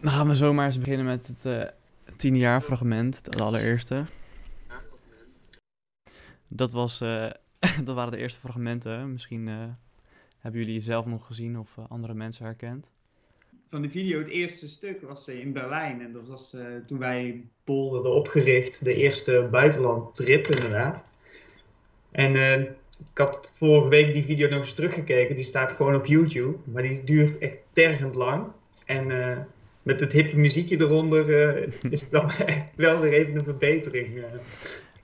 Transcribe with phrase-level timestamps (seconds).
[0.00, 1.62] Dan gaan we zomaar eens beginnen met het uh,
[2.16, 4.04] tiende jaar fragment, het allereerste.
[6.48, 7.30] Dat, was, uh,
[7.84, 9.12] dat waren de eerste fragmenten.
[9.12, 9.54] Misschien uh,
[10.38, 12.86] hebben jullie zelf nog gezien of andere mensen herkend.
[13.70, 16.00] Van die video, het eerste stuk was in Berlijn.
[16.00, 21.10] En dat was toen wij Bol opgericht, de eerste buitenlandtrip inderdaad.
[22.10, 22.34] En
[22.98, 25.34] ik had vorige week die video nog eens teruggekeken.
[25.34, 26.58] Die staat gewoon op YouTube.
[26.64, 28.46] Maar die duurt echt tergend lang.
[28.84, 29.10] En
[29.90, 32.30] met het hippe muziekje eronder uh, is het wel,
[32.76, 34.16] wel weer even een verbetering.
[34.16, 34.24] Uh.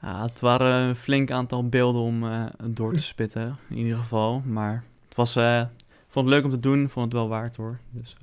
[0.00, 2.24] Ja, het waren een flink aantal beelden om
[2.64, 4.42] door te spitten, in ieder geval.
[4.45, 5.66] Maar het was, ik
[6.09, 7.78] vond het leuk om te doen, vond het wel waard hoor.
[7.90, 8.16] Dus,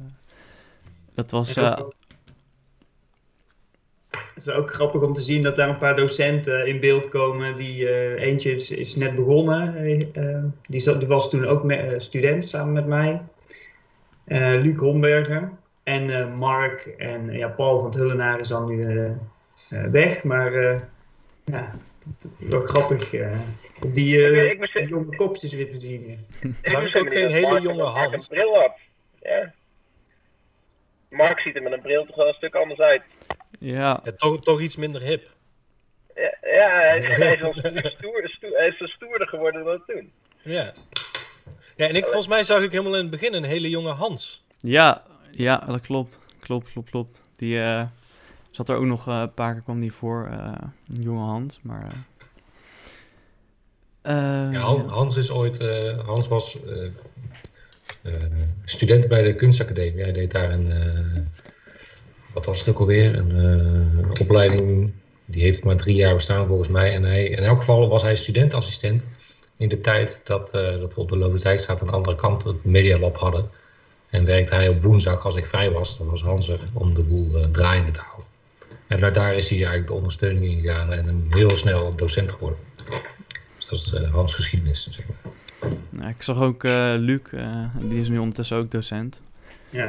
[1.15, 1.85] dat was het
[4.35, 7.55] is ook grappig om te zien dat daar een paar docenten in beeld komen.
[7.55, 9.87] Die, uh, eentje is, is, net begonnen.
[9.87, 9.99] Uh,
[10.61, 13.21] die, die, was toen ook me, student samen met mij.
[14.59, 15.51] Luc Homberger.
[15.83, 19.11] En Mark en ja, Paul van het Hullenaar is dan nu
[19.91, 20.23] weg.
[20.23, 20.53] Maar
[21.45, 21.71] ja,
[22.37, 23.09] wel grappig
[23.91, 26.25] die jonge kopjes weer te zien.
[26.61, 28.13] Zag ik ook geen hele jonge hand.
[28.13, 28.77] een bril op.
[29.21, 29.53] Ja.
[31.09, 33.01] Mark ziet er met een bril toch wel een stuk anders uit.
[33.59, 34.01] Ja.
[34.15, 35.29] toch, toch iets minder hip.
[36.15, 36.97] Ja, ja hij,
[37.33, 40.11] is wel stoer, stoer, hij is stoerder geworden dan toen.
[40.41, 40.73] Ja.
[41.75, 44.43] Ja, en ik, volgens mij zag ik helemaal in het begin een hele jonge Hans.
[44.59, 45.03] Ja,
[45.35, 46.19] ja dat klopt.
[46.39, 47.23] Klopt, klopt, klopt.
[47.35, 47.85] Die uh,
[48.51, 50.53] zat er ook nog uh, een paar keer kwam die voor, uh,
[50.87, 52.05] een jonge Hans, maar...
[54.51, 55.59] ja, Hans is ooit,
[56.05, 56.57] Hans was
[58.63, 60.03] student bij de kunstacademie.
[60.03, 60.71] Hij deed daar een
[62.33, 63.17] wat was het ook alweer?
[63.17, 64.91] Een, opleiding,
[65.25, 66.93] die heeft maar drie jaar bestaan volgens mij.
[66.93, 69.07] En hij, in elk geval was hij studentassistent
[69.57, 72.63] in de tijd dat, uh, dat we op de Lovendijkstraat aan de andere kant het
[72.63, 73.49] Media Lab hadden.
[74.13, 77.03] En werkte hij op woensdag, als ik vrij was, dan was Hans er om de
[77.03, 78.25] boel uh, draaiende te houden.
[78.87, 82.31] En naar daar is hij eigenlijk de ondersteuning in gegaan en een heel snel docent
[82.31, 82.59] geworden.
[83.57, 85.33] Dus dat is Hans geschiedenis, zeg maar.
[85.89, 87.21] Nou, ik zag ook Luc,
[87.79, 89.21] die is nu ondertussen ook docent.
[89.69, 89.87] Ja.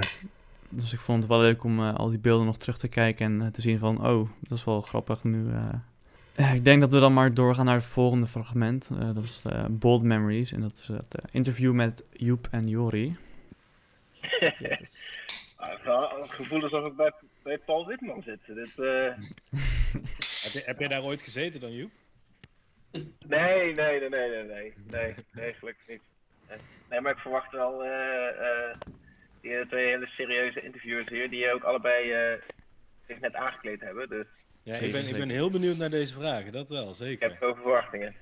[0.69, 3.27] Dus ik vond het wel leuk om uh, al die beelden nog terug te kijken
[3.27, 5.45] en uh, te zien van, oh, dat is wel grappig nu.
[6.37, 6.55] Uh...
[6.55, 8.91] ik denk dat we dan maar doorgaan naar het volgende fragment.
[9.15, 13.17] dat is Bold Memories en dat is het interview met Joep en Jori.
[14.59, 15.13] Yes.
[15.57, 17.13] het gevoel alsof ik bij,
[17.43, 18.41] bij Paul Witman zit.
[18.47, 18.77] Dit,
[20.53, 21.91] heb, heb jij daar ooit gezeten dan, Joep?
[23.27, 26.03] Nee, nee, nee, nee, nee, nee, nee, nee gelukkig niet.
[26.91, 27.83] Nee, maar ik verwacht wel
[29.45, 32.41] die twee hele serieuze interviewers hier, die ook allebei uh,
[33.07, 34.09] zich net aangekleed hebben.
[34.09, 34.27] Dus...
[34.63, 37.13] Ja, ik ben, ik ben heel benieuwd naar deze vragen, dat wel, zeker.
[37.13, 38.15] Ik heb veel verwachtingen.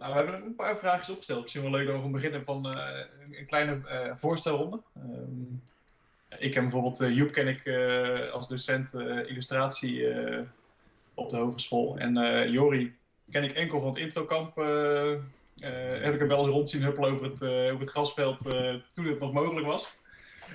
[0.00, 1.42] Nou, we hebben een paar vragen opgesteld.
[1.42, 3.00] Misschien wel leuk om te beginnen van uh,
[3.30, 4.80] een kleine uh, voorstelronde.
[4.96, 5.62] Um,
[6.38, 7.68] ik ken bijvoorbeeld, uh, Joep ken ik
[8.32, 10.08] als docent illustratie
[11.14, 11.98] op de hogeschool.
[11.98, 12.14] En
[12.50, 12.96] Jori
[13.30, 14.56] ken ik enkel van het introkamp.
[15.56, 17.40] heb ik hem wel eens rond zien huppelen over het,
[17.80, 18.38] het grasveld
[18.92, 19.98] toen het nog mogelijk was.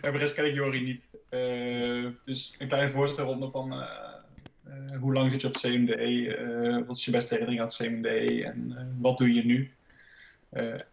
[0.01, 1.09] En de rest ken ik Jori niet.
[1.29, 3.87] Uh, dus een kleine voorstelronde van
[4.67, 6.83] uh, hoe lang zit je op het CMDE?
[6.87, 8.43] wat is je beste herinnering aan het CMDE?
[8.45, 9.71] En wat doe je nu?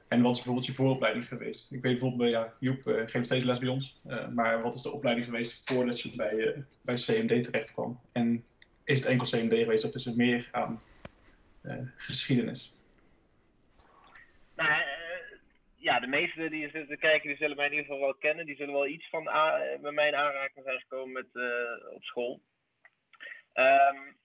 [0.09, 1.72] en wat is bijvoorbeeld je vooropleiding geweest?
[1.72, 4.00] Ik weet bijvoorbeeld, ja, Joep geeft steeds les bij ons.
[4.34, 8.00] maar wat is de opleiding geweest voordat je bij, bij CMD terecht kwam?
[8.12, 8.44] En
[8.84, 10.82] is het enkel CMD geweest of is er meer aan
[11.97, 12.75] geschiedenis?
[14.56, 14.82] Nou,
[15.77, 18.47] ja, de meesten die zitten kijken, die zullen mij in ieder geval wel kennen.
[18.47, 19.22] Die zullen wel iets van
[19.81, 21.27] met mij in aanraking zijn gekomen met,
[21.94, 22.41] op school.
[23.54, 24.16] Um,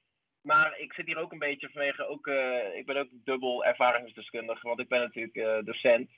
[0.41, 4.67] maar ik zit hier ook een beetje vanwege, ook, uh, ik ben ook dubbel ervaringsdeskundige,
[4.67, 6.09] want ik ben natuurlijk uh, docent.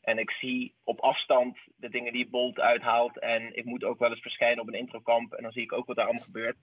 [0.00, 3.18] En ik zie op afstand de dingen die Bolt uithaalt.
[3.18, 5.32] En ik moet ook wel eens verschijnen op een introkamp.
[5.32, 6.56] En dan zie ik ook wat daar allemaal gebeurt.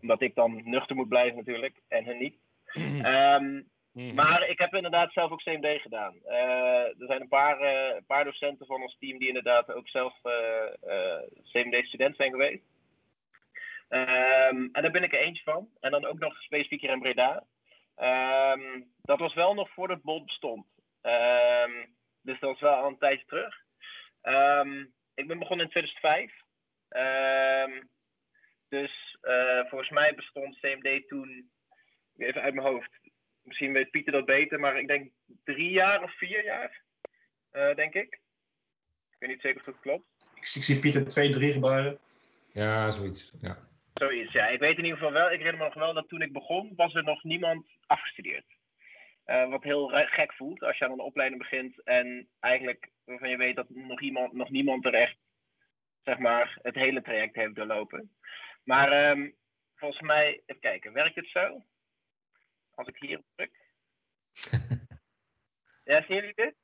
[0.00, 1.80] Omdat ik dan nuchter moet blijven natuurlijk.
[1.88, 2.36] En hun niet.
[3.04, 4.14] Um, Mhm.
[4.14, 6.14] Maar ik heb inderdaad zelf ook CMD gedaan.
[6.26, 10.14] Uh, er zijn een paar, uh, paar docenten van ons team die inderdaad ook zelf
[10.24, 11.18] uh,
[11.52, 12.62] CMD-student zijn geweest.
[13.94, 15.68] Um, en daar ben ik er eentje van.
[15.80, 17.44] En dan ook nog specifiek hier in Breda.
[18.52, 20.66] Um, dat was wel nog voordat Bolt bestond.
[21.02, 23.54] Um, dus dat was wel al een tijdje terug.
[25.14, 26.32] ik ben begonnen in 2005.
[28.68, 29.16] dus
[29.68, 31.50] volgens mij bestond CMD toen,
[32.16, 32.90] even uit mijn hoofd,
[33.42, 35.10] misschien weet Pieter dat beter, maar ik denk
[35.44, 36.82] drie jaar of vier jaar,
[37.52, 38.20] uh, denk ik.
[39.10, 40.04] Ik weet niet zeker of dat klopt.
[40.34, 41.98] Ik, ik zie Pieter twee, drie gebaren.
[42.52, 43.32] Ja, zoiets.
[43.40, 43.72] Ja.
[43.94, 44.46] Zoiets, ja.
[44.46, 46.72] Ik weet in ieder geval wel, ik herinner me nog wel dat toen ik begon,
[46.76, 48.46] was er nog niemand afgestudeerd.
[49.26, 53.36] Uh, wat heel gek voelt als je aan een opleiding begint en eigenlijk waarvan je
[53.36, 55.16] weet dat nog, iemand, nog niemand er echt
[56.04, 58.16] zeg maar, het hele traject heeft doorlopen.
[58.64, 59.30] Maar ehm,
[59.74, 61.64] volgens mij, even kijken, werkt het zo?
[62.74, 63.52] Als ik hier op druk.
[65.90, 66.54] ja, zien jullie dit?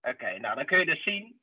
[0.00, 1.40] Oké, nou dan kun je dus zien.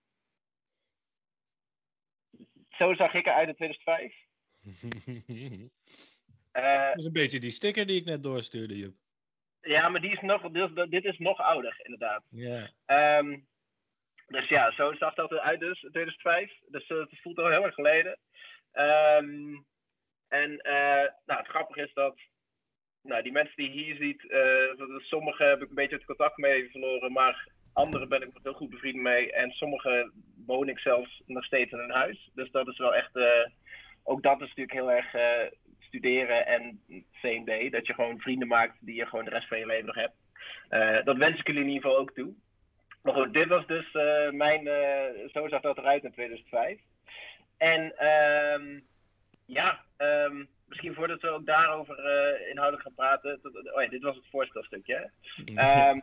[2.81, 4.15] Zo zag ik eruit in 2005.
[6.51, 8.93] Eh, Dat is een beetje die sticker die ik net doorstuurde, Jup.
[9.61, 12.23] ja, maar die is nog, dit, dit is nog ouder, inderdaad.
[12.29, 12.69] Ja.
[12.85, 13.39] Ehm,
[14.27, 16.51] dus ja, zo zag dat eruit dus, 2005.
[16.67, 18.19] Dus eh, het voelt al heel erg geleden.
[18.71, 19.53] Ehm,
[20.27, 22.19] en eh, nou, het grappige is dat
[23.01, 25.95] nou, die mensen die je hier ziet, eh, dat is- sommige heb ik een beetje
[25.95, 29.31] het contact mee verloren, maar andere ben ik nog heel goed bevriend mee.
[29.33, 30.11] En sommige
[30.45, 32.29] woon ik zelfs nog steeds in hun huis.
[32.33, 33.45] Dus dat is wel echt, eh,
[34.03, 36.81] ook dat is natuurlijk heel erg eh, studeren en
[37.21, 37.71] CMD.
[37.71, 40.15] Dat je gewoon vrienden maakt die je gewoon de rest van je leven nog hebt.
[40.69, 42.33] Eh, dat wens ik jullie in ieder geval ook toe.
[43.03, 43.91] Maar goed, dit was dus
[44.31, 44.65] mijn,
[45.33, 46.79] zo zag dat eruit in 2005.
[47.57, 48.79] En ehm,
[49.45, 51.97] ja, ehm, misschien voordat we ook daarover
[52.49, 53.41] inhoudelijk gaan praten.
[53.41, 55.11] tot- Oh ja, dit was het voorstelstukje.
[55.55, 55.91] hè?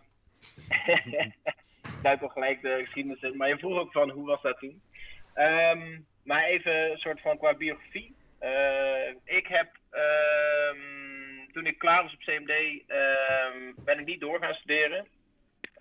[1.99, 3.37] Ehm ik duik al gelijk de geschiedenis in.
[3.37, 4.83] Maar je vroeg ook van hoe was dat toen?
[5.35, 8.15] Ehm, maar even een soort van qua biografie.
[8.39, 14.39] Eh, ik heb ehm, toen ik klaar was op CMD, ehm, ben ik niet door
[14.39, 15.07] gaan studeren.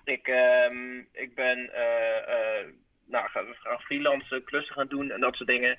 [0.03, 2.67] Ik, ehm, ik ben eh, eh,
[3.05, 5.77] nou, gaan, freelance klussen gaan doen en dat soort dingen.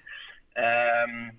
[0.53, 1.31] Ehm,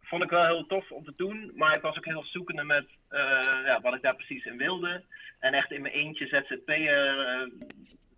[0.00, 2.86] vond ik wel heel tof om te doen, maar ik was ook heel zoekende met
[3.08, 5.04] eh, ja, wat ik daar precies in wilde.
[5.38, 7.48] En echt in mijn eentje ZZP'er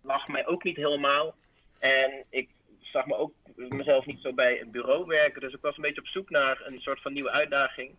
[0.01, 1.35] lag mij ook niet helemaal.
[1.79, 2.49] En ik
[2.81, 6.01] zag me ook mezelf niet zo bij een bureau werken, dus ik was een beetje
[6.01, 7.95] op zoek naar een soort van nieuwe uitdaging.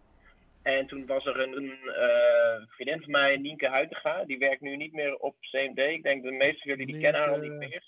[0.62, 4.76] En toen was er een, een eh, vriendin van mij, Nienke Huitinga, die werkt nu
[4.76, 5.78] niet meer op CMD.
[5.78, 7.82] Ik denk de meeste van jullie die kennen haar al niet meer.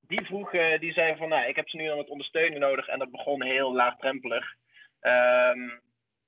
[0.00, 2.88] Die vroeg, eh, die zei van, nou, ik heb ze nu aan het ondersteunen nodig.
[2.88, 4.54] En dat begon heel laagdrempelig.
[5.00, 5.68] Ehm,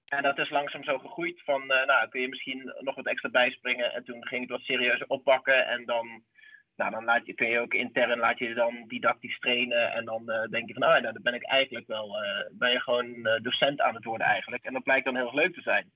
[0.09, 3.29] en dat is langzaam zo gegroeid van, eh, nou, kun je misschien nog wat extra
[3.29, 3.93] bijspringen.
[3.93, 5.67] En toen ging het wat serieuzer oppakken.
[5.67, 6.25] En dan,
[6.77, 9.93] nou, dan laat je, kun je ook intern laat je dan didactisch trainen.
[9.93, 12.71] En dan eh, denk je van, ja, nou, dan ben ik eigenlijk wel, eh, ben
[12.71, 14.65] je gewoon eh, docent aan het worden eigenlijk.
[14.65, 15.91] En dat blijkt dan heel erg leuk te zijn.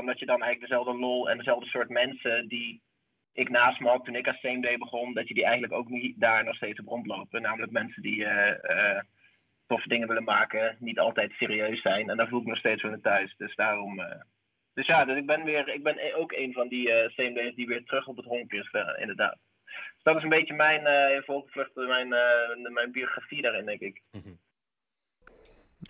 [0.00, 2.82] Omdat je dan eigenlijk dezelfde lol en dezelfde soort mensen die
[3.32, 6.20] ik naast me had toen ik als CMD begon, dat je die eigenlijk ook niet
[6.20, 7.42] daar nog steeds op rondlopen.
[7.42, 8.26] Namelijk mensen die
[9.66, 12.10] toffe dingen willen maken, niet altijd serieus zijn.
[12.10, 13.34] En daar voel ik me nog steeds van thuis.
[13.36, 14.02] Dus daarom.
[14.74, 17.84] dus ja, dus ik ben, weer, ik ben ook een van die CMD's die weer
[17.84, 19.38] terug op het honk is, inderdaad.
[20.02, 23.80] Dus dat is een beetje mijn uh, in volgevlucht, mijn, eh, mijn biografie daarin, denk
[23.80, 24.02] ik.
[24.10, 24.28] Ja, Ik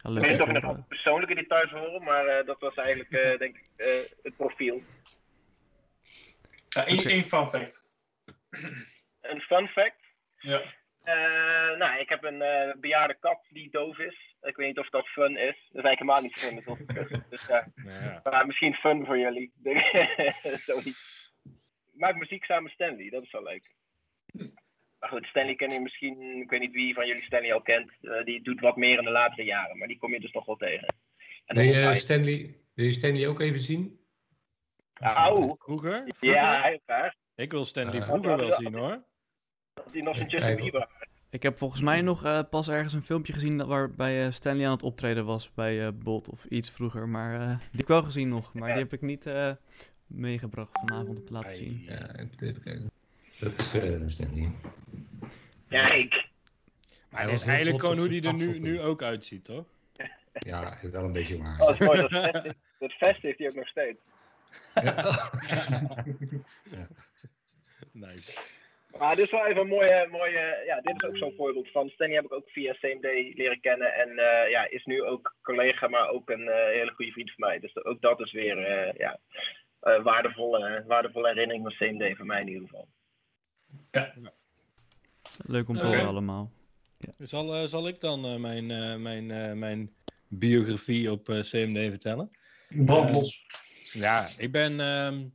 [0.03, 0.21] leuk.
[0.23, 3.65] weet niet of eh, persoonlijke details horen, maar eh, dat was eigenlijk, eh, denk ik,
[3.77, 3.87] eh,
[4.23, 4.83] het profiel.
[6.67, 7.09] Ja, één Oké.
[7.09, 7.89] één fun fact.
[9.21, 10.01] Een fun fact.
[10.37, 10.61] Ja.
[11.05, 14.35] Eh, nou, ik heb een eh, bejaarde kat die doof is.
[14.43, 15.69] Ik weet niet of dat fun is.
[15.73, 16.63] Dat is eigenlijk helemaal niet fun.
[16.65, 17.49] Dat is wel- dus.
[17.49, 17.65] Nou
[18.05, 18.21] ja.
[18.25, 19.53] maar misschien fun voor jullie.
[20.67, 21.33] Zoiets.
[21.93, 23.71] Ik maak muziek samen met Stanley, dat is wel leuk.
[25.01, 27.91] Maar goed, Stanley ken je misschien, ik weet niet wie van jullie Stanley al kent.
[28.01, 30.47] Eh, die doet wat meer in de laatste jaren, maar die kom je dus toch
[30.47, 30.95] wel tegen.
[31.47, 33.99] En Wil je, Stanley, wil je Stanley ook even zien?
[34.95, 35.59] Auw, Vroeger?
[35.59, 36.07] Vroeger?
[36.21, 37.13] ja, heel graag.
[37.35, 38.05] Ik wil Stanley Ja.
[38.05, 39.03] vroeger wel zien hoor.
[39.75, 40.57] Dat hij nog zijn Justin.
[40.57, 40.89] Bieber.
[41.31, 44.65] Ik heb volgens mij nog eh, pas ergens een filmpje gezien dat- waarbij eh, Stanley
[44.67, 47.09] aan het optreden was bij eh Bolt of iets vroeger.
[47.09, 48.75] Maar eh, die heb ik wel gezien nog, maar Ja.
[48.75, 49.53] die heb ik niet eh,
[50.07, 51.83] meegebracht vanavond om te laten zien.
[51.89, 52.91] Ja, even kijken.
[53.41, 54.53] Dat is eh, Stanley.
[55.69, 56.29] Kijk.
[57.11, 59.65] Maar Hij dat is eigenlijk gewoon hoe die er nu, nu ook uitziet, toch?
[60.33, 61.61] Ja, wel een beetje waar.
[61.61, 62.01] Oh, dat is mooi.
[62.01, 64.01] Dat vest, heeft- dat vest heeft hij ook nog steeds.
[67.93, 68.59] Nice.
[68.99, 71.89] Maar dit is wel even een mooie, mooie ja, dit is ook zo'n voorbeeld van.
[71.89, 75.89] Stanley heb ik ook via CMD leren kennen en eh, ja, is nu ook collega,
[75.89, 77.59] maar ook een eh, hele goede vriend van mij.
[77.59, 79.19] Dus ook dat is weer eh, ja,
[79.81, 82.89] eh, waardevolle, waardevolle herinnering van CMD voor mij in ieder geval.
[85.37, 86.51] Leuk om te horen allemaal.
[87.19, 89.95] Zal, eh, zal ik dan eh, mijn, eh, mijn, eh, mijn
[90.29, 92.31] biografie op CMD vertellen?
[92.69, 93.47] Brandlos.
[93.93, 95.29] Ja, ik ben, ehm,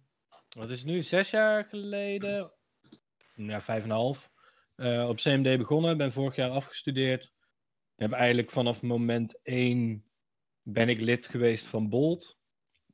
[0.49, 2.51] wat is het nu, zes jaar geleden,
[3.35, 4.31] ja, vijf en een half,
[4.75, 5.97] eh, op CMD begonnen.
[5.97, 7.33] Ben vorig jaar afgestudeerd.
[7.95, 10.05] Heb eigenlijk vanaf moment één
[10.61, 12.37] ben ik lid geweest van Bolt.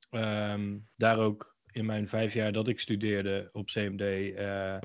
[0.10, 4.02] Ehm, daar ook in mijn vijf jaar dat ik studeerde op CMD
[4.36, 4.78] eh,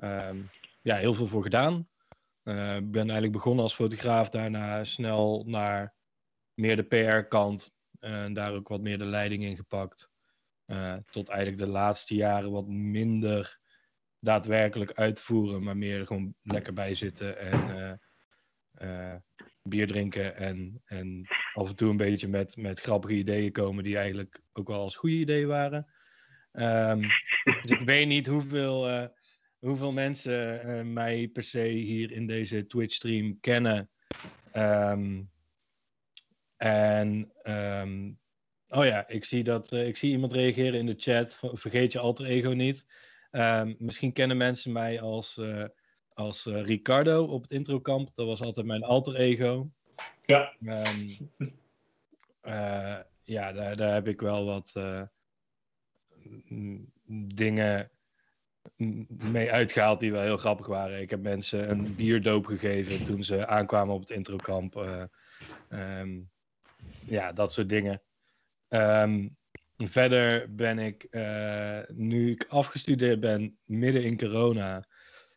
[0.00, 0.38] ehm,
[0.82, 1.88] ja, heel veel voor gedaan.
[2.42, 5.94] Eh, Ik ben eigenlijk begonnen als fotograaf, daarna snel naar
[6.54, 7.72] meer de PR-kant.
[7.98, 10.10] En daar ook wat meer de leiding in gepakt.
[10.64, 13.58] Eh, tot eigenlijk de laatste jaren wat minder
[14.18, 19.16] daadwerkelijk uitvoeren, maar meer gewoon lekker bij zitten en eh, eh,
[19.62, 23.96] bier drinken en, en af en toe een beetje met, met grappige ideeën komen die
[23.96, 25.86] eigenlijk ook wel als goede ideeën waren.
[26.52, 27.00] Ehm,
[27.62, 29.06] dus ik weet niet hoeveel, eh,
[29.60, 33.90] hoeveel mensen eh, mij per se hier in deze Twitch-stream kennen.
[34.52, 35.22] Ehm,
[36.56, 38.10] en ehm,
[38.68, 41.38] oh ja, ik zie, dat, eh, ik zie iemand reageren in de chat.
[41.40, 42.86] Vergeet je alter ego niet.
[43.30, 45.64] Ehm, misschien kennen mensen mij als, eh,
[46.12, 48.10] als Ricardo op het introkamp.
[48.14, 49.70] Dat was altijd mijn alter ego.
[50.20, 50.54] Ja.
[53.24, 54.72] Ja, daar, daar heb ik wel wat
[57.26, 57.90] dingen
[59.08, 61.00] mee uitgehaald die wel heel grappig waren.
[61.00, 64.76] Ik heb mensen een bierdoop gegeven toen ze aankwamen op het introkamp.
[65.68, 66.20] ehm,
[67.06, 68.02] ja, dat soort dingen.
[68.68, 69.28] Ehm,
[69.76, 74.86] verder ben ik, eh, nu ik afgestudeerd ben, midden in corona,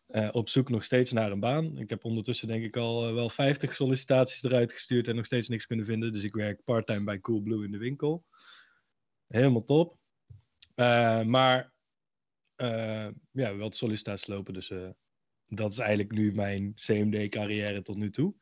[0.07, 1.77] eh, op zoek nog steeds naar een baan.
[1.77, 5.65] Ik heb ondertussen denk ik al wel 50 sollicitaties eruit gestuurd en nog steeds niks
[5.65, 6.13] kunnen vinden.
[6.13, 8.25] Dus ik werk parttime bij Coolblue in de winkel.
[9.27, 9.97] Helemaal top.
[11.25, 11.72] Maar
[13.31, 14.89] ja, wel de sollicitaties lopen, dus eh,
[15.47, 18.35] dat is eigenlijk nu mijn CMD-carrière tot nu toe.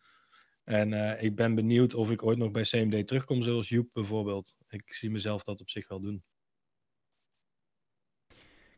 [0.64, 4.56] En eh, ik ben benieuwd of ik ooit nog bij CMD terugkom, zoals Joep bijvoorbeeld.
[4.68, 6.24] Ik zie mezelf dat op zich wel doen.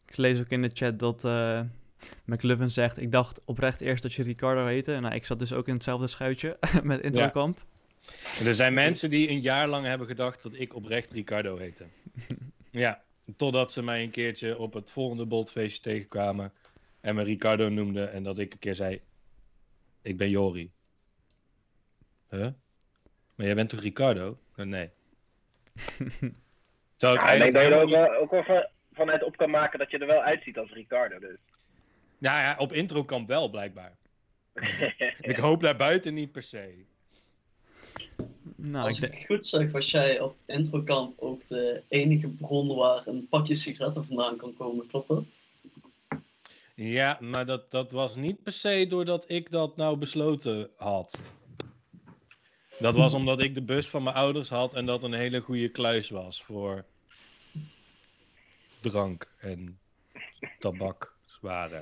[0.05, 1.61] Ik lees ook in de chat dat eh
[2.25, 2.97] McLuhan zegt...
[2.97, 4.99] Ik dacht oprecht eerst dat je Ricardo heette.
[4.99, 7.65] Nou, ik zat dus ook in hetzelfde schuitje met Introkamp.
[8.39, 11.85] En er zijn mensen die een jaar lang hebben gedacht dat ik oprecht Ricardo heette.
[12.71, 13.03] ja,
[13.35, 16.53] totdat ze mij een keertje op het volgende boltfeestje tegenkwamen
[17.01, 19.01] en me Ricardo noemden en dat ik een keer zei,
[20.01, 20.71] ik ben Jori.
[22.29, 22.47] Huh?
[23.35, 24.37] Maar jij bent toch Ricardo?
[24.55, 24.89] Eh, Nee.
[26.95, 29.49] Zou ik Ja, denk dat je er ook wel, ook wel van, vanuit op kan
[29.49, 31.19] maken dat je er wel uitziet als Ricardo.
[31.19, 31.37] Dus.
[32.17, 33.97] Nou ja, op introkamp wel blijkbaar.
[35.19, 36.85] Ik hoop daar buiten niet per se.
[38.55, 43.07] Nou, Als ik ik goed zeg, was jij op introkamp ook de enige bron waar
[43.07, 45.23] een pakje sigaretten vandaan kan komen, klopt dat?
[46.75, 51.19] Ja, maar dat, dat was niet per se doordat ik dat nou besloten had.
[52.79, 55.69] Dat was omdat ik de bus van mijn ouders had en dat een hele goede
[55.69, 56.85] kluis was voor
[58.81, 59.79] drank en
[60.59, 61.81] tabak zware.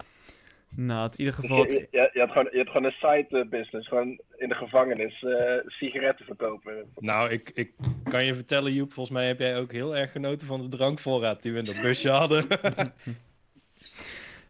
[0.75, 1.63] Nou, in ieder geval...
[1.66, 4.56] je, je, je, had gewoon, je had gewoon een side eh, business, gewoon in de
[4.56, 6.92] gevangenis eh, sigaretten verkopen.
[6.96, 7.72] Nou, ik, ik
[8.04, 11.44] kan je vertellen, Joep, volgens mij heb jij ook heel erg genoten van de drankvoorraad
[11.44, 12.46] die we in dat busje hadden.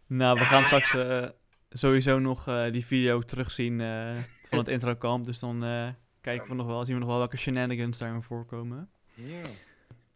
[0.06, 1.28] Nou, we gaan straks eh,
[1.70, 4.16] sowieso nog eh, die video terugzien eh,
[4.48, 5.24] van het introkamp.
[5.24, 5.88] Dus dan eh,
[6.20, 8.88] kijken we nog wel, zien we nog wel welke shenanigans daarin voorkomen.
[9.14, 9.40] Ja.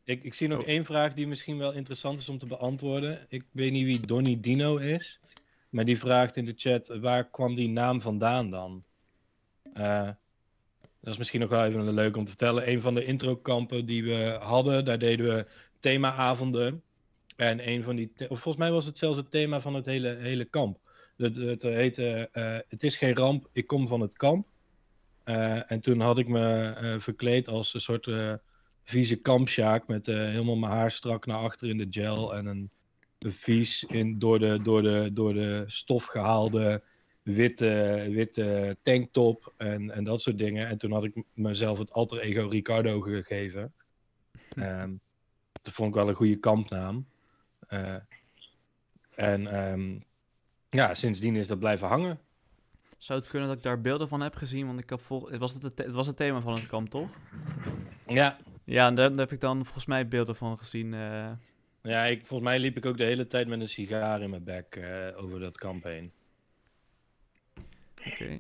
[0.05, 0.67] Ik, ik zie nog Oh.
[0.67, 3.27] één vraag die misschien wel interessant is om te beantwoorden.
[3.29, 5.21] Ik weet niet wie Donny Dino is,
[5.77, 8.85] maar die vraagt in de chat: waar kwam die naam vandaan dan?
[9.73, 10.09] Eh,
[11.01, 12.71] dat is misschien nog wel even leuk om te vertellen.
[12.71, 15.47] Een van de introkampen die we hadden, daar deden we
[15.81, 16.83] themaavonden.
[17.37, 20.15] En een van die, of volgens mij was het zelfs het thema van het hele,
[20.15, 20.79] hele kamp.
[21.17, 24.47] Het, het heette eh, Het is geen ramp, ik kom van het kamp.
[25.25, 28.11] Eh, en toen had ik me verkleed als een soort
[28.85, 32.71] vieze kampsjaak met helemaal mijn haar strak naar achter in de gel en een
[33.19, 36.83] vies in, door, de, door, de, door de stof gehaalde
[37.23, 40.69] witte, witte tanktop en, en dat soort dingen.
[40.69, 43.73] En toen had ik mezelf het alter ego Ricardo gegeven.
[44.49, 44.93] Ehm,
[45.63, 47.07] dat vond ik wel een goede kampnaam.
[47.69, 47.97] Eh,
[49.15, 49.99] en ehm,
[50.71, 52.21] ja, sindsdien is dat blijven hangen.
[52.99, 54.67] Zou het kunnen dat ik daar beelden van heb gezien?
[54.67, 55.29] Want ik heb vol...
[55.31, 57.11] het, was het, het, het was het thema van het kamp, toch?
[58.07, 60.95] Ja, Ja, en daar, daar heb ik dan volgens mij beelden van gezien.
[60.95, 61.31] eh.
[61.87, 64.45] Ja ik, volgens mij liep ik ook de hele tijd met een sigaar in mijn
[64.45, 66.13] bek eh, over dat kamp heen.
[68.07, 68.39] Oké.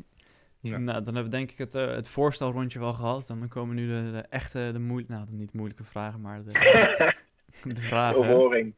[0.69, 0.79] Ja.
[0.79, 3.31] Nou, dan hebben we denk ik het, eh, het voorstelrondje wel gehad.
[3.31, 6.53] En dan komen nu de, de echte, de moeilijke, nou niet moeilijke vragen, maar de,
[7.75, 8.19] de vragen.
[8.19, 8.75] Overhoring.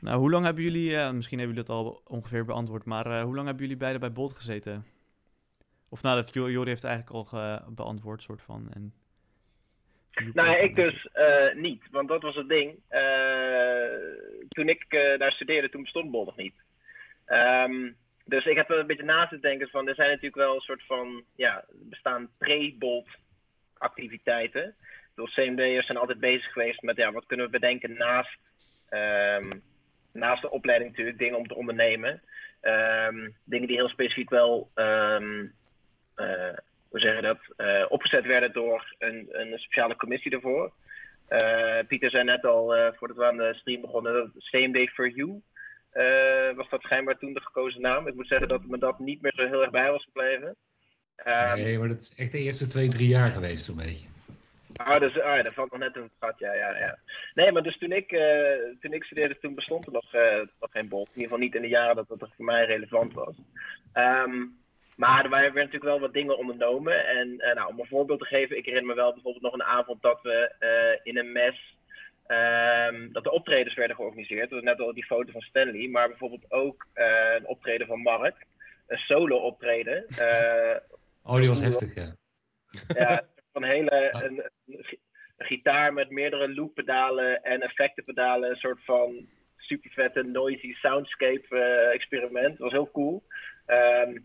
[0.00, 3.22] Nou, hoe lang hebben jullie, eh, misschien hebben jullie het al ongeveer beantwoord, maar eh,
[3.22, 4.86] hoe lang hebben jullie beiden bij Bolt gezeten?
[5.88, 8.68] Of nou, dat Jo- Jori heeft het eigenlijk al beantwoord, soort van.
[8.72, 8.94] En...
[10.34, 12.78] Nou, ik dus eh, niet, want dat was het ding.
[12.88, 13.88] Eh,
[14.48, 16.54] toen ik eh, daar studeerde, toen bestond Bol nog niet.
[17.26, 17.92] Ehm,
[18.24, 20.82] dus ik heb een beetje na te denken van, er zijn natuurlijk wel een soort
[20.86, 23.08] van, ja, er bestaan pre-Bolt
[23.78, 24.74] activiteiten.
[25.14, 28.38] Dus CMD'ers zijn altijd bezig geweest met, ja, wat kunnen we bedenken naast,
[28.88, 29.52] ehm,
[30.12, 32.22] naast de opleiding natuurlijk, dingen om te ondernemen.
[32.60, 34.70] Ehm, dingen die heel specifiek wel
[36.96, 40.72] hoe zeg je dat, eh, opgezet werden door een, een speciale commissie daarvoor.
[41.28, 45.08] Eh, Pieter zei net al, eh, voordat we aan de stream begonnen, dat CMD for
[45.08, 45.42] You.
[46.56, 48.06] was dat schijnbaar toen de gekozen naam.
[48.06, 50.56] Ik moet zeggen dat me dat niet meer zo heel erg bij was gebleven.
[51.16, 54.06] Ehm, Nee, maar dat is echt de eerste twee, drie jaar geweest, zo'n beetje.
[54.76, 56.98] Ah, dus, ah, dat valt nog net in het gat, ja, ja, ja.
[57.34, 58.08] Nee, maar dus toen ik,
[58.80, 60.12] toen ik studeerde, toen bestond er nog,
[60.60, 61.06] nog geen bot.
[61.06, 63.34] In ieder geval niet in de jaren dat dat voor mij relevant was.
[63.92, 64.42] Ehm,
[64.96, 67.06] maar er werden natuurlijk wel wat dingen ondernomen.
[67.06, 69.62] En eh, nou, om een voorbeeld te geven, ik herinner me wel bijvoorbeeld nog een
[69.62, 71.76] avond dat we eh, in een mes,
[72.26, 74.50] ehm, dat de optredens werden georganiseerd.
[74.50, 78.00] Dat was net al die foto van Stanley, maar bijvoorbeeld ook eh, een optreden van
[78.00, 78.44] Mark.
[78.86, 80.04] Een solo optreden.
[81.22, 82.16] Oh, die was heftig, ja.
[82.88, 83.22] ja,
[83.52, 85.00] van hele, een, een gi-
[85.36, 88.50] een gitaar met meerdere looppedalen en effectenpedalen.
[88.50, 91.56] Een soort van super vette noisy soundscape
[91.92, 92.50] experiment.
[92.50, 93.22] Het was heel cool.
[93.66, 94.18] Ehm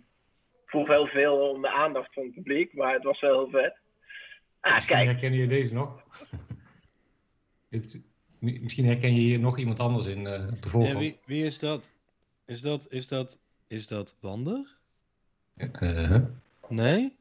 [0.72, 3.76] vroeg heel veel om de aandacht van het publiek, maar het was wel heel vet.
[4.60, 6.04] Ah, Misschien kijk, herkennen jullie deze nog?
[7.70, 8.02] Het-
[8.40, 10.98] misschien herken je hier nog iemand anders in eh, op de Ja, voorkant.
[10.98, 11.90] wie, wie is dat?
[12.46, 13.38] Is dat, is dat,
[13.68, 14.78] is dat Wander?
[15.56, 15.70] Eh,
[16.10, 16.22] huh?
[16.68, 17.16] Nee?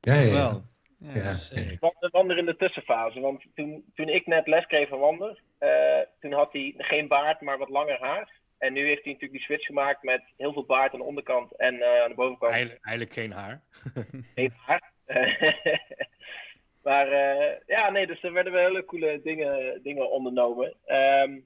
[0.00, 0.32] ja, ja, ja.
[0.32, 0.62] Wel.
[0.98, 1.14] Ja.
[1.14, 1.70] Ja, zeker.
[1.72, 1.76] ja.
[1.80, 3.20] Wander, Wander in de tussenfase.
[3.20, 7.40] Want toen, toen ik net les kreeg van Wander, eh, toen had hij geen baard,
[7.40, 8.35] maar wat langer haar.
[8.58, 11.56] En nu heeft hij natuurlijk die switch gemaakt met heel veel baard aan de onderkant
[11.56, 13.62] en eh, aan de bovenkant Eigenlijk, eigenlijk geen haar.
[14.34, 14.92] geen haar.
[16.86, 20.74] maar eh, ja, nee, dus er werden wel hele coole dingen, dingen ondernomen.
[20.84, 21.38] Ehm,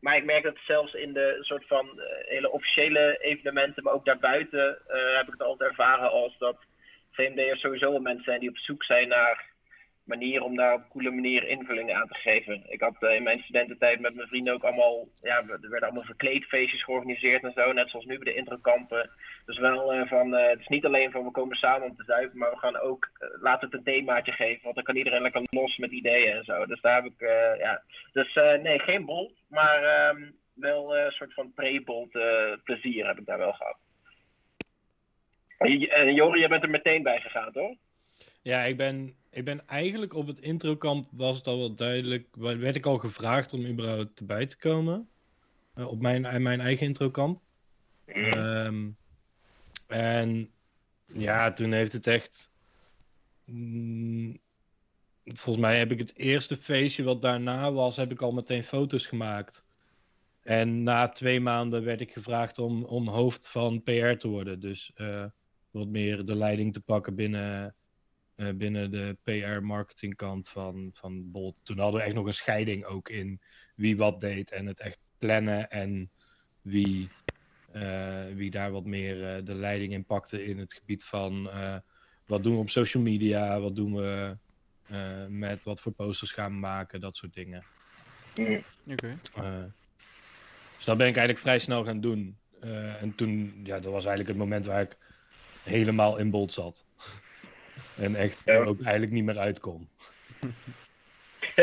[0.00, 4.04] maar ik merk dat zelfs in de soort van eh, hele officiële evenementen, maar ook
[4.04, 4.78] daarbuiten,
[5.16, 6.56] heb ik het altijd ervaren als dat
[7.10, 9.53] VMD'ers sowieso wel mensen zijn die op zoek zijn naar
[10.04, 12.62] manieren om daar op een coole manier invulling aan te geven.
[12.68, 16.02] Ik had eh, in mijn studententijd met mijn vrienden ook allemaal, ja, er werden allemaal
[16.02, 19.10] verkleedfeestjes georganiseerd en zo, net zoals nu bij de introkampen.
[19.46, 22.04] Dus wel eh, van, eh, het is niet alleen van we komen samen om te
[22.04, 25.42] zuipen, maar we gaan ook, laten het een themaatje geven, want dan kan iedereen lekker
[25.50, 26.66] los met ideeën en zo.
[26.66, 27.82] Dus daar heb ik, ja.
[28.12, 32.10] Dus nee, geen bolt, maar ehm, wel een soort van pre-bolt
[32.64, 33.76] plezier heb ik daar wel gehad.
[35.58, 37.76] En Jori, jij bent er meteen bij gegaan, toch?
[38.42, 42.26] Ja, ik ben, ik ben eigenlijk op het introkamp was het al wel duidelijk.
[42.36, 45.08] Werd ik al gevraagd om überhaupt erbij te komen.
[45.74, 47.42] Eh, op mijn, mijn eigen introkamp.
[48.04, 48.90] Ehm,
[49.86, 50.50] en
[51.06, 52.50] ja, toen heeft het echt.
[53.44, 54.38] mm,
[55.24, 59.06] volgens mij heb ik het eerste feestje wat daarna was, heb ik al meteen foto's
[59.06, 59.64] gemaakt.
[60.42, 64.60] En na twee maanden werd ik gevraagd om, om hoofd van PR te worden.
[64.60, 65.24] Dus eh,
[65.70, 67.74] wat meer de leiding te pakken binnen,
[68.34, 71.60] eh, binnen de PR-marketingkant van, van Bolt.
[71.64, 73.40] Toen hadden we echt nog een scheiding ook in
[73.74, 76.10] wie wat deed en het echt plannen en
[76.62, 77.08] wie,
[77.72, 81.48] eh, wie daar wat meer eh, de leiding in pakte in het gebied van
[82.26, 84.36] wat doen we op social media, wat doen we
[85.28, 87.64] met wat voor posters gaan we maken, dat soort dingen.
[88.86, 89.18] Oké.
[89.34, 89.64] Eh,
[90.76, 92.38] dus dat ben ik eigenlijk vrij snel gaan doen.
[93.00, 94.98] En toen, ja, dat was eigenlijk het moment waar ik
[95.62, 96.86] helemaal in Bolt zat.
[97.96, 98.52] En echt Ja.
[98.52, 99.88] er ook eigenlijk niet meer uit kon.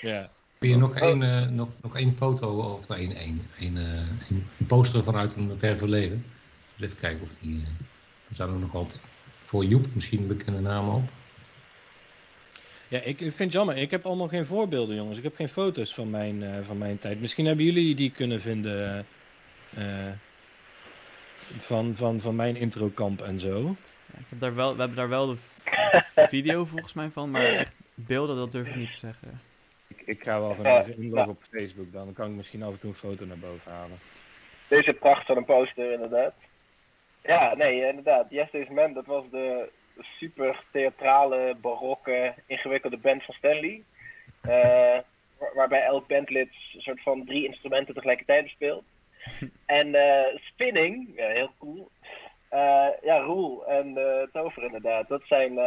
[0.00, 0.30] ja.
[0.58, 4.36] Heb je nog één, eh, nog, nog één foto, of één, één, één, eh,
[4.66, 6.24] poster vanuit een ver verleden?
[6.76, 7.56] Dus even kijken of die...
[7.56, 7.68] eh,
[8.28, 9.00] er staan ook nog wat
[9.40, 11.08] voor Joep, misschien bekende namen op.
[12.88, 13.76] Ja, ik, ik vind het jammer.
[13.76, 15.16] Ik heb allemaal geen voorbeelden, jongens.
[15.16, 17.20] Ik heb geen foto's van mijn, eh, van mijn tijd.
[17.20, 19.06] Misschien hebben jullie die kunnen vinden
[19.74, 20.06] eh,
[21.58, 23.76] van, van, van mijn introkamp en zo.
[24.18, 25.36] Ik heb daar wel, we hebben daar wel de
[26.36, 29.40] video volgens mij van, maar echt beelden, dat durf ik niet te zeggen.
[29.88, 31.92] Ik, ik ga wel gewoon even inloggen op Facebook.
[31.92, 33.98] Dan kan ik misschien af en toe een foto naar boven halen.
[34.68, 36.34] Deze pracht van een poster, inderdaad.
[37.22, 38.26] Ja, nee, inderdaad.
[38.30, 39.68] Yes This Man, dat was de
[40.18, 43.82] super theatrale, barokke, ingewikkelde band van Stanley.
[44.40, 44.50] Eh,
[45.38, 48.84] waar- waarbij elk bandlid een soort van drie instrumenten tegelijkertijd bespeelt.
[49.66, 51.90] En eh, Spinning, ja, heel cool.
[52.50, 55.08] Eh, ja, Roel en eh, Tover inderdaad.
[55.08, 55.58] Dat zijn,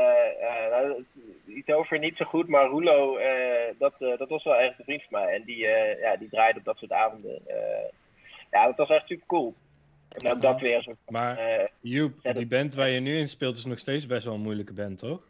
[1.45, 3.19] die Tover niet zo goed, maar Roelo,
[3.77, 5.33] dat, dat was wel echt een vriend van mij.
[5.33, 5.57] En die,
[6.01, 7.41] ja, die draaide op dat soort avonden.
[8.51, 9.53] Ja, dat was echt super cool.
[10.09, 13.65] En ook dat weer van, Maar Joep, die band waar je nu in speelt is
[13.65, 15.21] nog steeds best wel een moeilijke band, toch?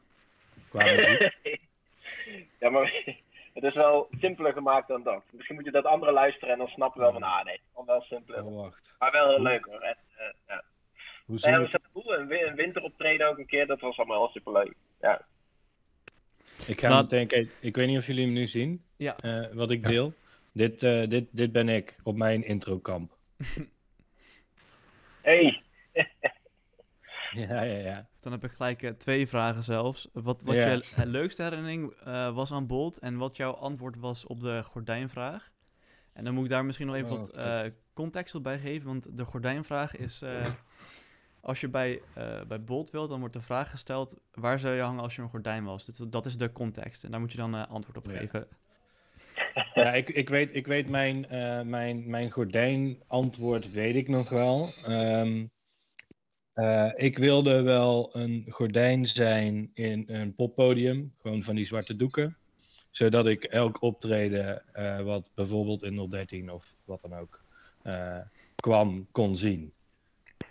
[0.69, 1.31] Qua muziek.
[2.59, 3.03] ja, maar
[3.53, 5.23] het is wel simpeler gemaakt dan dat.
[5.31, 8.01] Misschien moet je dat andere luisteren en dan snappen we wel van, ah nee, wel
[8.01, 8.45] simpeler.
[8.45, 8.95] Oh, wacht.
[8.99, 9.81] Maar wel heel leuk hoor.
[9.81, 9.97] En,
[10.47, 10.63] ja.
[11.25, 12.19] Hoe Ja, zie dat was cool.
[12.19, 14.73] Een, wi- een winteroptreden ook een keer, dat was allemaal heel superleuk.
[15.01, 15.25] Ja.
[16.67, 17.51] Ik ga Laat- meteen kijken.
[17.59, 18.83] Ik weet niet of jullie hem nu zien.
[18.97, 19.17] Ja.
[19.17, 20.13] eh, wat ik deel.
[20.51, 23.11] Dit, eh, dit, dit ben ik op mijn introkamp.
[25.21, 25.63] Hey,
[27.31, 28.07] Ja, ja, ja.
[28.19, 30.09] Dan heb ik gelijk eh, twee vragen zelfs.
[30.13, 30.69] Wat, wat Ja.
[30.71, 35.51] je leukste herinnering eh, was aan Bolt en wat jouw antwoord was op de gordijnvraag.
[36.13, 37.61] En dan moet ik daar misschien nog even Oh, wat eh,
[37.93, 40.21] context op bij geven, want de gordijnvraag is...
[41.43, 44.15] als je bij, eh, bij Bolt wilt, dan wordt de vraag gesteld...
[44.31, 45.85] waar zou je hangen als je een gordijn was?
[45.85, 48.17] Dus dat is de context en daar moet je dan eh, antwoord op Ja.
[48.17, 48.47] geven.
[49.73, 54.69] Ja, ik, ik weet, ik weet mijn, eh, mijn, mijn gordijnantwoord weet ik nog wel.
[54.85, 55.45] Ehm,
[56.53, 62.37] eh, ik wilde wel een gordijn zijn in een poppodium, gewoon van die zwarte doeken.
[62.91, 64.63] Zodat ik elk optreden,
[65.03, 67.43] wat bijvoorbeeld in 013 of wat dan ook
[68.55, 69.73] kwam, kon zien.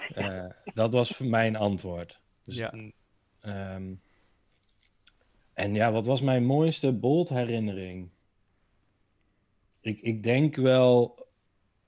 [0.14, 2.20] Eh, dat was mijn antwoord.
[2.44, 2.74] Dus, Ja.
[3.40, 3.94] ehm,
[5.54, 8.10] en ja, wat was mijn mooiste Bolt herinnering?
[9.80, 11.26] Ik, ik denk wel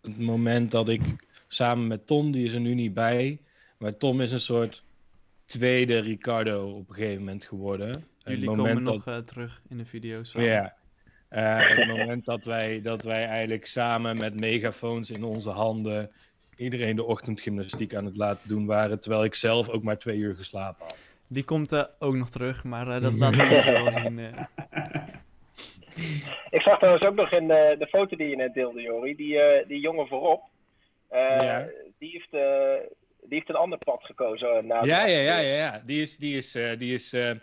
[0.00, 3.40] het moment dat ik samen met Tom, die is er nu niet bij,
[3.79, 4.85] maar Tom is een soort
[5.44, 8.05] tweede Ricardo op een gegeven moment geworden.
[8.18, 10.33] Jullie komen moment nog dat, eh, terug in de video's.
[10.33, 10.77] ja.
[11.29, 16.11] Eh, het moment dat wij, dat wij eigenlijk samen met megafoons in onze handen
[16.57, 20.35] iedereen de ochtendgymnastiek aan het laten doen waren, terwijl ik zelf ook maar twee uur
[20.35, 21.12] geslapen had.
[21.29, 24.19] Die komt eh, ook nog terug, maar eh, dat laten we zo wel zien.
[24.19, 24.33] eh.
[26.51, 29.38] Ik zag trouwens ook nog in de, de foto die je net deelde, Jori, die,
[29.40, 30.43] eh, die jongen voorop.
[31.09, 31.69] eh, Ja.
[31.99, 32.88] die, heeft, eh,
[33.21, 34.67] die heeft een ander pad gekozen.
[34.67, 35.83] na de- Ja, ja, ja, ja, ja.
[35.87, 37.37] Die is, die is, eh, die is eh, eh,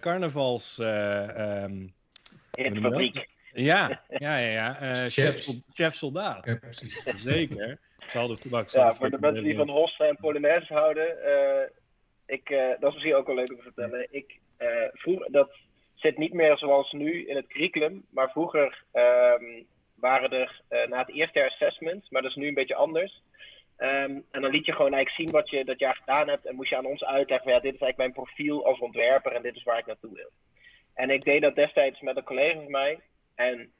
[0.00, 0.78] carnavals.
[0.78, 1.86] eh, ehm,
[2.54, 3.26] In de fabriek.
[3.52, 4.80] ja, ja, ja, ja.
[4.80, 6.46] eh, chef, chef soldaat.
[6.46, 7.02] Ja, precies.
[7.16, 7.78] Zeker.
[8.10, 11.24] Ik zal de voetbak Ja, voor de mensen die van hossen en polonaise houden.
[11.24, 11.68] eh,
[12.26, 14.06] ik, eh, dat is misschien ook wel leuk om te vertellen.
[14.10, 15.50] Ik, eh, vroeger, dat
[15.94, 18.06] zit niet meer zoals nu in het curriculum.
[18.10, 19.62] Maar vroeger ehm,
[19.96, 22.10] waren er na het eerste jaar assessments.
[22.10, 23.22] Maar dat is nu een beetje anders.
[23.76, 26.46] Ehm, en dan liet je gewoon eigenlijk zien wat je dat jaar gedaan hebt.
[26.46, 29.32] En moest je aan ons uitleggen ja, dit is eigenlijk mijn profiel als ontwerper.
[29.32, 30.30] En dit is waar ik naartoe wil.
[30.94, 33.00] En ik deed dat destijds met een collega van mij.
[33.34, 33.72] En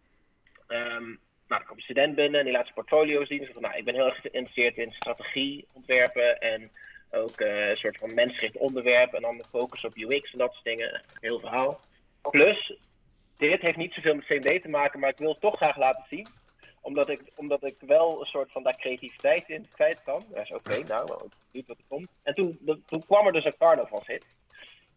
[0.66, 1.14] ehm,
[1.50, 3.48] nou, dan komt een student binnen en die laat zijn portfolio zien.
[3.52, 6.70] Van, nou, ik ben heel erg geïnteresseerd in strategie ontwerpen en
[7.10, 10.52] ook eh, een soort van mensgericht onderwerp en dan de focus op UX en dat
[10.52, 11.02] soort dingen.
[11.20, 11.80] Heel verhaal.
[12.30, 12.72] Plus,
[13.36, 16.04] dit heeft niet zoveel met CMD te maken, maar ik wil het toch graag laten
[16.08, 16.26] zien.
[16.82, 20.22] Omdat ik, omdat ik wel een soort van daar creativiteit in kwijt kan.
[20.34, 22.08] Ja, is oké, nou, wel benieuwd wat er komt.
[22.22, 24.24] En toen, de- toen kwam er dus een carnavalshit.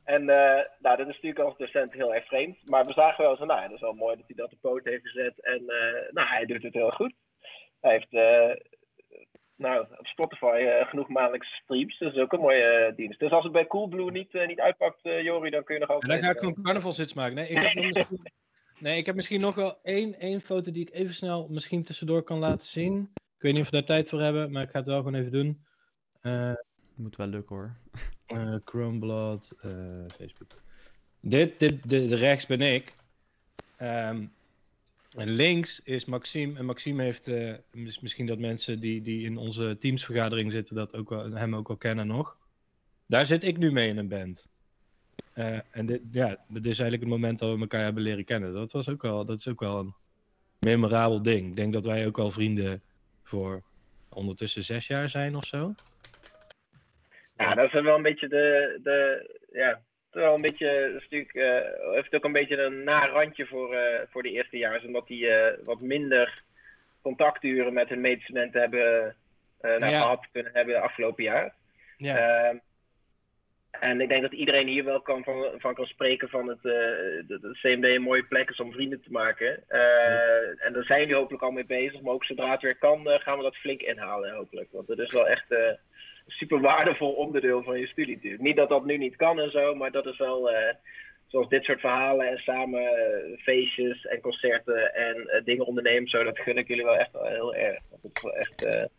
[0.03, 2.57] En eh, nou, dat is natuurlijk als docent heel erg vreemd.
[2.69, 4.83] Maar we zagen wel zo, nou, dat is wel mooi dat hij dat op poot
[4.83, 5.41] heeft gezet.
[5.41, 7.13] En eh, nou, hij doet het heel goed.
[7.81, 8.65] Hij heeft eh,
[9.55, 11.97] nou, op Spotify genoeg maandelijkse streams.
[11.97, 13.19] Dus dat is ook een mooie dienst.
[13.19, 16.11] Dus als het bij Coolblue niet, niet uitpakt, Jori, dan kun je nog En altijd...
[16.11, 17.35] dan ga ik gewoon carnavalshits maken.
[17.35, 18.31] Nee, ik heb, nog misschien,
[18.79, 22.23] nee, ik heb misschien nog wel één, één foto die ik even snel misschien tussendoor
[22.23, 23.11] kan laten zien.
[23.13, 25.15] Ik weet niet of we daar tijd voor hebben, maar ik ga het wel gewoon
[25.15, 25.65] even doen.
[26.95, 27.75] Moet wel lukken hoor.
[28.25, 29.71] eh Chromeblad, eh,
[30.17, 30.61] Facebook.
[31.19, 32.95] Dit, dit, de, rechts ben ik.
[33.77, 34.25] Ehm,
[35.17, 36.57] en links is Maxime.
[36.57, 40.95] En Maxime heeft, eh, mis- misschien dat mensen die, die in onze teamsvergadering zitten, dat
[40.95, 42.37] ook wel, hem ook al kennen nog.
[43.05, 44.47] Daar zit ik nu mee in een band.
[45.33, 48.53] Eh, en dit, ja, dit is eigenlijk het moment dat we elkaar hebben leren kennen.
[48.53, 49.93] Dat, was ook wel, dat is ook wel een
[50.59, 51.47] memorabel ding.
[51.49, 52.81] Ik denk dat wij ook al vrienden
[53.23, 53.63] voor
[54.09, 55.75] ondertussen zes jaar zijn of zo.
[57.43, 58.79] Ja, dat is wel een beetje de.
[58.83, 60.89] de ja, wel een beetje.
[60.93, 64.31] Dat is natuurlijk, eh, heeft ook een beetje een na randje voor, eh, voor de
[64.31, 64.83] eerstejaars.
[64.85, 66.43] Omdat die eh, wat minder
[67.01, 69.15] contacturen met hun medestudenten hebben
[69.61, 69.99] nou, Ja.
[70.01, 71.53] gehad kunnen hebben afgelopen jaar.
[71.97, 72.57] Ja, Ehm,
[73.71, 76.61] en ik denk dat iedereen hier wel kan van, van kan spreken van het,
[77.27, 79.69] dat het CMD een mooie plek is om vrienden te maken.
[80.59, 82.01] En daar zijn jullie hopelijk al mee bezig.
[82.01, 84.71] Maar ook zodra het weer kan, gaan we dat flink inhalen hopelijk.
[84.71, 85.45] Want het is wel echt
[86.27, 88.43] super waardevol onderdeel van je studie natuurlijk.
[88.43, 90.51] Niet dat dat nu niet kan en zo, maar dat is wel...
[90.51, 90.75] eh,
[91.27, 96.23] Zoals dit soort verhalen en samen eh, feestjes en concerten en eh, dingen ondernemen, zo,
[96.23, 97.79] dat gun ik jullie wel echt wel heel erg.
[98.01, 98.89] Het is wel echt eh, een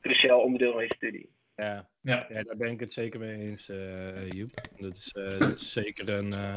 [0.00, 1.28] cruciaal onderdeel van je studie.
[1.56, 1.88] ja.
[2.00, 2.26] Ja.
[2.28, 4.50] Ja, daar ben ik het zeker mee eens, eh Joep.
[4.76, 6.54] Dat is, eh, dat is zeker een, eh,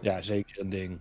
[0.00, 1.00] ja, zeker een ding.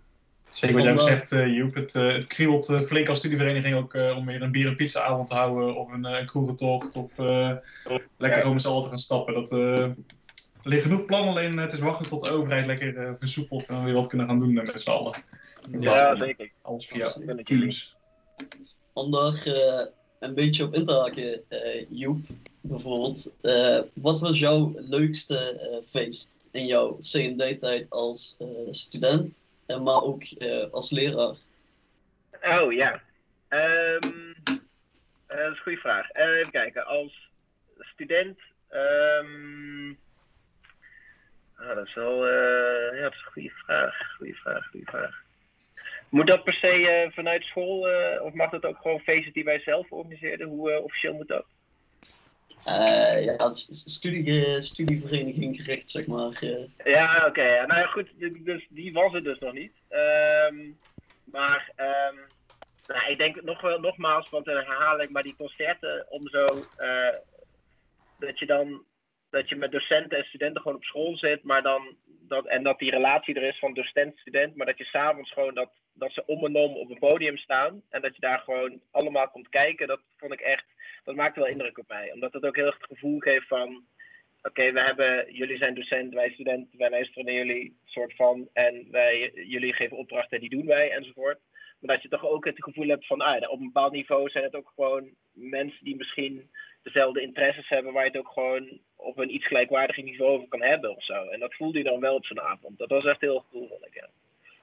[0.53, 1.73] Zeker wat jij ook Vandaag- zegt, eh, Joep.
[1.73, 4.75] Het, eh, het kriebelt eh, flink als studievereniging ook eh, om weer een bier- en
[4.75, 5.75] pizzaavond te houden.
[5.75, 6.95] Of een, eh, een kroegentocht.
[6.95, 7.51] Of eh,
[8.17, 9.33] lekker gewoon met z'n allen te gaan stappen.
[9.33, 9.95] Dat, eh, er
[10.69, 13.65] liggen genoeg plannen, alleen het is wachten tot de overheid lekker eh, versoepelt.
[13.65, 15.13] En we weer wat kunnen gaan doen met z'n allen.
[15.79, 16.51] Ja, zeker.
[16.61, 17.13] Alles via
[17.43, 17.95] Teams.
[18.93, 19.85] Om daar eh,
[20.19, 22.25] een beetje op in te haken, eh, Joep,
[22.61, 23.37] bijvoorbeeld.
[23.41, 30.01] eh, wat was jouw leukste eh, feest in jouw CMD-tijd als eh, student, en maar
[30.03, 31.35] ook eh, als leraar?
[32.43, 33.01] Oh ja.
[33.47, 34.33] Ehm,
[35.27, 36.09] eh, dat is een goede vraag.
[36.09, 36.85] Eh, even kijken.
[36.85, 37.29] Als
[37.79, 38.39] student.
[38.69, 39.89] ehm,
[41.55, 42.27] ah, dat is wel.
[42.27, 44.13] eh, ja, dat is een goede vraag.
[44.17, 45.21] Goede vraag, goede vraag.
[46.09, 49.43] Moet dat per se eh, vanuit school, eh, of mag dat ook gewoon feesten die
[49.43, 50.47] wij zelf organiseren?
[50.47, 51.45] Hoe eh, officieel moet dat?
[52.65, 56.41] Eh, ja, studie, studievereniging gericht, zeg maar.
[56.41, 56.65] eh.
[56.83, 57.65] Ja, oké.
[57.67, 58.09] Nou ja, goed,
[58.45, 59.73] dus die was het dus nog niet.
[59.89, 60.71] Ehm,
[61.23, 62.15] maar ehm,
[62.87, 67.15] nou, ik denk nog nogmaals, want dan herhaal ik, maar die concerten om zo, eh,
[68.17, 68.83] dat je dan,
[69.29, 71.95] dat je met docenten en studenten gewoon op school zit, maar dan,
[72.27, 75.71] dat, en dat die relatie er is van docent-student, maar dat je s'avonds gewoon, dat,
[75.93, 79.29] dat ze om en om op een podium staan en dat je daar gewoon allemaal
[79.29, 80.65] komt kijken, dat vond ik echt,
[81.03, 82.11] dat maakte wel indruk op mij.
[82.13, 83.83] Omdat het ook heel erg het gevoel geeft van,
[84.41, 88.87] oké, we hebben, jullie zijn docent, wij studenten, wij luisteren naar jullie, soort van, en
[88.91, 91.39] wij, jullie geven opdrachten, die doen wij, enzovoort.
[91.79, 94.43] Maar dat je toch ook het gevoel hebt van, ah, op een bepaald niveau zijn
[94.43, 96.49] het ook gewoon mensen die misschien
[96.83, 100.61] dezelfde interesses hebben, waar je het ook gewoon op een iets gelijkwaardig niveau over kan
[100.61, 101.23] hebben of zo.
[101.27, 102.77] En dat voelde je dan wel op zo'n avond.
[102.77, 104.09] Dat was echt heel cool, vond ik, ja.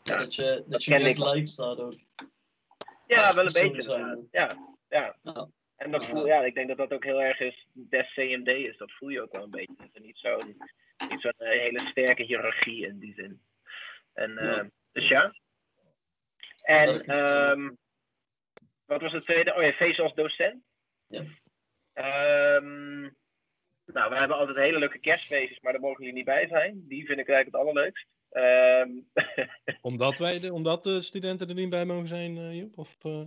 [0.03, 1.95] Ja, dat je, dat dat je meer live staat ook.
[3.07, 4.29] Ja, wel een beetje zijn.
[4.31, 4.57] Ja,
[4.89, 5.17] ja.
[5.23, 5.49] Ja.
[5.77, 8.77] En dat voel, ja, ik denk dat dat ook heel erg is, des CMD is,
[8.77, 9.75] dat voel je ook wel een beetje.
[9.77, 10.55] Dat er niet zo'n
[11.39, 13.41] eh, hele sterke hiërarchie in die zin.
[14.13, 14.59] En, Ja.
[14.59, 15.35] eh, dus ja.
[16.63, 17.71] En, ehm
[18.87, 19.55] wat was het tweede?
[19.55, 20.63] Oh ja, feest als docent.
[21.07, 21.23] Ja.
[21.93, 23.01] Ehm,
[23.87, 26.85] nou, we hebben altijd hele leuke kerstfeestjes, maar daar mogen jullie niet bij zijn.
[26.89, 28.07] Die vind ik eigenlijk het allerleukst.
[28.31, 28.91] Ehm,
[29.91, 32.79] Omdat, wij de, omdat de studenten er niet bij mogen zijn, eh, Joep?
[32.79, 33.23] Of, eh?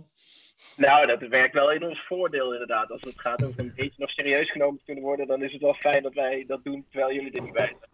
[0.76, 2.90] Nou, dat werkt wel in ons voordeel inderdaad.
[2.90, 5.60] Als het gaat over een beetje nog serieus genomen te kunnen worden, dan is het
[5.60, 7.90] wel fijn dat wij dat doen terwijl jullie er niet bij zijn.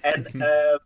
[0.00, 0.78] En eh,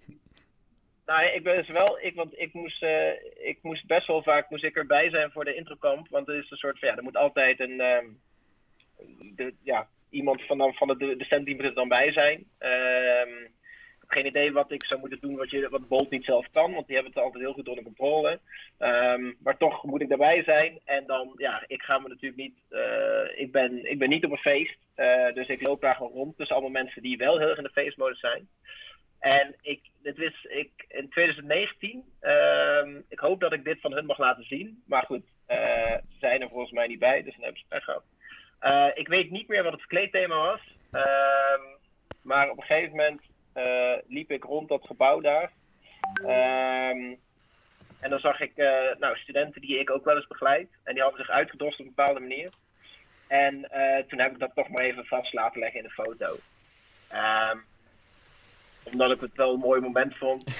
[1.06, 4.50] nou, ik ben dus wel, ik, want ik moest, eh, ik moest best wel vaak
[4.50, 7.02] moest ik erbij zijn voor de introcamp, want er is een soort van, ja, er
[7.02, 8.06] moet altijd een, ehm,
[9.36, 12.44] de, ja, iemand van, van de docent die moet er dan bij zijn.
[12.58, 13.42] Ehm,
[13.94, 16.46] ik heb geen idee wat ik zou moeten doen wat, je, wat Bolt niet zelf
[16.50, 18.40] kan, want die hebben het altijd heel goed onder controle.
[18.78, 20.80] Ehm, maar toch moet ik daarbij zijn.
[20.84, 22.58] En dan, ja, ik ga me natuurlijk niet.
[22.68, 24.76] eh, ik, ben, ik ben niet op een feest.
[24.94, 27.64] eh, dus ik loop daar gewoon rond tussen allemaal mensen die wel heel erg in
[27.64, 28.48] de feestmodus zijn.
[29.18, 34.06] En ik, dit is, ik, in 2019, ehm, ik hoop dat ik dit van hun
[34.06, 34.82] mag laten zien.
[34.86, 35.58] Maar goed, eh,
[35.92, 38.04] ze zijn er volgens mij niet bij, dus dan hebben ze pech gehad.
[38.64, 40.60] Eh, ik weet niet meer wat het verkleedthema was.
[40.90, 41.62] Ehm,
[42.22, 43.20] maar op een gegeven moment
[43.52, 45.50] eh, liep ik rond dat gebouw daar.
[46.14, 47.14] Ehm,
[48.00, 50.68] en dan zag ik eh, nou, studenten die ik ook wel eens begeleid.
[50.82, 52.52] En die hadden zich uitgedost op een bepaalde manier.
[53.26, 53.60] En
[54.08, 56.36] toen heb ik dat toch maar even vast laten leggen in een foto.
[57.08, 57.58] Ehm,
[58.82, 60.44] omdat ik het wel een mooi moment vond.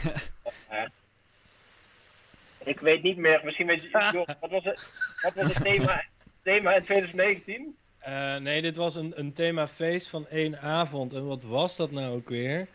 [2.65, 6.05] Ik weet niet meer, misschien weet je, joh, wat was het, wat was het thema,
[6.43, 7.77] thema in 2019?
[8.05, 11.15] Eh, nee, dit was een, een themafeest van één avond.
[11.15, 12.67] En wat was dat nou ook weer?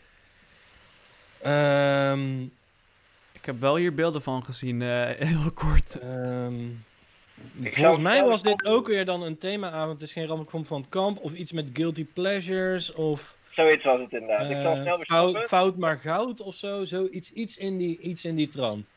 [1.41, 2.41] Ehm,
[3.33, 5.99] Ik heb wel hier beelden van gezien, eh, heel kort.
[5.99, 6.53] ehm,
[7.61, 9.91] volgens mij was dit ook weer dan een themaavond.
[9.91, 11.19] Het is geen ramp van het kamp.
[11.19, 12.93] Of iets met guilty pleasures.
[12.93, 14.49] Of Zoiets was het inderdaad.
[14.49, 16.85] ik zal eh, snel weer fout, fout maar goud of zo.
[16.85, 18.87] Zoiets iets in die, iets in die trant.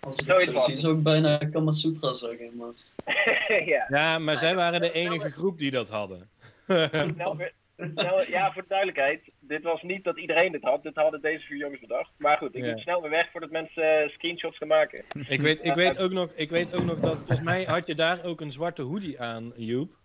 [0.00, 0.78] Als ik het zo zie, het.
[0.78, 2.56] zou ik bijna Kamasutra zeggen.
[2.56, 2.72] Maar
[3.66, 6.28] ja, Ja, maar zij waren de enige groep die dat hadden.
[6.66, 7.52] weer-
[7.94, 9.20] snel- ja, voor de duidelijkheid.
[9.40, 10.82] Dit was niet dat iedereen dit had.
[10.82, 12.10] Dit hadden deze vier jongens bedacht.
[12.16, 12.70] Maar goed, ik Ja.
[12.70, 15.04] moet snel weer weg voordat mensen eh, screenshots gaan maken.
[15.28, 17.94] Ik weet, ik, weet ook nog, ik weet ook nog dat, volgens mij had je
[17.94, 19.96] daar ook een zwarte hoodie aan, Joep.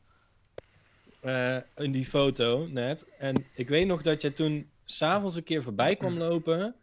[1.22, 3.06] Eh, in die foto net.
[3.18, 6.76] En ik weet nog dat jij toen s'avonds een keer voorbij kwam lopen.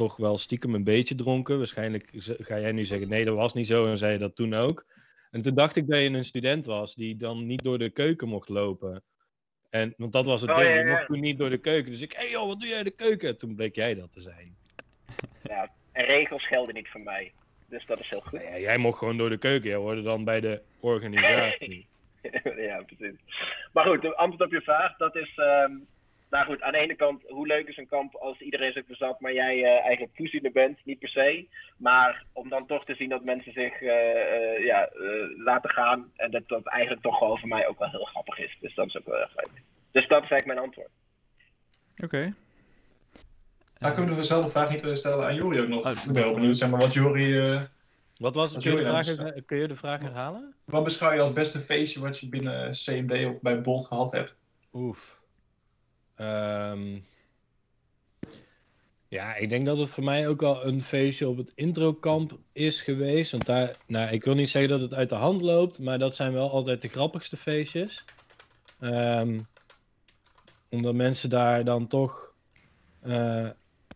[0.00, 1.58] Toch wel stiekem een beetje dronken.
[1.58, 3.86] Waarschijnlijk ga jij nu zeggen, nee dat was niet zo.
[3.86, 4.86] En zei je dat toen ook.
[5.30, 8.28] En toen dacht ik dat je een student was die dan niet door de keuken
[8.28, 9.02] mocht lopen.
[9.70, 10.90] En, want dat was het Oh, ding, je ja.
[10.90, 11.90] mocht toen niet door de keuken.
[11.92, 13.38] Dus ik, hé hey joh, wat doe jij in de keuken?
[13.38, 14.56] Toen bleek jij dat te zijn.
[15.42, 17.32] Ja, en regels gelden niet voor mij.
[17.68, 18.32] Dus dat is heel goed.
[18.32, 19.68] Nou ja, jij mocht gewoon door de keuken.
[19.68, 21.86] Jij hoorde dan bij de organisatie.
[22.68, 23.18] ja, precies.
[23.72, 25.32] Maar goed, de antwoord op je vraag, dat is...
[25.36, 25.72] ehm,
[26.40, 29.20] nou goed, aan de ene kant, hoe leuk is een kamp als iedereen zich verzat,
[29.20, 30.78] maar jij eh, eigenlijk toeziener bent?
[30.84, 31.46] Niet per se.
[31.76, 34.88] Maar om dan toch te zien dat mensen zich eh, eh, ja,
[35.44, 38.56] laten gaan en dat dat eigenlijk toch gewoon voor mij ook wel heel grappig is.
[38.60, 39.62] Dus dat is ook wel erg leuk.
[39.90, 40.90] Dus dat is eigenlijk mijn antwoord.
[42.04, 42.34] Oké.
[43.78, 45.86] Nou, kunnen we dezelfde vraag niet stellen aan Jori ook nog?
[45.86, 47.38] Oh, ik ben wel benieuwd, zeg maar, wat Jori...
[47.38, 47.62] eh,
[48.18, 49.44] Wat was Wat kun je, de vraag, dan?
[49.46, 50.54] kun je de vraag herhalen?
[50.64, 54.36] wat beschouw je als beste feestje wat je binnen CMD of bij Bolt gehad hebt?
[54.72, 55.19] Oef.
[56.20, 56.98] Ehm,
[59.08, 62.80] ja, ik denk dat het voor mij ook wel een feestje op het introkamp is
[62.80, 63.30] geweest.
[63.30, 66.16] Want daar, nou, ik wil niet zeggen dat het uit de hand loopt, maar dat
[66.16, 68.04] zijn wel altijd de grappigste feestjes.
[68.80, 69.40] Ehm,
[70.68, 72.34] omdat mensen daar dan toch
[73.00, 73.50] eh,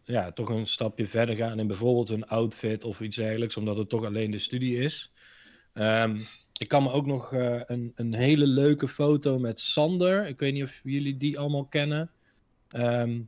[0.04, 3.88] ja, toch een stapje verder gaan in bijvoorbeeld een outfit of iets dergelijks, omdat het
[3.88, 5.12] toch alleen de studie is.
[5.72, 6.20] Ehm,
[6.58, 10.26] ik kan me ook nog eh, een, een hele leuke foto met Sander.
[10.26, 12.10] Ik weet niet of jullie die allemaal kennen.
[12.74, 13.20] Ehm,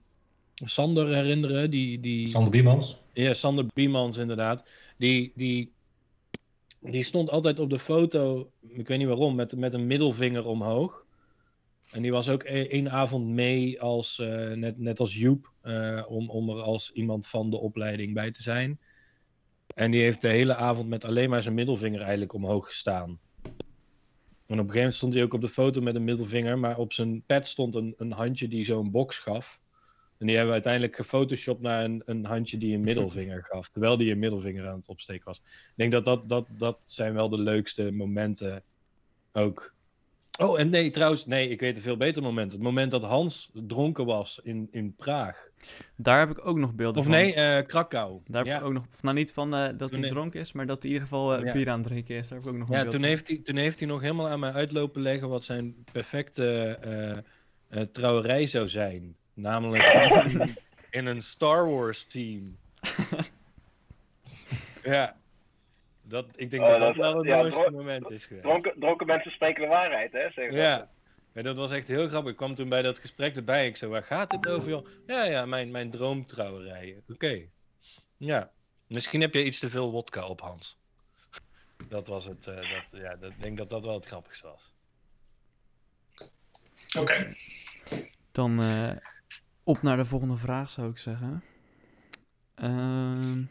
[0.54, 2.98] Sander herinneren, die, die, Sander Biemans.
[3.12, 4.68] ja, Sander Biemans inderdaad.
[4.96, 5.72] Die, die,
[6.80, 11.06] die stond altijd op de foto, ik weet niet waarom, met, met een middelvinger omhoog.
[11.90, 16.04] En die was ook e- één avond mee, als, eh, net, net als Joep, eh,
[16.08, 18.78] om, om er als iemand van de opleiding bij te zijn.
[19.74, 23.18] En die heeft de hele avond met alleen maar zijn middelvinger eigenlijk omhoog gestaan.
[24.46, 26.78] En op een gegeven moment stond hij ook op de foto met een middelvinger, maar
[26.78, 29.60] op zijn pad stond een, een handje die zo'n box gaf.
[30.18, 33.68] En die hebben we uiteindelijk gefotoshopt naar een, een handje die een middelvinger gaf.
[33.68, 35.38] Terwijl die een middelvinger aan het opsteken was.
[35.46, 38.62] Ik denk dat dat, dat dat zijn wel de leukste momenten
[39.32, 39.74] ook.
[40.38, 42.52] Oh, en nee, trouwens, nee, ik weet een veel beter moment.
[42.52, 45.48] Het moment dat Hans dronken was in, in Praag.
[45.96, 47.14] Daar heb ik ook nog beelden Of van.
[47.14, 48.20] nee, eh, Krakau.
[48.26, 50.66] Daar heb ik ook nog, nou niet van eh, dat Toen hij dronken is, maar
[50.66, 51.52] dat hij in ieder geval eh, Ja.
[51.52, 52.28] bier aan het drinken is.
[52.28, 53.08] Daar heb ik ook nog een Ja, beeld toen van.
[53.10, 56.78] heeft, hij, toen heeft hij nog helemaal aan mij uitlopen leggen wat zijn perfecte
[57.92, 59.16] trouwerij zou zijn.
[59.34, 59.84] Namelijk
[60.32, 60.54] in,
[61.00, 62.56] in een Star Wars team.
[64.84, 65.16] ja.
[66.08, 68.44] Dat, ik denk Oh, dat dat- dat wel het ja, mooiste moment is geweest.
[68.46, 70.20] Dronken, dronken mensen spreken de waarheid, hè?
[70.30, 70.90] Zeggen ze Ja.
[71.34, 72.30] ja, dat was echt heel grappig.
[72.30, 73.66] Ik kwam toen bij dat gesprek erbij.
[73.66, 74.86] Ik zei, waar gaat dit over, joh?
[75.06, 77.02] Ja, ja, mijn, mijn droomtrouwerij.
[77.08, 77.42] Oké.
[78.16, 78.50] Ja.
[78.86, 80.78] Misschien heb je iets te veel wodka op, Hans.
[81.88, 82.46] Dat was het.
[82.46, 84.74] eh, dat, ja, dat, ik denk dat dat wel het grappigste was.
[86.98, 87.32] Oké.
[88.32, 88.90] Dan eh,
[89.64, 91.42] op naar de volgende vraag, zou ik zeggen.
[92.54, 93.42] Ehm,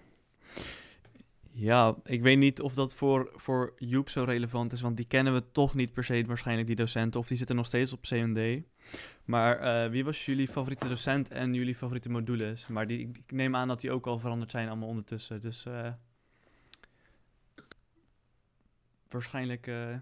[1.58, 5.34] ja, ik weet niet of dat voor, voor Joep zo relevant is, want die kennen
[5.34, 7.20] we toch niet per se waarschijnlijk, die docenten.
[7.20, 8.64] Of die zitten nog steeds op CMD.
[9.26, 12.68] Maar eh, wie was jullie favoriete docent en jullie favoriete modules?
[12.68, 15.42] Maar die, ik neem aan dat die ook al veranderd zijn allemaal ondertussen.
[15.42, 15.92] Dus eh,
[19.10, 19.94] waarschijnlijk, eh,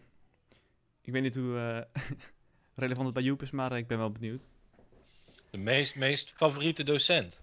[1.01, 1.87] ik weet niet hoe
[2.75, 4.47] relevant het bij Joep is, maar ik ben wel benieuwd.
[5.49, 7.41] De meest, meest favoriete docent.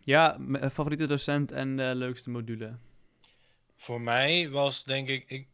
[0.00, 0.38] Ja,
[0.72, 2.76] favoriete docent en de leukste module.
[3.76, 5.24] Voor mij was denk ik.
[5.30, 5.48] Ik,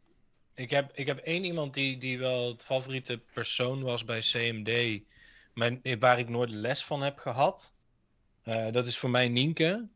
[0.54, 5.02] ik, heb, ik heb één iemand die, die wel het favoriete persoon was bij CMD.
[5.54, 7.72] Maar waar ik nooit les van heb gehad.
[8.42, 9.88] Eh, dat is voor mij Nienke.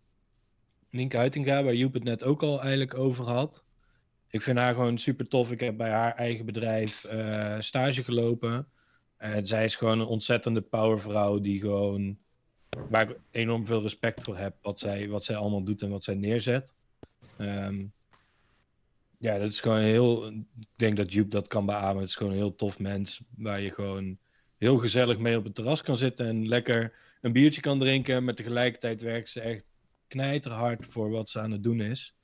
[0.90, 3.64] Nienke Huitinga, waar Joep het net ook al eigenlijk over had.
[4.30, 5.50] Ik vind haar gewoon super tof.
[5.50, 8.68] Ik heb bij haar eigen bedrijf eh, stage gelopen.
[9.16, 12.18] En zij is gewoon een ontzettende powervrouw die gewoon.
[12.88, 14.56] Waar ik enorm veel respect voor heb.
[14.62, 16.74] Wat zij, wat zij allemaal doet en wat zij neerzet.
[17.36, 17.84] Ehm,
[19.18, 20.26] ja, dat is gewoon heel.
[20.26, 22.00] Ik denk dat Joep dat kan beamen.
[22.00, 23.20] Het is gewoon een heel tof mens.
[23.36, 24.18] Waar je gewoon
[24.58, 26.26] heel gezellig mee op het terras kan zitten.
[26.26, 28.24] En lekker een biertje kan drinken.
[28.24, 29.64] Maar tegelijkertijd werkt ze echt
[30.08, 32.14] knijterhard voor wat ze aan het doen is.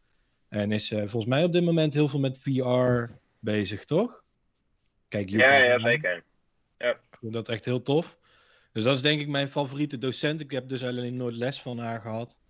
[0.48, 4.24] En is eh, volgens mij op dit moment heel veel met VR bezig, toch?
[5.08, 6.24] Kijk, Joep Ja, ja, zeker.
[6.78, 8.18] Ik vind dat echt heel tof.
[8.72, 10.40] Dus dat is denk ik mijn favoriete docent.
[10.40, 12.40] Ik heb dus alleen nooit les van haar gehad.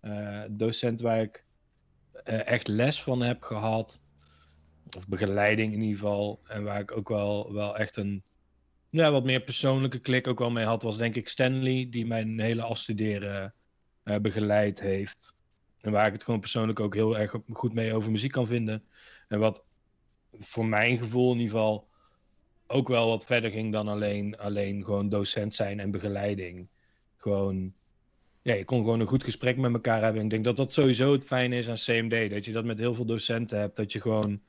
[0.00, 1.44] Eh, docent waar ik
[2.24, 4.00] echt les van heb gehad.
[4.96, 6.40] Of begeleiding in ieder geval.
[6.48, 8.22] En waar ik ook wel, wel echt een
[8.90, 10.82] ja, wat meer persoonlijke klik ook wel mee had.
[10.82, 11.86] Was denk ik Stanley.
[11.90, 13.54] Die mijn hele afstuderen
[14.02, 15.34] eh, begeleid heeft.
[15.80, 18.84] En waar ik het gewoon persoonlijk ook heel erg goed mee over muziek kan vinden.
[19.28, 19.64] En wat
[20.38, 21.88] voor mijn gevoel in ieder geval
[22.66, 26.68] ook wel wat verder ging dan alleen, alleen gewoon docent zijn en begeleiding.
[27.16, 27.74] Gewoon,
[28.46, 30.22] ja, je kon gewoon een goed gesprek met elkaar hebben.
[30.22, 32.30] Ik denk dat dat sowieso het fijne is aan CMD.
[32.30, 33.76] Dat je dat met heel veel docenten hebt.
[33.76, 34.40] Dat je gewoon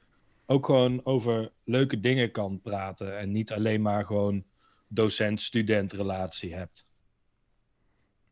[0.46, 3.18] ook gewoon over leuke dingen kan praten.
[3.18, 4.44] En niet alleen maar gewoon
[4.88, 6.86] docent-student relatie hebt.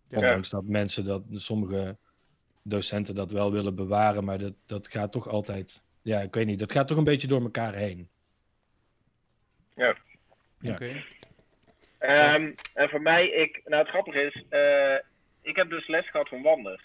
[0.08, 0.18] Ja.
[0.18, 1.98] Ondanks dat mensen dat, sommige
[2.64, 4.24] docenten dat wel willen bewaren.
[4.24, 6.60] Maar dat, dat gaat toch altijd, ja, ik weet niet.
[6.60, 8.10] Dat gaat toch een beetje door elkaar heen.
[9.76, 9.98] Ja.
[10.62, 11.04] Oké.
[11.98, 15.14] Ehm, en voor mij, ik, nou het grappige is, eh,
[15.46, 16.84] ik heb dus les gehad van Wanders.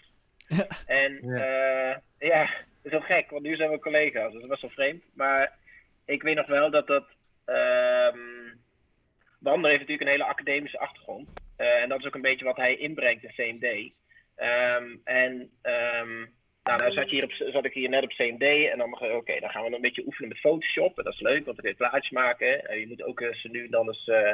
[0.86, 2.02] En ja.
[2.18, 4.70] ja, dat is heel gek, want nu zijn we collega's, dus dat is best wel
[4.70, 5.04] vreemd.
[5.14, 5.58] Maar
[6.04, 7.06] ik weet nog wel dat dat,
[7.44, 8.18] ehm
[9.40, 11.28] Wander heeft natuurlijk een hele academische achtergrond.
[11.56, 13.92] Eh, en dat is ook een beetje wat hij inbrengt in CMD.
[14.36, 16.18] Ehm, en ehm,
[16.62, 19.40] nou, dan zat, je hier op, zat ik hier net op CMD en dan, oké,
[19.40, 20.98] dan gaan we een beetje oefenen met Photoshop.
[20.98, 22.70] En dat is leuk, want dan kun je plaatjes maken.
[22.70, 24.32] Uh, je moet ook eens nu dan eens uh,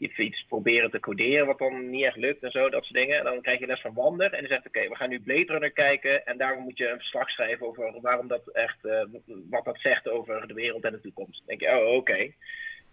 [0.00, 3.18] iets proberen te coderen, wat dan niet echt lukt en zo, dat soort dingen.
[3.18, 5.52] En dan krijg je les van Wander en die zegt, oké, we gaan nu Blade
[5.52, 6.26] Runner kijken.
[6.26, 9.02] En daarom moet je een verslag schrijven over waarom dat echt, uh,
[9.50, 11.38] wat dat zegt over de wereld en de toekomst.
[11.38, 12.32] Dan denk je, oh, oké.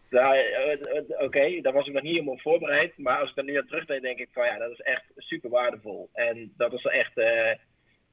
[0.10, 2.97] Nou, eh, eh, Oké, daar was ik nog niet helemaal voorbereid.
[2.97, 5.49] Maar als ik er nu aan terugdenk, denk ik van ja, dat is echt super
[5.49, 6.10] waardevol.
[6.14, 7.18] En dat is echt.
[7.18, 7.51] eh,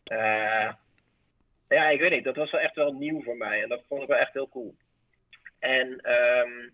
[0.05, 0.73] eh,
[1.69, 3.63] ja, ik weet niet, dat was wel echt wel nieuw voor mij.
[3.63, 4.75] En dat vond ik wel echt heel cool.
[5.59, 6.69] En ehm,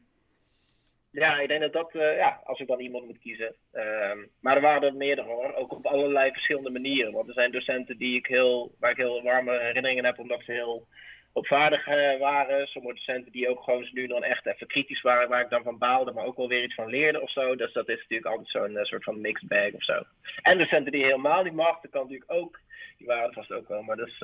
[1.13, 3.55] ja, ik denk dat dat, eh, ja, als ik dan iemand moet kiezen.
[3.73, 7.13] ehm, maar er waren er meerdere hoor, ook op allerlei verschillende manieren.
[7.13, 10.53] Want er zijn docenten die ik heel, waar ik heel warme herinneringen heb, omdat ze
[10.53, 10.87] heel
[11.33, 12.67] opvaardig eh, waren.
[12.67, 15.79] Sommige docenten die ook gewoon nu dan echt even kritisch waren, waar ik dan van
[15.79, 17.57] baalde, maar ook wel weer iets van leerde of zo.
[17.57, 20.03] Dus dat is natuurlijk altijd zo'n eh, soort van mixed bag of zo.
[20.43, 22.61] En docenten die helemaal niet mag, dat kan natuurlijk ook.
[22.99, 24.19] Die waren er vast ook wel, maar dus,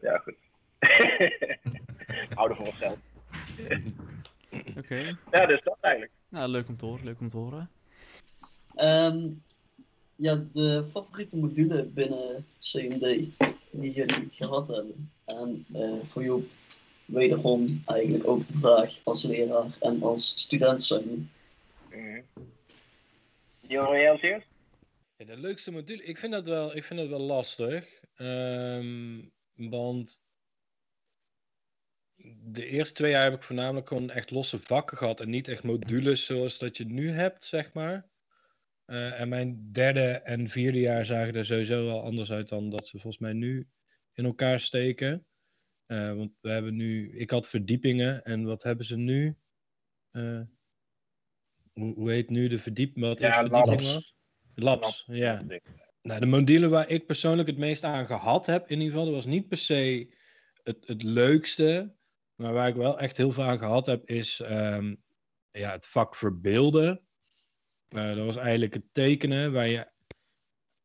[0.00, 0.36] ja goed.
[2.36, 2.98] Houden voor onszelf.
[4.78, 5.16] Oké.
[5.30, 6.12] Ja, dus dat eigenlijk.
[6.28, 7.70] Nou, leuk om te horen, leuk om te horen.
[8.74, 9.30] Ehm,
[10.16, 13.28] ja, de favoriete module binnen CMD
[13.70, 15.10] die jullie gehad hebben.
[15.24, 16.48] En eh, voor Joep
[17.04, 21.30] wederom eigenlijk ook de vraag als leraar en als student zijn.
[23.60, 24.46] Johan, jij als eerst?
[25.16, 28.02] Ja, de leukste module, ik vind dat wel, ik vind dat wel lastig.
[28.14, 29.20] Ehm,
[29.54, 30.20] want
[32.42, 35.62] de eerste twee jaar heb ik voornamelijk gewoon echt losse vakken gehad en niet echt
[35.62, 38.08] modules zoals dat je nu hebt, zeg maar.
[38.84, 42.86] Eh, en mijn derde en vierde jaar zagen er sowieso wel anders uit dan dat
[42.86, 43.68] ze volgens mij nu
[44.12, 45.26] in elkaar steken.
[45.86, 49.36] Eh, want we hebben nu, ik had verdiepingen en wat hebben ze nu?
[50.10, 50.40] Eh,
[51.72, 52.98] hoe, hoe heet nu de verdiep?
[52.98, 54.14] Wat Ja, is verdieping labs.
[54.54, 55.44] Labs, ja.
[56.02, 59.14] Nou, de module waar ik persoonlijk het meest aan gehad heb, in ieder geval, dat
[59.14, 60.14] was niet per se
[60.62, 61.96] het, het leukste,
[62.38, 64.94] maar waar ik wel echt heel aan gehad heb, is ehm,
[65.50, 67.06] ja, het vak verbeelden.
[67.88, 69.90] Eh, dat was eigenlijk het tekenen, waar je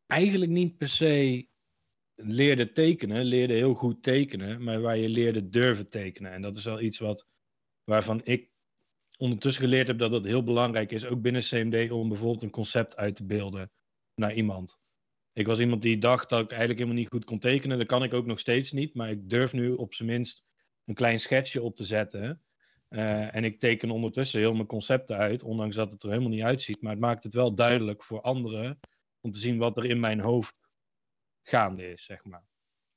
[0.06, 1.48] eigenlijk niet per se
[2.16, 6.32] leerde tekenen, leerde heel goed tekenen, maar waar je leerde durven tekenen.
[6.32, 7.28] En dat is wel iets wat,
[7.84, 8.50] waarvan ik
[9.18, 12.96] ondertussen geleerd heb dat het heel belangrijk is, ook binnen CMD, om bijvoorbeeld een concept
[12.96, 13.72] uit te beelden
[14.16, 14.80] naar iemand.
[15.34, 17.78] Ik was iemand die dacht dat ik eigenlijk helemaal niet goed kon tekenen.
[17.78, 18.94] Dat kan ik ook nog steeds niet.
[18.94, 20.44] Maar ik durf nu op zijn minst
[20.86, 22.42] een klein schetsje op te zetten.
[22.88, 25.44] Eh, en ik teken ondertussen heel mijn concepten uit.
[25.44, 26.82] Ondanks dat het er helemaal niet uitziet.
[26.82, 28.80] Maar het maakt het wel duidelijk voor anderen.
[29.22, 30.60] Om te zien wat er in mijn hoofd
[31.44, 32.46] gaande is, zeg maar.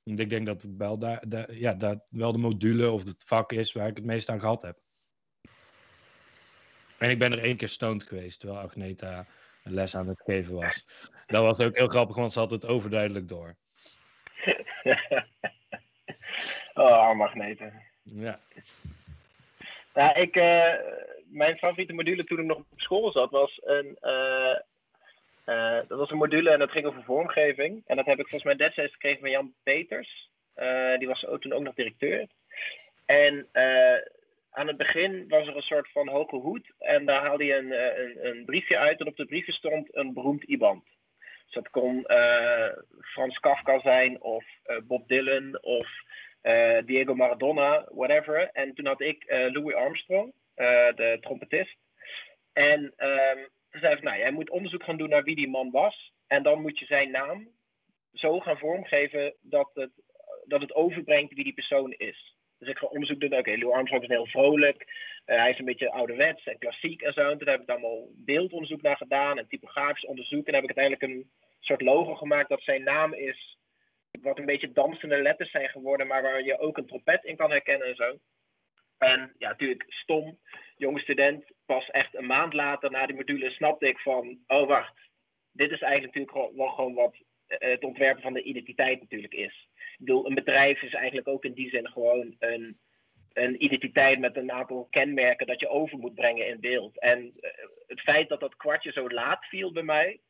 [0.02, 0.98] Want ik denk dat het wel,
[1.52, 4.62] ja, daar wel de module of het vak is waar ik het meest aan gehad
[4.62, 4.80] heb.
[6.98, 8.40] En ik ben er één keer stoned geweest.
[8.40, 9.26] Terwijl Agneta
[9.62, 10.86] een les aan het geven was.
[11.26, 13.56] Dat was ook heel grappig, want ze had het overduidelijk door.
[16.74, 17.82] oh, arm magneten.
[18.02, 18.38] Ja.
[19.96, 20.74] Nou, ik, eh,
[21.24, 24.56] mijn favoriete module toen ik nog op school zat was een, eh,
[25.44, 27.82] eh, dat was een module en dat ging over vormgeving.
[27.86, 30.30] En dat heb ik volgens mij destijds gekregen van Jan Peters.
[30.98, 32.26] Die was ook, toen ook nog directeur.
[33.06, 33.48] En
[34.50, 36.72] aan het begin was er een soort van hoge hoed.
[36.78, 37.70] En daar haalde je een,
[38.00, 39.00] een, een briefje uit.
[39.00, 40.84] En op het briefje stond een beroemd iemand.
[41.44, 42.04] Dus dat kon
[43.00, 44.44] Frans Kafka zijn, of
[44.82, 45.88] Bob Dylan, of
[46.84, 48.50] Diego Maradona, whatever.
[48.52, 51.76] En toen had ik eh, Louis Armstrong, eh, de trompetist.
[52.52, 53.38] En ehm,
[53.70, 56.12] toen zei ik, nou, jij moet onderzoek gaan doen naar wie die man was.
[56.26, 57.48] En dan moet je zijn naam
[58.12, 59.90] zo gaan vormgeven dat het,
[60.44, 62.36] dat het overbrengt wie die persoon is.
[62.58, 63.36] Dus ik ga onderzoek doen.
[63.36, 64.84] Oké, Louis Armstrong is heel vrolijk.
[65.24, 67.30] Eh, hij is een beetje ouderwets en klassiek en zo.
[67.30, 70.46] En toen heb ik daar allemaal beeldonderzoek naar gedaan en typografisch onderzoek.
[70.46, 71.30] En heb ik uiteindelijk een
[71.60, 73.55] soort logo gemaakt dat zijn naam is.
[74.22, 77.50] Wat een beetje dansende letters zijn geworden, maar waar je ook een trompet in kan
[77.50, 78.18] herkennen en zo.
[78.98, 80.38] En ja, natuurlijk stom,
[80.76, 81.44] jonge student.
[81.66, 84.94] Pas echt een maand later na die module snapte ik van, oh wacht,
[85.52, 89.68] dit is eigenlijk natuurlijk wel gewoon wat eh, het ontwerpen van de identiteit natuurlijk is.
[89.74, 92.78] Ik bedoel, een bedrijf is eigenlijk ook in die zin gewoon een,
[93.32, 97.00] een identiteit met een aantal kenmerken dat je over moet brengen in beeld.
[97.00, 97.50] En eh,
[97.86, 100.20] het feit dat dat kwartje zo laat viel bij mij,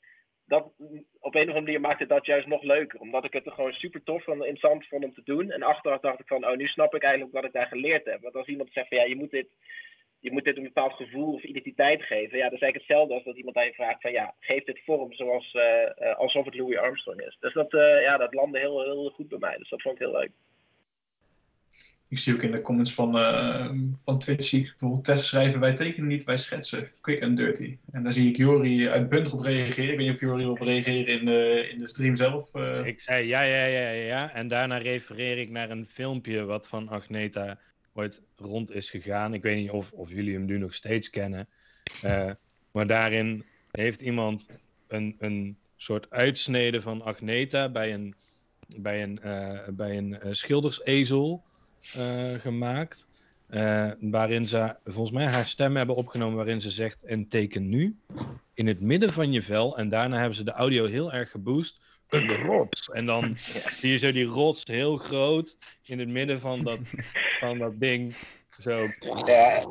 [0.47, 0.73] dat,
[1.21, 3.01] op een of andere manier maakte dat juist nog leuker.
[3.01, 5.51] Omdat ik het er gewoon super tof en interessant vond om te doen.
[5.51, 8.23] En achteraf dacht ik van, oh, nu snap ik eigenlijk wat ik daar geleerd heb.
[8.23, 9.49] Want als iemand zegt van, ja, je moet dit,
[10.21, 12.39] je moet dit een bepaald gevoel of identiteit geven.
[12.39, 14.81] Ja, dat is eigenlijk hetzelfde als dat iemand aan je vraagt van, ja, geef dit
[14.85, 17.37] vorm zoals, eh, eh, alsof het Louis Armstrong is.
[17.41, 19.57] Dus dat, eh, ja, dat landde heel, heel goed bij mij.
[19.57, 20.31] Dus dat vond ik heel leuk.
[22.09, 26.09] Ik zie ook in de comments van, eh van Twitch, bijvoorbeeld Tess schrijven, wij tekenen
[26.09, 26.91] niet, wij schetsen.
[27.01, 27.77] Quick and dirty.
[27.91, 29.91] En daar zie ik Jori uitbundig op reageren.
[29.91, 32.55] Ik weet niet of Jori op reageren in de, in de stream zelf.
[32.55, 32.87] eh.
[32.87, 34.33] Ik zei ja, ja, ja, ja.
[34.33, 37.59] En daarna refereer ik naar een filmpje wat van Agneta
[37.93, 39.35] ooit rond is gegaan.
[39.35, 41.49] Ik weet niet of, of jullie hem nu nog steeds kennen.
[42.03, 42.31] Eh,
[42.71, 44.47] maar daarin heeft iemand
[44.89, 48.15] een, een soort uitsnede van Agneta bij een,
[48.77, 49.21] bij een,
[49.77, 51.45] bij een schildersezel
[52.39, 53.07] gemaakt.
[53.47, 57.97] eh, waarin ze volgens mij haar stem hebben opgenomen waarin ze zegt en teken nu
[58.55, 61.81] in het midden van je vel en daarna hebben ze de audio heel erg geboost.
[62.09, 62.89] Een rots.
[62.91, 63.33] En dan
[63.81, 65.57] zie je zo die rots heel groot
[65.87, 66.81] in het midden van dat,
[67.41, 68.15] van dat ding.
[68.61, 68.87] Zo.
[69.27, 69.65] Ja,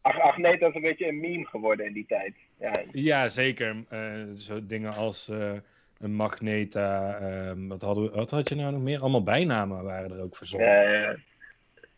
[0.00, 2.34] ach, ach nee, dat is een beetje een meme geworden in die tijd.
[2.60, 3.84] Ja, Ja, zeker.
[3.88, 5.52] Eh, zo dingen als eh,
[5.98, 7.18] een Magneta.
[7.18, 9.00] ehm, wat, hadden we, wat had je nou nog meer?
[9.00, 10.68] Allemaal bijnamen waren er ook verzonnen.
[10.68, 11.16] ja, ja.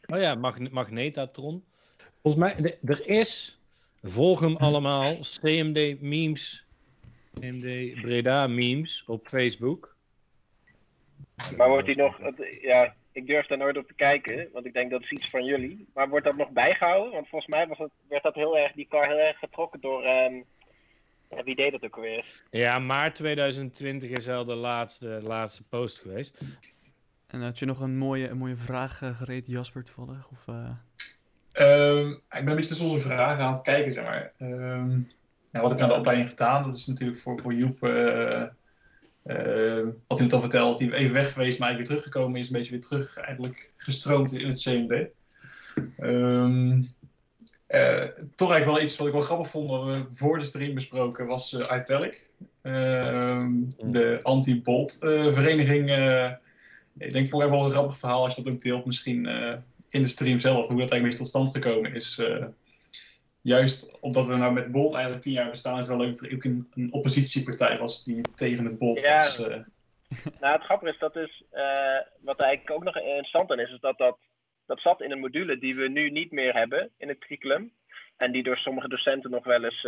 [0.06, 1.64] Oh ja, Mag Magnetatron.
[2.22, 3.58] Volgens mij, er is,
[4.02, 6.66] volg hem allemaal, CMD memes,
[7.40, 9.96] CMD Breda memes op Facebook.
[11.56, 12.18] Maar wordt die nog,
[12.60, 15.44] ja, ik durf daar nooit op te kijken, want ik denk dat is iets van
[15.44, 15.86] jullie.
[15.94, 17.12] Maar wordt dat nog bijgehouden?
[17.12, 20.02] Want volgens mij was het, werd dat heel erg, die car heel erg getrokken door,
[20.02, 20.34] ehm,
[21.44, 22.24] wie deed dat ook alweer?
[22.50, 26.40] Ja, maart 2020 is wel de laatste, laatste post geweest.
[27.34, 30.28] En had je nog een mooie, een mooie vraag eh, gereed, Jasper, toevallig?
[30.30, 30.70] Of, eh,
[31.54, 34.32] Ehm, ik ben tussen onze vragen aan het kijken, zeg maar.
[34.38, 34.90] Ehm,
[35.44, 36.64] ja, wat heb ik aan de opleiding gedaan?
[36.64, 38.42] Dat is natuurlijk voor, voor Joep, eh,
[39.22, 42.46] eh, wat hij net al verteld, die even weg geweest, maar eigenlijk weer teruggekomen is,
[42.46, 45.08] een beetje weer terug eigenlijk gestroomd in het CMD.
[45.98, 46.82] Ehm,
[47.66, 48.04] eh,
[48.36, 51.26] toch eigenlijk wel iets wat ik wel grappig vond, wat we voor de stream besproken,
[51.26, 52.28] was eh Italic.
[52.62, 55.90] Ehm, de anti-bolt eh, vereniging.
[56.98, 59.56] Ik denk voor wel een grappig verhaal als je dat ook deelt, misschien eh,
[59.90, 62.18] in de stream zelf, hoe dat eigenlijk tot stand gekomen is.
[62.18, 62.46] eh,
[63.40, 66.24] juist omdat we nou met Bolt eigenlijk tien jaar bestaan, is het wel leuk dat
[66.30, 69.16] er ook een, een oppositiepartij was die tegen het Bolt Ja.
[69.16, 69.38] was.
[69.38, 69.60] eh.
[70.40, 71.22] Nou, het grappige is dat eh,
[72.20, 74.18] wat er eigenlijk ook nog interessant aan is, is dat, dat
[74.66, 77.72] dat zat in een module die we nu niet meer hebben in het curriculum.
[78.16, 79.80] En die door sommige docenten nog wel eens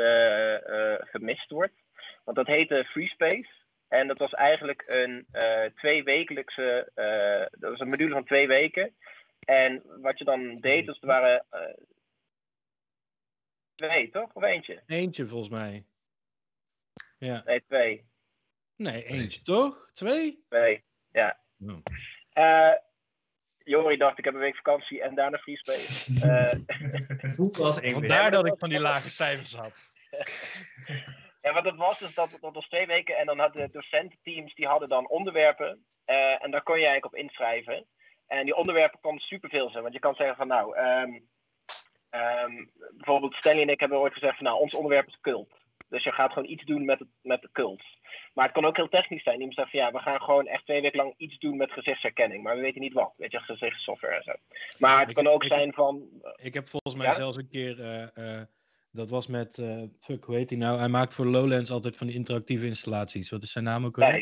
[1.10, 1.74] gemist wordt.
[2.24, 3.48] Want dat heette Free Space.
[3.96, 8.94] En dat was eigenlijk een eh tweewekelijkse, eh, dat was een module van twee weken.
[9.38, 11.74] En wat je dan deed, dus er waren eh,
[13.74, 14.32] twee, toch?
[14.32, 14.82] Of eentje?
[14.86, 15.84] Eentje volgens mij.
[17.18, 17.42] Ja.
[17.44, 18.04] Nee, twee.
[18.76, 19.90] Nee, eentje toch?
[19.92, 20.44] Twee?
[20.48, 21.38] Twee, ja.
[21.60, 21.78] Oh.
[22.32, 22.74] Eh
[23.64, 26.14] Jori dacht, ik heb een week vakantie en daarna free space.
[27.36, 29.74] Eh, was één Vandaar dat ik van die lage cijfers had.
[31.46, 34.66] ja, wat het was, is dat dat was twee weken en dan hadden docententeams, die
[34.66, 35.84] hadden dan onderwerpen.
[36.04, 37.86] eh, en daar kon je eigenlijk op inschrijven.
[38.26, 39.82] En die onderwerpen konden superveel zijn.
[39.82, 41.12] Want je kan zeggen van nou, ehm,
[42.10, 42.64] ehm,
[42.96, 45.52] bijvoorbeeld Stanley en ik hebben ooit gezegd van nou, ons onderwerp is cult.
[45.88, 47.82] Dus je gaat gewoon iets doen met, het, met de cult.
[48.34, 49.36] Maar het kan ook heel technisch zijn.
[49.38, 52.42] Iemand zegt van ja, we gaan gewoon echt twee weken lang iets doen met gezichtsherkenning.
[52.42, 53.12] Maar we weten niet wat.
[53.16, 54.32] Weet je, gezichtssoftware en zo.
[54.78, 56.08] Maar het Ik- kan ook ik- zijn van.
[56.36, 57.14] Ik heb volgens mij Ja?
[57.14, 58.02] zelfs een keer, eh,
[58.40, 58.42] eh,
[58.96, 60.78] dat was met, eh, fuck, hoe heet hij nou?
[60.78, 63.30] Hij maakt voor Lowlands altijd van die interactieve installaties.
[63.30, 64.12] Wat is zijn naam ook alweer?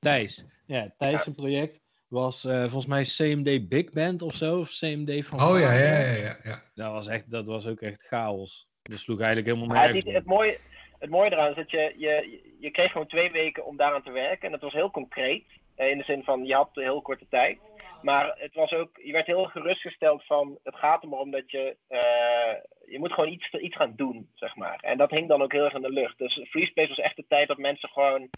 [0.00, 0.36] Thijs.
[0.36, 0.44] Thijs.
[0.66, 5.26] Ja, Thijs' zijn project was eh, volgens mij CMD Big Band of zo, of CMD
[5.26, 6.36] van Oh ja, ja, ja, ja.
[6.42, 6.62] ja.
[6.74, 8.68] Dat was, echt, dat was ook echt chaos.
[8.82, 10.58] Dat sloeg eigenlijk helemaal nergens het, mooie,
[10.98, 14.10] het mooie eraan is dat je, je, je kreeg gewoon twee weken om daaraan te
[14.10, 14.46] werken.
[14.46, 15.44] En het was heel concreet.
[15.74, 17.58] eh, In de zin van, je had een heel korte tijd.
[18.06, 21.50] Maar het was ook, je werd heel gerustgesteld van, het gaat er maar om dat
[21.50, 22.54] je, eh,
[22.92, 24.78] je moet gewoon iets, iets gaan doen, zeg maar.
[24.80, 26.18] En dat hing dan ook heel erg in de lucht.
[26.18, 28.28] Dus Free Space was echt de tijd dat mensen gewoon,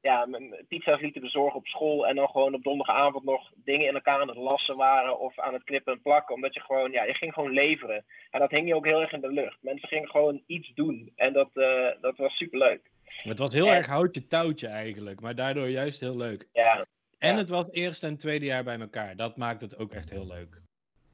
[0.00, 0.26] ja,
[0.68, 2.06] pizza's lieten bezorgen op school.
[2.06, 5.52] En dan gewoon op donderdagavond nog dingen in elkaar aan het lassen waren of aan
[5.54, 6.34] het knippen en plakken.
[6.34, 8.04] Omdat je gewoon, ja, je ging gewoon leveren.
[8.30, 9.58] En dat hing je ook heel erg in de lucht.
[9.60, 11.12] Mensen gingen gewoon iets doen.
[11.16, 12.90] En dat, eh, dat was superleuk.
[13.04, 16.48] Het was heel En- erg houtje touwtje eigenlijk, maar daardoor juist heel leuk.
[16.52, 16.86] Ja,
[17.22, 19.16] En het was eerste en tweede jaar bij elkaar.
[19.16, 20.60] Dat maakt het ook echt heel leuk.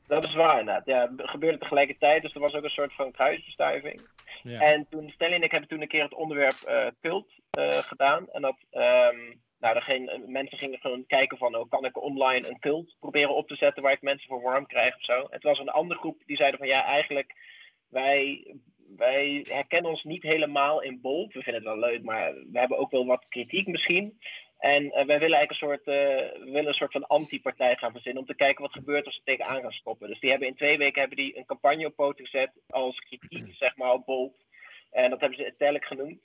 [0.07, 0.87] dat is waar inderdaad.
[0.87, 2.23] Ja, het gebeurde tegelijkertijd.
[2.23, 4.01] Dus er was ook een soort van kruisbestuiving.
[4.43, 4.61] Ja.
[4.61, 8.31] En toen, Stanley en ik hebben toen een keer het onderwerp eh, cult eh, gedaan.
[8.31, 9.17] En dat, ehm,
[9.59, 13.35] nou, er ging, mensen gingen gewoon kijken van, oh, kan ik online een cult proberen
[13.35, 15.21] op te zetten waar ik mensen voor warm krijg of zo.
[15.21, 17.35] En toen was een andere groep die zeiden van, ja, eigenlijk,
[17.89, 18.55] wij,
[18.97, 21.33] wij herkennen ons niet helemaal in Bolt.
[21.33, 24.19] We vinden het wel leuk, maar we hebben ook wel wat kritiek misschien.
[24.59, 25.95] En eh, wij willen eigenlijk een soort, eh,
[26.45, 29.21] we willen een soort van anti-partij gaan verzinnen om te kijken wat gebeurt als ze
[29.25, 30.09] tegenaan gaan stoppen.
[30.09, 33.55] Dus die hebben in twee weken hebben die een campagne op poten gezet als kritiek,
[33.55, 34.45] zeg maar, op Bolt.
[34.91, 36.21] En dat hebben ze Italic genoemd.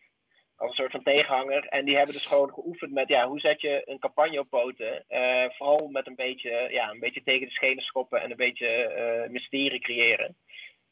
[0.56, 1.68] Als een soort van tegenhanger.
[1.68, 5.04] En die hebben dus gewoon geoefend met ja, hoe zet je een campagne op poten.
[5.08, 9.28] Eh, vooral met een beetje, ja, een beetje tegen de schenen schoppen en een beetje
[9.30, 10.36] mysterie creëren.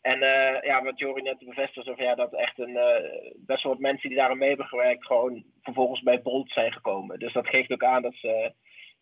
[0.01, 3.71] En eh, ja, wat Jori net bevestigde, van, ja, dat echt een, eh, best wel
[3.71, 7.19] wat mensen die daar aan mee hebben gewerkt, gewoon vervolgens bij Bolt zijn gekomen.
[7.19, 8.53] Dus dat geeft ook aan dat ze.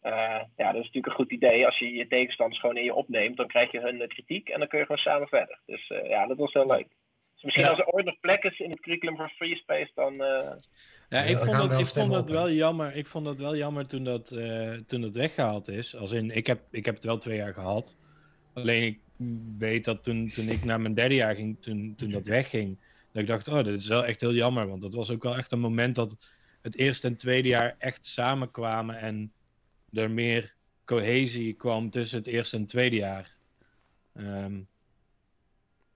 [0.01, 1.65] eh, ja, dat is natuurlijk een goed idee.
[1.65, 4.67] Als je je tegenstanders gewoon in je opneemt, dan krijg je hun kritiek en dan
[4.67, 5.59] kun je gewoon samen verder.
[5.65, 6.87] Dus eh, ja, dat was heel leuk.
[7.33, 7.69] Dus misschien Ja.
[7.69, 10.21] als er ooit nog plek is in het curriculum voor Free Space, dan.
[10.23, 10.51] eh,
[11.09, 12.95] Ja, ik vond, dat, wel ik vond dat wel jammer.
[12.95, 15.95] Ik vond dat wel jammer toen dat, eh, toen dat weggehaald is.
[15.95, 17.97] Als in, ik heb, ik heb het wel twee jaar gehad.
[18.53, 18.99] Alleen ik
[19.57, 22.77] weet dat toen, toen ik naar mijn derde jaar ging, toen, toen dat wegging,
[23.11, 24.67] dat ik dacht, oh, dit is wel echt heel jammer.
[24.67, 26.17] Want dat was ook wel echt een moment dat
[26.61, 29.31] het eerste en tweede jaar echt samenkwamen en
[29.93, 30.55] er meer
[30.85, 33.35] cohesie kwam tussen het eerste en tweede jaar.
[34.13, 34.59] Ehm,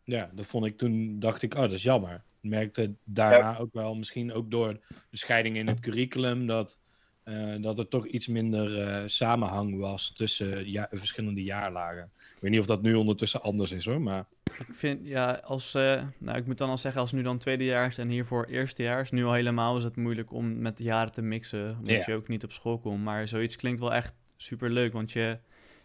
[0.04, 2.24] ja, dat vond ik toen, dacht ik, oh, dat is jammer.
[2.42, 6.80] Ik merkte daarna ook wel, misschien ook door de scheiding in het curriculum, dat,
[7.24, 12.12] eh, dat er toch iets minder eh, samenhang was tussen ja, verschillende jaarlagen.
[12.18, 14.26] Ik weet niet of dat nu ondertussen anders is hoor, maar...
[14.68, 17.98] Ik vind, ja, als, eh, nou, ik moet dan al zeggen, als nu dan tweedejaars
[17.98, 21.78] en hiervoor eerstejaars, nu al helemaal is het moeilijk om met de jaren te mixen,
[21.80, 22.04] omdat Ja.
[22.06, 23.04] je ook niet op school komt.
[23.04, 25.38] Maar zoiets klinkt wel echt super leuk, want je,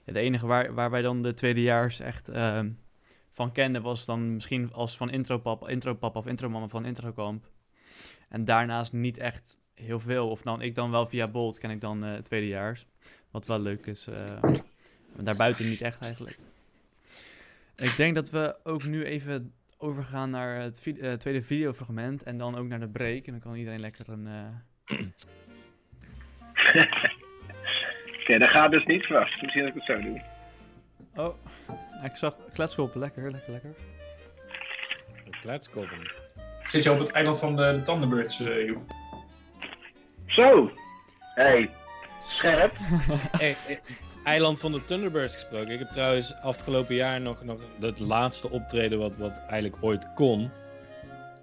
[0.05, 2.71] het enige waar, waar wij dan de tweedejaars echt ehm,
[3.33, 7.51] van kenden was dan misschien als van intropap, intropap of intromama van introkamp.
[8.29, 11.81] En daarnaast niet echt heel veel, of dan ik dan wel via Bolt ken ik
[11.81, 12.87] dan eh tweedejaars,
[13.31, 14.07] wat wel leuk is.
[14.07, 14.43] eh,
[15.15, 16.39] maar daarbuiten niet echt eigenlijk.
[17.77, 22.39] Ik denk dat we ook nu even overgaan naar het vi- eh, tweede videofragment en
[22.39, 23.27] dan ook naar de break.
[23.27, 24.27] En dan kan iedereen lekker een...
[24.27, 24.97] eh,
[28.21, 29.43] Oké, dat gaat dus niet vast.
[29.43, 30.23] Misschien dat ik het zo doe.
[31.15, 31.35] Oh,
[32.05, 33.01] ik zag kletskoppen.
[33.01, 33.75] Lekker, lekker, lekker.
[35.41, 36.13] Kletskoppen.
[36.69, 38.93] Zit je op het eiland van de, de Thunderbirds, Joep?
[40.39, 40.71] Zo!
[41.35, 41.71] Hey,
[42.23, 42.77] scherp.
[43.39, 43.81] Hey, hey,
[44.25, 45.71] eiland van de Thunderbirds gesproken.
[45.73, 50.51] Ik heb trouwens afgelopen jaar nog, nog het laatste optreden wat, wat eigenlijk ooit kon.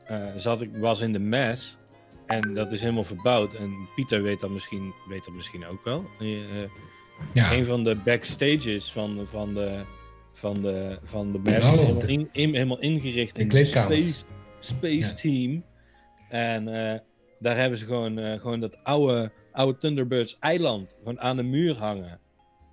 [0.05, 1.77] eh, zat ik, was in de mes.
[2.25, 3.53] En dat is helemaal verbouwd.
[3.53, 6.05] En Pieter weet dat misschien, weet dat misschien ook wel.
[6.19, 6.33] Eh,
[6.63, 6.69] eh,
[7.33, 9.81] Ja, Een van de backstages van, van de,
[10.33, 13.47] van de, van de mes Oh, is helemaal, de- in, in- helemaal ingericht de in
[13.47, 14.07] kleedkamers.
[14.19, 14.23] Space,
[14.59, 15.13] Space Ja.
[15.13, 15.63] Team.
[16.29, 16.99] En eh,
[17.39, 21.75] daar hebben ze gewoon, eh, gewoon dat oude, oude Thunderbirds eiland gewoon aan de muur
[21.77, 22.19] hangen.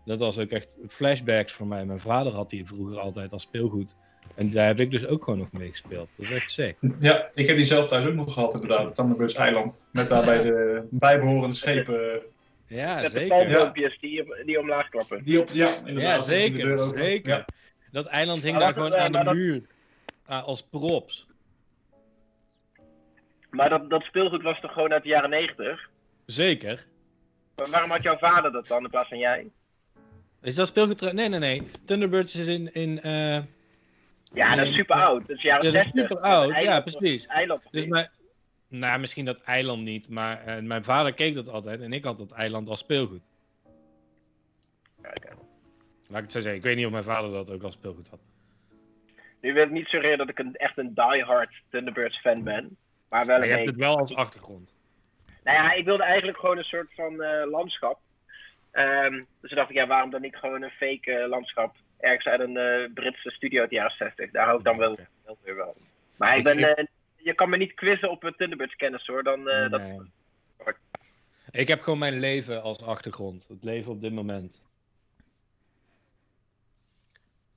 [0.05, 1.85] Dat was ook echt flashbacks voor mij.
[1.85, 3.97] Mijn vader had die vroeger altijd als speelgoed.
[4.35, 6.09] En daar heb ik dus ook gewoon nog mee gespeeld.
[6.17, 6.77] Dat is echt sick.
[7.01, 8.85] Ja, ik heb die zelf thuis ook nog gehad, inderdaad.
[8.87, 9.87] Het Thunderbirds eiland.
[9.93, 12.21] Met daarbij de bijbehorende schepen.
[12.67, 13.29] Ja, Met de zeker.
[13.29, 15.25] palmboompjes die, die omlaag klappen.
[15.25, 16.03] Die op, ja, inderdaad.
[16.03, 16.79] Ja, de zeker.
[16.79, 17.29] zeker.
[17.31, 17.45] Ja.
[17.91, 19.63] Dat eiland hing daar gewoon aan de dat- muur.
[20.27, 21.27] ah, als props.
[23.53, 25.89] Maar dat, dat speelgoed was toch gewoon uit de jaren 90?
[26.27, 26.87] Zeker.
[27.57, 29.51] Maar waarom had jouw vader dat dan in plaats van jij?
[30.41, 31.13] Is dat speelgoed?
[31.13, 31.63] Nee, nee, nee.
[31.85, 32.75] Thunderbirds is in.
[32.75, 33.39] in eh,
[34.33, 35.27] Ja, dat is super oud.
[35.27, 36.03] Dat is jaren Ja, dat is 60.
[36.03, 36.63] super oud.
[36.63, 37.27] Ja, precies.
[37.27, 37.67] Eiland.
[37.71, 38.09] Dus mijn.
[38.69, 42.19] Nou, misschien dat eiland niet, maar eh, mijn vader keek dat altijd en ik had
[42.19, 43.23] dat eiland als speelgoed.
[45.03, 45.35] Kijk,
[46.09, 46.59] Laat ik het zo zeggen.
[46.59, 48.21] Ik weet niet of mijn vader dat ook als speelgoed had.
[49.41, 52.77] Nu wil ik niet suggereren dat ik een, echt een diehard Thunderbirds fan ben.
[53.13, 54.75] Maar wel Maar je een hebt het wel als achtergrond.
[55.45, 57.99] Nou ja, ik wilde eigenlijk gewoon een soort van eh, landschap.
[58.71, 61.77] Ehm, dus toen dacht ik, ja, waarom dan niet gewoon een fake eh, landschap?
[62.01, 64.31] Ergens uit een eh, Britse studio uit de jaren 60.
[64.31, 64.99] Daar hou ik dan wel,
[65.43, 65.77] weer wel.
[66.17, 66.85] Maar ik ben, eh,
[67.17, 69.23] je kan me niet quizzen op een Thunderbirds kennis hoor.
[69.23, 69.83] Dan, eh, dat.
[71.51, 73.49] Ik heb gewoon mijn leven als achtergrond.
[73.49, 74.65] Het leven op dit moment.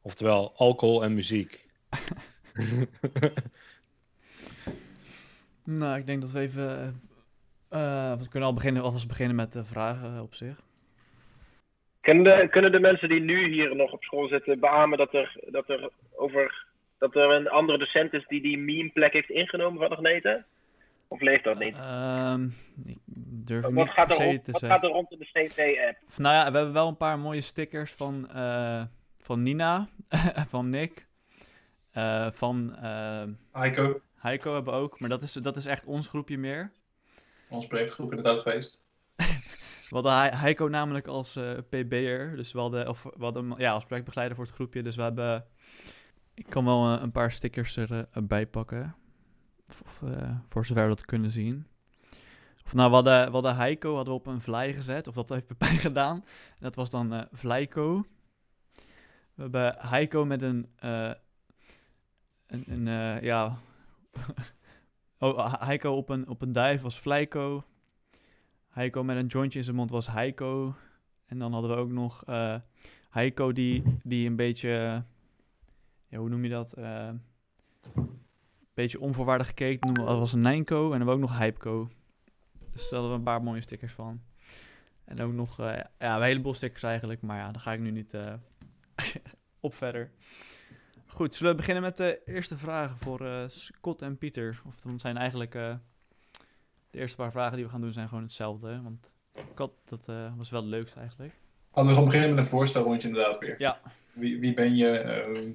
[0.01, 1.69] Oftewel, alcohol en muziek.
[5.66, 6.95] Nou, ik denk dat we even...
[7.70, 10.61] eh, eh, we kunnen al beginnen, alvast beginnen met de vragen op zich.
[12.01, 15.39] kunnen, de, kunnen de mensen die nu hier nog op school zitten beamen dat er,
[15.45, 16.66] dat er, over,
[16.97, 20.43] dat er een andere docent is die die meme plek heeft ingenomen van Agnete?
[21.07, 21.76] Of leeft dat niet?
[21.76, 22.43] Ehm,
[22.86, 22.97] ik
[23.45, 24.80] durf wat niet gaat, er rond, te wat zeggen.
[24.80, 25.97] gaat er rond in de CT-app?
[26.18, 28.84] Nou ja, we hebben wel een paar mooie stickers van, eh,
[29.22, 29.88] van Nina,
[30.53, 31.07] van Nick,
[31.91, 33.24] eh, van eh,
[34.26, 34.99] Heiko, hebben we ook.
[34.99, 36.71] Maar dat is, dat is echt ons groepje meer.
[37.49, 38.86] ons projectgroep inderdaad geweest.
[39.89, 43.71] We hadden He- Heiko namelijk als eh, PB'er, dus we hadden, of we hadden ja,
[43.71, 44.84] als projectbegeleider voor het groepje.
[44.84, 45.45] Dus we hebben,
[46.34, 48.95] ik kan wel eh, een paar stickers erbij pakken,
[49.69, 51.67] of, of, eh, voor zover we dat kunnen zien.
[52.65, 55.30] Of nou, we hadden, we hadden Heiko hadden we op een vlei gezet, of dat
[55.30, 56.15] heeft Pepijn gedaan.
[56.49, 58.03] En dat was dan eh Vlijko.
[59.34, 61.11] We hebben Heiko met een, eh,
[62.47, 63.57] een, een eh, ja...
[65.20, 67.63] oh, Heiko op een, op een duif was Vlijko.
[68.70, 70.76] Heiko met een jointje in zijn mond was Heiko.
[71.26, 72.55] En dan hadden we ook nog eh
[73.09, 74.70] Heiko die, die een beetje...
[74.70, 75.01] eh,
[76.07, 76.74] ja, hoe noem je dat?
[76.74, 77.07] Eh,
[77.95, 78.09] een
[78.74, 79.53] beetje onvoorwaardig
[79.93, 80.76] we- Dat was een Nijnko.
[80.76, 81.88] En dan hebben we ook nog Hypco.
[82.72, 84.22] Dus daar hadden we een paar mooie stickers van.
[85.05, 87.22] En ook nog eh, ja, een heleboel stickers eigenlijk.
[87.22, 88.34] Maar ja, daar ga ik nu niet eh,
[89.59, 90.11] op verder.
[91.16, 94.61] Goed, zullen we beginnen met de eerste vragen voor eh, Scott en Pieter?
[94.66, 95.76] Of dan zijn eigenlijk eh,
[96.89, 98.68] de eerste paar vragen die we gaan doen zijn gewoon hetzelfde.
[98.68, 98.82] hè?
[98.82, 101.34] Want ik had, dat eh, was wel het leukste eigenlijk.
[101.74, 103.55] Laten we gewoon beginnen met een voorstelrondje inderdaad weer.
[103.57, 103.80] Ja.
[104.13, 104.99] Wie, wie ben je?
[104.99, 105.51] ehm,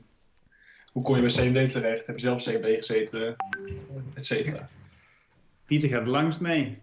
[0.92, 2.06] hoe kom je bij CMD terecht?
[2.06, 3.36] Heb je zelf CMD gezeten?
[4.14, 4.68] Et cetera.
[5.64, 6.78] Pieter gaat langs mee.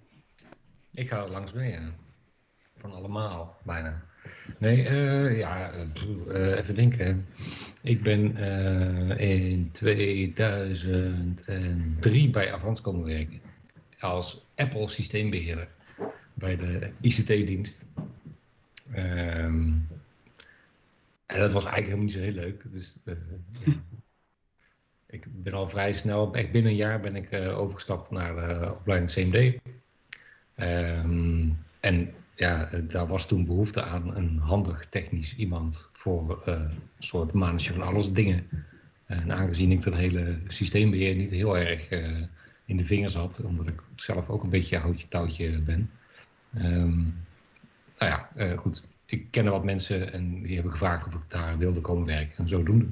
[0.94, 1.92] Ik ga er langs mee, ja.
[2.78, 4.06] Van allemaal, bijna.
[4.58, 7.26] Nee, eh, ja, eh, even denken.
[7.82, 13.42] Ik ben eh, in 2003 bij Avans komen werken.
[14.00, 15.68] Als Apple systeembeheerder
[16.34, 17.86] bij de ICT-dienst.
[18.92, 19.72] Ehm,
[21.26, 22.64] en dat was eigenlijk helemaal niet zo heel leuk.
[22.72, 23.16] Dus, ja.
[25.10, 29.12] Ik ben al vrij snel, echt binnen een jaar ben ik overgestapt naar de opleiding
[29.12, 29.60] CMD.
[30.56, 31.50] Ehm,
[31.80, 36.70] en ja, eh, daar was toen behoefte aan een handig technisch iemand voor eh, een
[37.00, 38.48] soort manager van alles dingen.
[39.06, 42.22] En aangezien ik dat hele systeembeheer niet heel erg eh,
[42.66, 45.90] in de vingers had, omdat ik zelf ook een beetje houtje touwtje ben.
[46.54, 46.98] Ehm,
[47.98, 48.84] nou ja, goed.
[49.06, 52.38] Ik kende wat mensen en die hebben gevraagd of ik daar wilde komen werken.
[52.38, 52.86] En zodoende.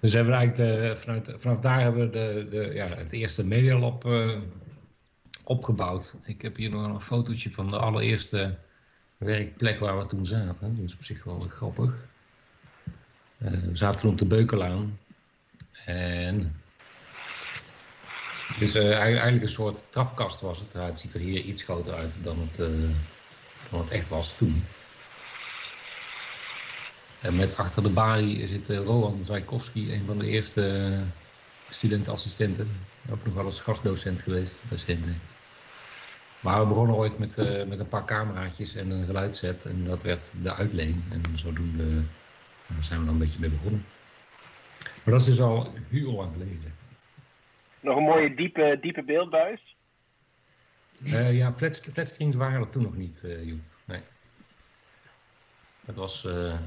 [0.00, 4.04] Dus hebben we eigenlijk vanuit, vanaf daar hebben we de, de, ja, het eerste Medialab
[5.44, 6.16] opgebouwd.
[6.24, 8.58] Ik heb hier nog een fotootje van de allereerste
[9.16, 10.78] werkplek waar we toen zaten.
[10.84, 11.94] Is op zich wel grappig.
[13.38, 14.98] Eh, we zaten op de Beukelaan.
[15.84, 16.54] En
[18.58, 20.72] dus eh, eigenlijk een soort trapkast was het.
[20.72, 22.66] Het ziet er hier iets groter uit dan het, eh,
[23.70, 24.64] dan het echt was toen.
[27.20, 30.96] En met achter de balie zit eh, Rowan Zajkowski, een van de eerste
[31.68, 32.68] studentenassistenten.
[33.10, 35.33] Ook nog wel eens gastdocent geweest bij CMD.
[36.44, 39.64] Maar we begonnen ooit met, eh, met een paar cameraatjes en een geluidset.
[39.64, 41.04] En dat werd de uitleen.
[41.10, 42.02] En zodoende
[42.68, 43.84] eh, zijn we dan een beetje mee begonnen.
[44.80, 46.74] Maar dat is dus al heel lang geleden.
[47.80, 49.76] Nog een mooie diepe, diepe beeldbuis.
[51.04, 53.60] Eh, ja, flat, flatscreens waren er toen nog niet, eh Joep.
[53.84, 54.00] Nee.
[55.80, 56.58] Dat was, eh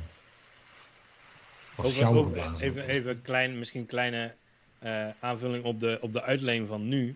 [1.76, 2.68] was Over- sjouwen over- geblazen.
[2.68, 4.36] even, even een klein, misschien een kleine
[4.80, 7.16] eh, aanvulling op de, op de uitleen van nu.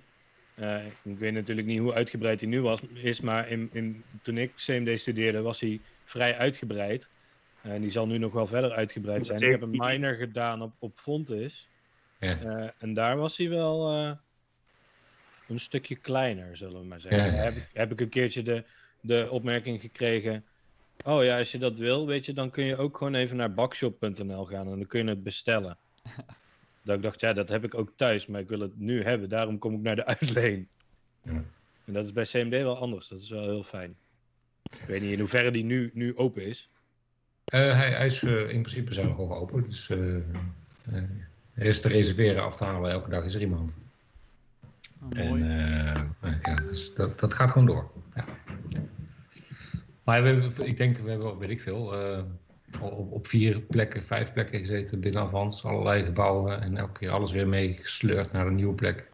[0.55, 4.37] Eh, ik weet natuurlijk niet hoe uitgebreid die nu was, is, maar in, in, toen
[4.37, 7.09] ik CMD studeerde was hij vrij uitgebreid.
[7.61, 9.41] En die zal nu nog wel verder uitgebreid zijn.
[9.41, 11.67] Ik heb een minor gedaan op, op Fontis.
[12.19, 12.39] Ja.
[12.39, 14.11] Eh, en daar was hij wel eh,
[15.47, 17.19] een stukje kleiner, zullen we maar zeggen.
[17.19, 17.43] Ja, ja, ja.
[17.43, 18.63] Heb, ik, heb ik een keertje de,
[19.01, 20.45] de opmerking gekregen.
[21.05, 23.53] Oh ja, als je dat wil, weet je, dan kun je ook gewoon even naar
[23.53, 25.77] bakshop.nl gaan en dan kun je het bestellen.
[26.83, 29.29] dat ik dacht, ja, dat heb ik ook thuis, maar ik wil het nu hebben,
[29.29, 30.67] daarom kom ik naar de uitleen.
[31.23, 31.43] Ja.
[31.85, 33.95] En dat is bij CMD wel anders, dat is wel heel fijn.
[34.63, 36.69] Ik weet niet in hoeverre die nu, nu open is.
[37.45, 39.63] Eh, hij, hij is, eh, in principe zijn we gewoon open.
[39.63, 40.21] Dus eh, eh,
[41.53, 42.91] er is te reserveren, af te halen.
[42.91, 43.81] Elke dag is er iemand.
[45.03, 45.41] Oh, En
[46.21, 47.91] eh, ja, dus dat, dat gaat gewoon door.
[48.13, 48.25] Ja.
[50.03, 52.23] Maar we, hebben- ik denk, we hebben, weet ik veel, eh,
[52.79, 55.65] op, op vier plekken, vijf plekken gezeten binnen Avans.
[55.65, 59.09] Allerlei gebouwen en elke keer alles weer meegesleurd naar een nieuwe plek.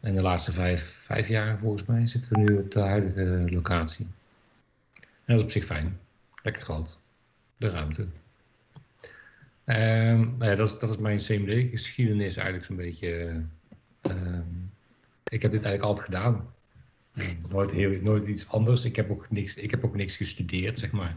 [0.00, 4.06] En de laatste vijf, vijf jaar volgens mij zitten we nu op de huidige locatie.
[5.00, 5.98] En dat is op zich fijn.
[6.42, 6.98] Lekker groot.
[7.56, 8.06] De ruimte.
[9.64, 13.08] Ehm, nou ja, dat, is, dat is mijn CMD-geschiedenis eigenlijk zo'n beetje.
[13.16, 14.42] eh, ehm,
[15.24, 16.54] ik heb dit eigenlijk altijd gedaan.
[17.48, 18.84] Nooit, heel, nooit iets anders.
[18.84, 21.16] Ik heb, ook niks, ik heb ook niks gestudeerd, zeg maar.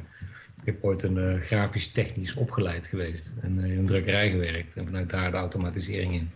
[0.59, 3.35] Ik heb ooit een eh, grafisch technisch opgeleid geweest.
[3.41, 4.75] En eh, in een drukkerij gewerkt.
[4.75, 6.31] En vanuit daar de automatisering in.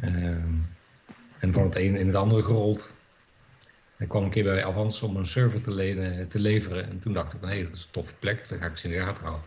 [0.00, 0.54] Ehm,
[1.38, 2.94] en van het een in het andere gerold.
[3.98, 6.88] Ik kwam een keer bij Avans om een server te, te leveren.
[6.88, 8.48] En toen dacht ik van, hé, dat is een toffe plek.
[8.48, 9.44] Daar ga ik eens in de gaten houden.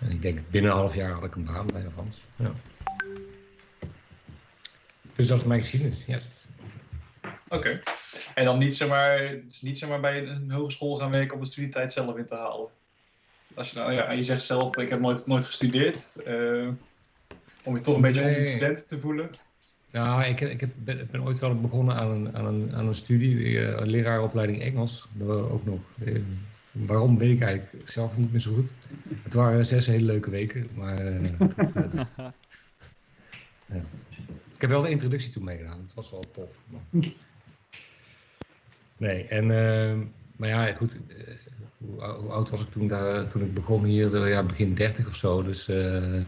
[0.00, 2.20] En ik denk, binnen een half jaar had ik een baan bij Avans.
[2.36, 2.52] Ja.
[5.14, 6.46] Dus dat is mijn geschiedenis, yes.
[7.54, 7.80] Oké.
[8.34, 11.92] En dan niet zomaar, dus niet zomaar bij een hogeschool gaan werken om de studietijd
[11.92, 12.68] zelf in te halen.
[13.54, 16.16] Als je nou, ja, en je zegt zelf, ik heb nooit, nooit gestudeerd.
[16.24, 16.68] eh,
[17.64, 18.34] om je toch een beetje Nee.
[18.36, 19.30] onder student te voelen.
[19.90, 22.86] Nou, ik, ik heb, ben, ik ben ooit wel begonnen aan een, aan een, aan
[22.86, 25.06] een studie, eh, een leraaropleiding Engels.
[25.12, 25.80] Dat we ook nog.
[26.04, 26.20] eh,
[26.72, 28.74] waarom weet ik eigenlijk zelf niet meer zo goed.
[29.22, 30.96] Het waren zes hele leuke weken, maar
[31.56, 31.72] dat,
[33.66, 33.84] ja.
[34.54, 35.80] ik heb wel de introductie toen meegedaan.
[35.86, 36.48] Dat was wel tof.
[36.66, 37.04] maar-
[38.96, 39.98] Nee, en, eh,
[40.36, 40.98] maar ja, goed.
[41.08, 41.34] eh,
[41.78, 44.22] hoe, ou- hoe oud was ik toen, daar, toen ik begon hier?
[44.22, 45.42] Eh, Ja, begin 30 of zo.
[45.42, 46.24] Dus eh, eh,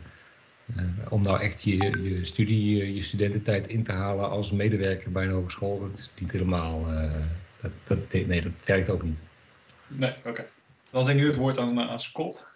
[1.09, 5.25] om nou echt je, je studie, je, je studententijd in te halen als medewerker bij
[5.25, 6.87] een hogeschool, dat is niet helemaal.
[6.93, 7.27] eh,
[7.63, 9.23] dat, dat, nee, dat werkt ook niet.
[9.87, 10.47] Nee, oké.
[10.91, 12.51] Dan is ik nu het woord aan, aan Scott.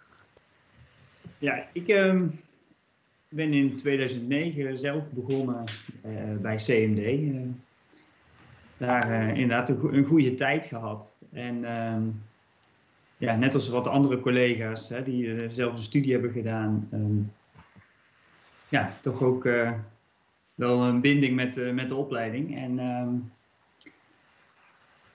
[1.37, 2.27] Ja, ik ehm,
[3.29, 5.63] ben in 2009 zelf begonnen
[6.01, 6.97] eh, bij CMD.
[6.99, 7.39] eh.
[8.81, 11.17] Daar eh, inderdaad een, go- een goede tijd gehad.
[11.31, 12.03] En ehm,
[13.17, 17.21] ja, net als wat andere collega's hè, die eh, zelf een studie hebben gedaan, ehm,
[18.69, 19.71] ja, toch ook eh,
[20.55, 22.57] wel een binding met, met de opleiding.
[22.57, 23.15] En ehm,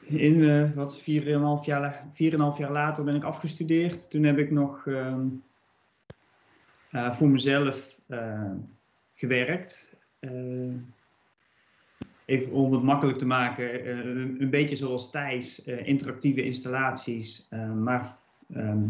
[0.00, 1.04] in wat 4,5
[1.64, 4.10] jaar, la- 4,5 jaar later ben ik afgestudeerd.
[4.10, 4.88] Toen heb ik nog
[6.90, 7.98] voor mezelf
[9.14, 9.96] gewerkt.
[12.26, 17.46] Even om het makkelijk te maken, eh, een, een beetje zoals Thijs, eh, interactieve installaties,
[17.50, 18.18] eh, maar
[18.54, 18.88] ehm,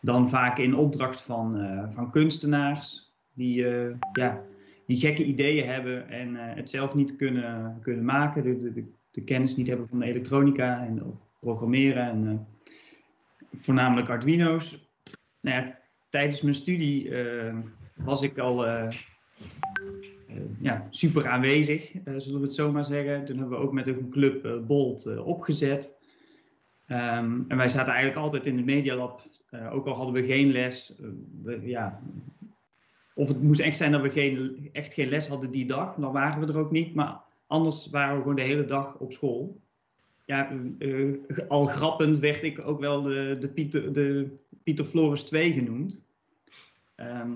[0.00, 3.66] dan vaak in opdracht van, van kunstenaars die,
[4.12, 4.42] ja,
[4.86, 9.56] die gekke ideeën hebben en het zelf niet kunnen, kunnen maken, de, de, de, kennis
[9.56, 12.46] niet hebben van de elektronica en programmeren en
[13.52, 14.90] voornamelijk Arduino's.
[15.40, 17.12] Nou ja, tijdens mijn studie
[17.94, 18.66] was ik al
[20.60, 23.24] ja, super aanwezig, eh, zullen we het zo maar zeggen.
[23.24, 25.92] Toen hebben we ook met een club eh, Bolt eh, opgezet.
[26.86, 30.50] Ehm, en wij zaten eigenlijk altijd in de Medialab, eh, ook al hadden we geen
[30.52, 30.94] les.
[31.00, 31.06] eh,
[31.42, 32.00] we- ja,
[33.14, 36.12] of het moest echt zijn dat we geen, echt geen les hadden die dag, dan
[36.12, 36.94] waren we er ook niet.
[36.94, 39.60] Maar anders waren we gewoon de hele dag op school.
[40.24, 41.14] Ja, eh, eh,
[41.48, 46.04] al grappend werd ik ook wel de, de, Pieter, de Pieter Floris 2 genoemd.
[46.94, 47.30] Ehm,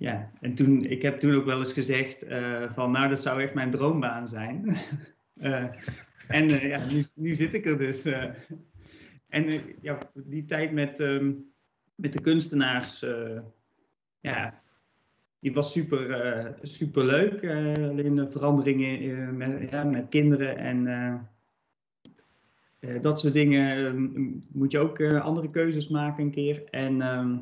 [0.00, 3.42] ja, en toen, ik heb toen ook wel eens gezegd eh, van, nou, dat zou
[3.42, 4.64] echt mijn droombaan zijn.
[5.40, 5.64] Eh,
[6.28, 8.04] en eh, ja, nu, nu zit ik er dus.
[9.28, 11.32] en ja, die tijd met, ehm,
[11.94, 13.04] met de kunstenaars,
[14.20, 14.62] ja,
[15.38, 17.44] die was super, super leuk.
[17.90, 20.86] alleen de veranderingen met, ja, met kinderen en
[23.00, 23.92] dat soort dingen eh,
[24.52, 26.64] moet je ook andere keuzes maken een keer.
[26.70, 27.38] En, ehm,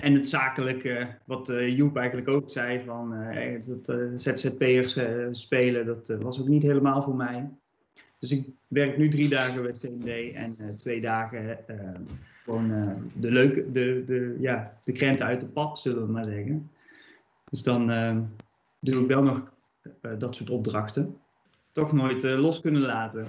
[0.00, 3.14] en het zakelijke, wat eh, Joep eigenlijk ook zei, van
[3.66, 7.48] dat eh, ZZP'ers eh, spelen, dat was ook niet helemaal voor mij.
[8.20, 11.76] Dus ik werk nu drie dagen bij CMD en twee dagen eh,
[12.44, 12.70] gewoon
[13.14, 16.70] de leuke, de, de, ja, de krenten uit de pap, zullen we maar zeggen.
[17.50, 18.16] Dus dan eh,
[18.80, 19.52] doe ik wel nog
[20.18, 21.16] dat soort opdrachten.
[21.72, 23.26] Toch nooit los kunnen laten.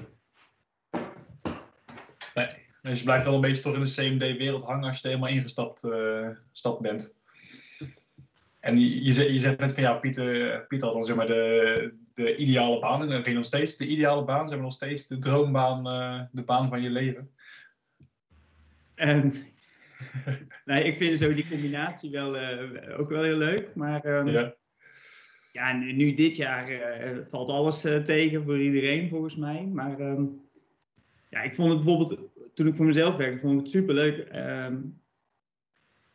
[2.81, 5.35] Dus je blijft wel een beetje toch in de CMD-wereld hangen als je er helemaal
[5.35, 7.19] ingestapt eh, stapt bent.
[8.59, 11.27] En je, je, zegt- je zegt net van ja, Pieter, Pieter had dan zeg maar
[11.27, 13.01] de, de ideale baan.
[13.01, 15.87] En dan vind je nog steeds de ideale baan, zeg maar nog steeds de droombaan,
[15.87, 17.31] eh, de baan van je leven.
[18.95, 19.33] En,
[20.65, 23.75] nee, ik vind zo die combinatie wel, eh, ook wel heel leuk.
[23.75, 24.53] Maar ehm, ja.
[25.51, 25.73] Ja.
[25.73, 26.69] nu, nu dit jaar
[27.29, 29.65] valt alles tegen voor iedereen volgens mij.
[29.65, 30.23] Maar ehm,
[31.29, 32.19] ja, ik vond het bijvoorbeeld,
[32.53, 34.77] toen ik voor mezelf werkte, vond ik het superleuk ehm,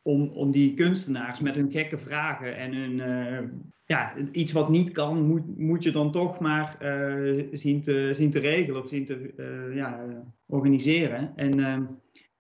[0.03, 3.49] om, om die kunstenaars met hun gekke vragen en hun, eh,
[3.85, 8.31] ja, iets wat niet kan, moet, moet je dan toch maar eh, zien, te, zien
[8.31, 10.07] te regelen of zien te eh, ja,
[10.47, 11.33] organiseren.
[11.37, 11.85] En ehm,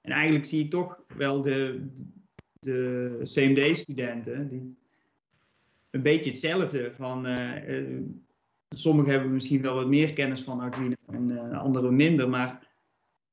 [0.06, 1.86] en eigenlijk zie ik toch wel de,
[2.60, 4.76] de CMD-studenten die
[5.90, 7.26] een beetje hetzelfde van.
[8.68, 12.68] sommigen hebben misschien wel wat meer kennis van Arduino en anderen minder, maar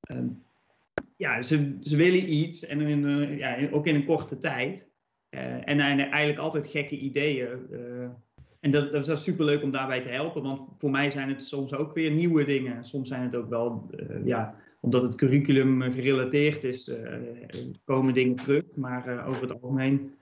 [0.01, 0.27] ehm,
[1.23, 4.91] ja, ze, ze willen iets en in, ja, ook in een korte tijd.
[5.29, 7.47] Eh, en eigenlijk altijd gekke ideeën.
[7.71, 8.09] eh,
[8.59, 11.73] en dat, dat is superleuk om daarbij te helpen, want voor mij zijn het soms
[11.73, 12.83] ook weer nieuwe dingen.
[12.83, 16.91] Soms zijn het ook wel, eh, ja, omdat het curriculum gerelateerd is,
[17.85, 18.63] komen dingen terug.
[18.75, 20.13] Maar over het algemeen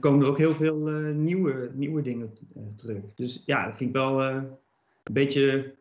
[0.00, 0.78] komen er ook heel veel
[1.14, 2.32] nieuwe, nieuwe dingen
[2.74, 3.02] terug.
[3.14, 4.48] Dus ja, dat vind ik wel een
[5.12, 5.74] beetje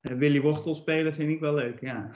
[0.00, 1.80] Willy Wortel spelen, vind ik wel leuk.
[1.80, 2.10] Ja.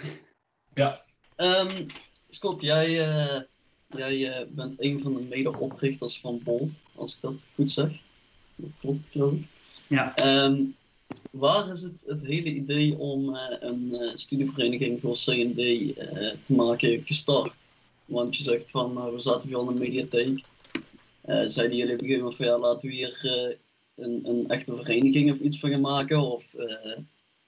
[1.37, 1.87] Ehm,
[2.28, 3.41] Scott, jij, eh,
[3.89, 8.01] jij eh, bent een van de medeoprichters van Bolt, als ik dat goed zeg.
[8.57, 9.47] Dat klopt, geloof ik.
[9.87, 10.14] Ja.
[10.14, 10.62] Ehm,
[11.30, 17.66] waar is het, het hele idee om eh, een studievereniging voor eh, te maken gestart?
[18.05, 20.45] Want je zegt van, nou, we zaten veel in de mediatheek.
[21.45, 23.20] Zeiden jullie op een gegeven moment van, ja, laten we hier
[23.97, 26.20] een, een echte vereniging of iets van gaan maken?
[26.20, 26.55] Of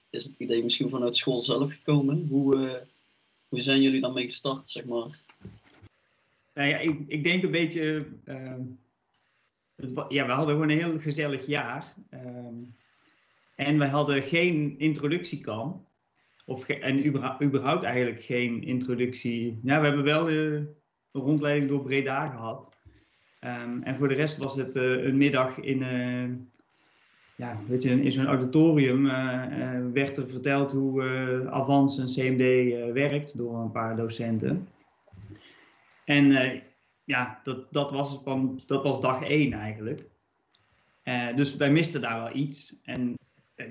[0.09, 2.27] is het idee misschien vanuit school zelf gekomen?
[2.29, 2.85] Hoe,
[3.55, 5.19] hoe zijn jullie daarmee gestart, zeg maar?
[6.53, 8.07] Nou ja, ik, ik denk een beetje.
[8.25, 8.61] ehm,
[9.75, 11.93] het ja, we hadden gewoon een heel gezellig jaar.
[12.09, 12.53] ehm,
[13.55, 15.87] en we hadden geen introductiekamp.
[16.45, 17.05] Of en
[17.43, 19.59] überhaupt, eigenlijk geen introductie.
[19.63, 20.75] Ja, we hebben wel eh, een
[21.11, 22.77] rondleiding door Breda gehad.
[23.39, 26.54] Ehm, en voor de rest was het eh, een middag in, eh,
[27.35, 29.05] ja, weet je, in zo'n auditorium.
[29.05, 34.67] eh, eh, werd er verteld hoe eh Avans en CMD werkt door een paar docenten.
[36.05, 36.61] En
[37.03, 40.03] ja, dat, dat, was van, dat was dag één eigenlijk.
[41.35, 42.75] Dus wij misten daar wel iets.
[42.83, 43.17] En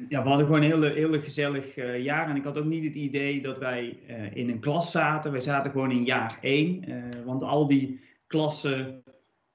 [0.09, 2.29] ja, we hadden gewoon een hele gezellig jaar.
[2.29, 3.89] En ik had ook niet het idee dat wij
[4.35, 5.33] in een klas zaten.
[5.33, 6.85] Wij zaten gewoon in jaar één.
[7.25, 9.03] want al die klassen,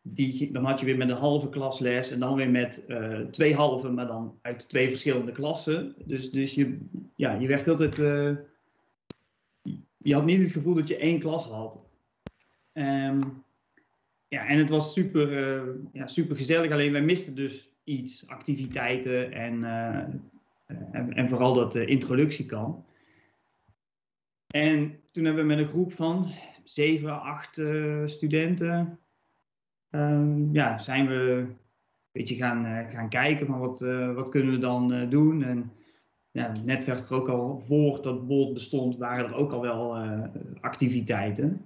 [0.02, 2.12] die, dan had je weer met een halve klas les.
[2.12, 5.96] En dan weer met eh, twee halve, maar dan uit twee verschillende klassen.
[6.06, 6.78] Dus, dus je,
[7.16, 8.00] ja, je werd altijd...
[8.00, 8.36] eh,
[9.98, 11.80] je had niet het gevoel dat je één klas had.
[12.74, 13.22] Ehm,
[14.28, 16.72] ja, en het was super, eh, ja, super gezellig.
[16.72, 19.64] Alleen wij misten dus iets, activiteiten en,
[20.92, 22.88] en, en vooral dat introductiekamp.
[24.48, 26.32] En toen hebben we met een groep van
[26.64, 27.62] zeven, acht
[28.06, 29.00] studenten,
[29.90, 31.48] ehm, ja, zijn we
[32.10, 35.44] een beetje gaan, eh, gaan kijken van wat, eh, wat kunnen we dan eh, doen.
[35.44, 35.72] En
[36.32, 39.98] ja, net werd er ook al, voor dat Bolt bestond, waren er ook al wel
[40.60, 41.66] activiteiten.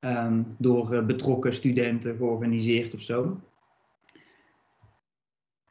[0.00, 3.40] Ehm, door betrokken studenten georganiseerd of zo.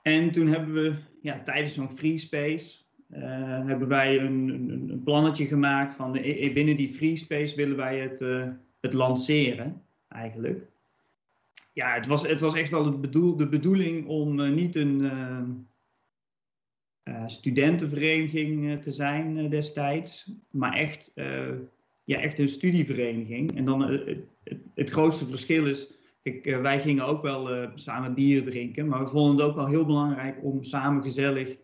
[0.02, 2.76] En toen hebben we ja, tijdens zo'n free space
[3.66, 8.00] hebben wij een, een, een plannetje gemaakt van de, binnen die free space willen wij
[8.00, 8.20] het,
[8.80, 10.77] het lanceren eigenlijk.
[11.78, 15.06] Ja, het was, het was echt wel de, bedoel, de bedoeling om eh, niet een
[15.06, 15.42] eh,
[17.04, 21.12] eh, studentenvereniging te zijn destijds, maar echt,
[22.04, 23.58] ja, echt een studievereniging.
[23.58, 23.82] En dan
[24.74, 25.92] het, grootste verschil is,
[26.24, 29.86] kijk, wij gingen ook wel samen bier drinken, maar we vonden het ook wel heel
[29.86, 31.58] belangrijk om samen gezellig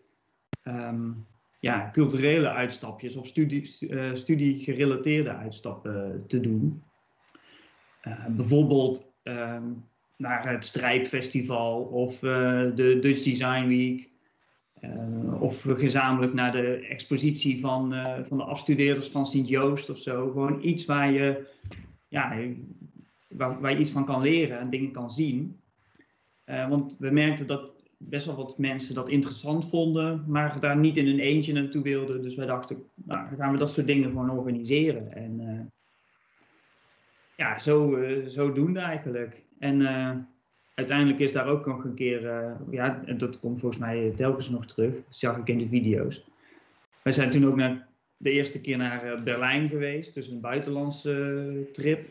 [0.64, 1.12] ehm,
[1.60, 3.66] ja, culturele uitstapjes of studie,
[4.14, 6.84] studiegerelateerde uitstappen te doen.
[8.30, 9.64] Bijvoorbeeld ehm,
[10.18, 14.12] naar het Strijpfestival of eh, de Dutch Design Week.
[14.74, 20.32] Eh, of gezamenlijk naar de expositie van, eh, van de afstudeerders van Sint-Joost of zo.
[20.32, 21.48] Gewoon iets waar je,
[22.08, 22.38] ja,
[23.28, 25.62] waar, waar je iets van kan leren en dingen kan zien.
[26.46, 31.08] Want we merkten dat best wel wat mensen dat interessant vonden, maar daar niet in
[31.08, 32.22] een eentje naartoe wilden.
[32.22, 35.14] Dus wij dachten, nou, gaan we dat soort dingen gewoon organiseren.
[35.14, 35.72] En
[37.36, 39.43] ja, zo, eh, zodoende eigenlijk.
[39.64, 40.12] En eh,
[40.74, 44.66] uiteindelijk is daar ook nog een keer, eh, ja, dat komt volgens mij telkens nog
[44.66, 46.24] terug, dat zag ik in de video's.
[47.02, 47.88] Wij zijn toen ook naar,
[48.18, 52.10] de eerste keer naar eh, Berlijn geweest, dus een buitenlandse eh, trip.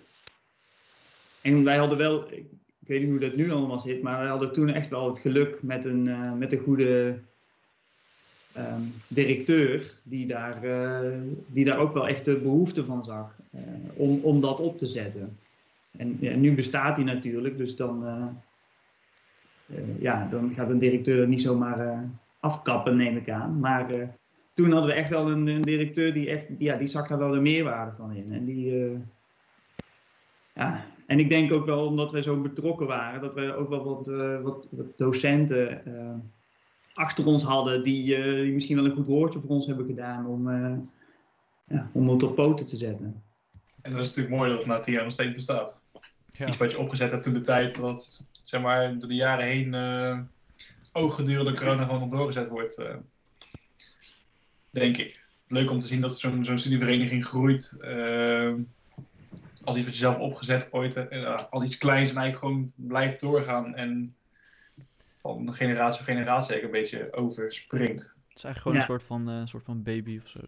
[1.41, 4.53] En wij hadden wel, ik weet niet hoe dat nu allemaal zit, maar wij hadden
[4.53, 7.19] toen echt wel het geluk met een, eh, met een goede
[8.53, 13.61] ehm, directeur, die daar, eh, die daar ook wel echt de behoefte van zag, eh,
[13.95, 15.39] om, om dat op te zetten.
[15.97, 18.27] En ja, nu bestaat die natuurlijk, dus dan, eh,
[19.77, 21.99] eh, ja, dan gaat een directeur niet zomaar eh,
[22.41, 23.61] afkappen, neem ik aan.
[23.61, 23.87] Maar
[24.55, 27.31] toen hadden we echt wel een, een directeur die echt, ja, die zag daar wel
[27.31, 28.33] de meerwaarde van in.
[28.33, 28.99] En die,
[30.55, 33.85] ja, en ik denk ook wel omdat wij zo betrokken waren, dat we ook wel
[33.85, 34.07] wat,
[34.43, 34.67] wat,
[34.97, 35.83] docenten
[36.95, 40.51] achter ons hadden die, die misschien wel een goed woordje voor ons hebben gedaan om,
[41.69, 43.23] ja, om het op poten te zetten.
[43.83, 45.82] En dat is natuurlijk mooi dat het na tien nog steeds bestaat.
[46.43, 46.49] Ja.
[46.49, 49.75] Iets wat je opgezet hebt toen de tijd, dat zeg maar door de jaren heen
[49.75, 50.19] eh,
[50.93, 52.79] ook gedurende corona gewoon nog doorgezet wordt.
[52.79, 52.97] eh,
[54.71, 55.25] denk ik.
[55.47, 57.77] Leuk om te zien dat zo'n zo'n studievereniging groeit.
[57.81, 58.53] eh,
[59.65, 61.11] als iets wat je zelf opgezet ooit,
[61.51, 64.17] als iets kleins en eigenlijk gewoon blijft doorgaan en
[65.21, 68.03] van generatie op generatie eigenlijk een beetje overspringt.
[68.03, 68.81] Het is eigenlijk gewoon Ja.
[68.81, 70.41] een soort van, eh, een soort van baby of zo.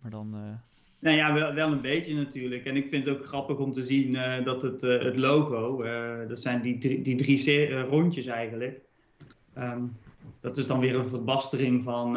[0.00, 0.60] Maar dan...
[1.04, 2.64] Nou ja, wel, wel een beetje natuurlijk.
[2.64, 5.82] En ik vind het ook grappig om te zien eh, dat het, eh, het logo,
[5.82, 8.80] eh, dat zijn die drie, die rondjes eigenlijk.
[9.54, 9.82] Ehm,
[10.40, 12.16] dat is dan weer een verbastering van,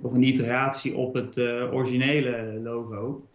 [0.00, 1.38] of een iteratie op het
[1.72, 3.28] originele logo.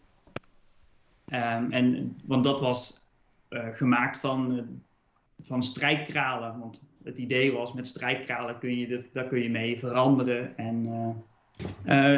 [1.27, 3.07] Ehm, en, want dat was
[3.49, 4.67] gemaakt van,
[5.41, 6.59] van strijkkralen.
[6.59, 10.57] Want het idee was, met strijkkralen kun je dit, daar kun je mee veranderen.
[10.57, 10.85] En,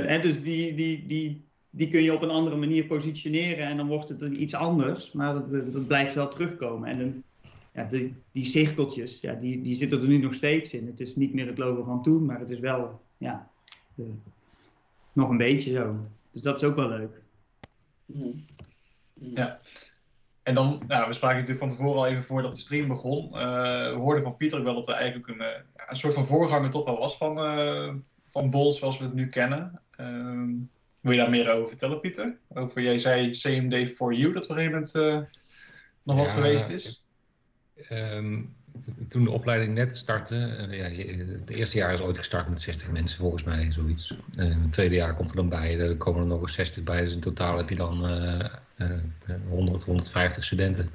[0.07, 1.45] en dus die, die, die,
[1.75, 5.33] die kun je op een andere manier positioneren en dan wordt het iets anders, maar
[5.33, 6.89] dat, dat blijft wel terugkomen.
[6.89, 7.23] En dan,
[7.73, 10.87] ja, die, die cirkeltjes, ja, die, die zitten er nu nog steeds in.
[10.87, 13.49] Het is niet meer het logo van toen, maar het is wel ja,
[15.13, 15.95] nog een beetje zo.
[16.31, 17.21] Dus dat is ook wel leuk.
[18.05, 18.27] Mhm.
[19.13, 19.37] Mhm.
[19.37, 19.59] Ja.
[20.43, 23.25] En dan, nou, we spraken natuurlijk van tevoren al even voordat de stream begon.
[23.25, 26.69] Eh, we hoorden van Pieter wel dat er eigenlijk een, eh, een soort van voorganger
[26.69, 27.93] toch wel was van, eh
[28.29, 29.81] van Bol zoals we het nu kennen.
[29.95, 30.51] Ehm,
[31.03, 32.37] wil je daar meer over vertellen, Pieter?
[32.53, 35.39] Over, jij zei CMD for You, dat op een gegeven moment eh,
[36.03, 37.05] nog wat Ja, geweest is.
[37.75, 38.41] Ehm,
[39.07, 41.03] toen de opleiding net startte, eh, ja,
[41.39, 44.17] het eerste jaar is ooit gestart met 60 mensen volgens mij, zoiets.
[44.37, 47.01] En het tweede jaar komt er dan bij, er komen er nog eens 60 bij,
[47.01, 48.87] dus in totaal heb je dan eh,
[49.49, 50.89] 100, 150 studenten.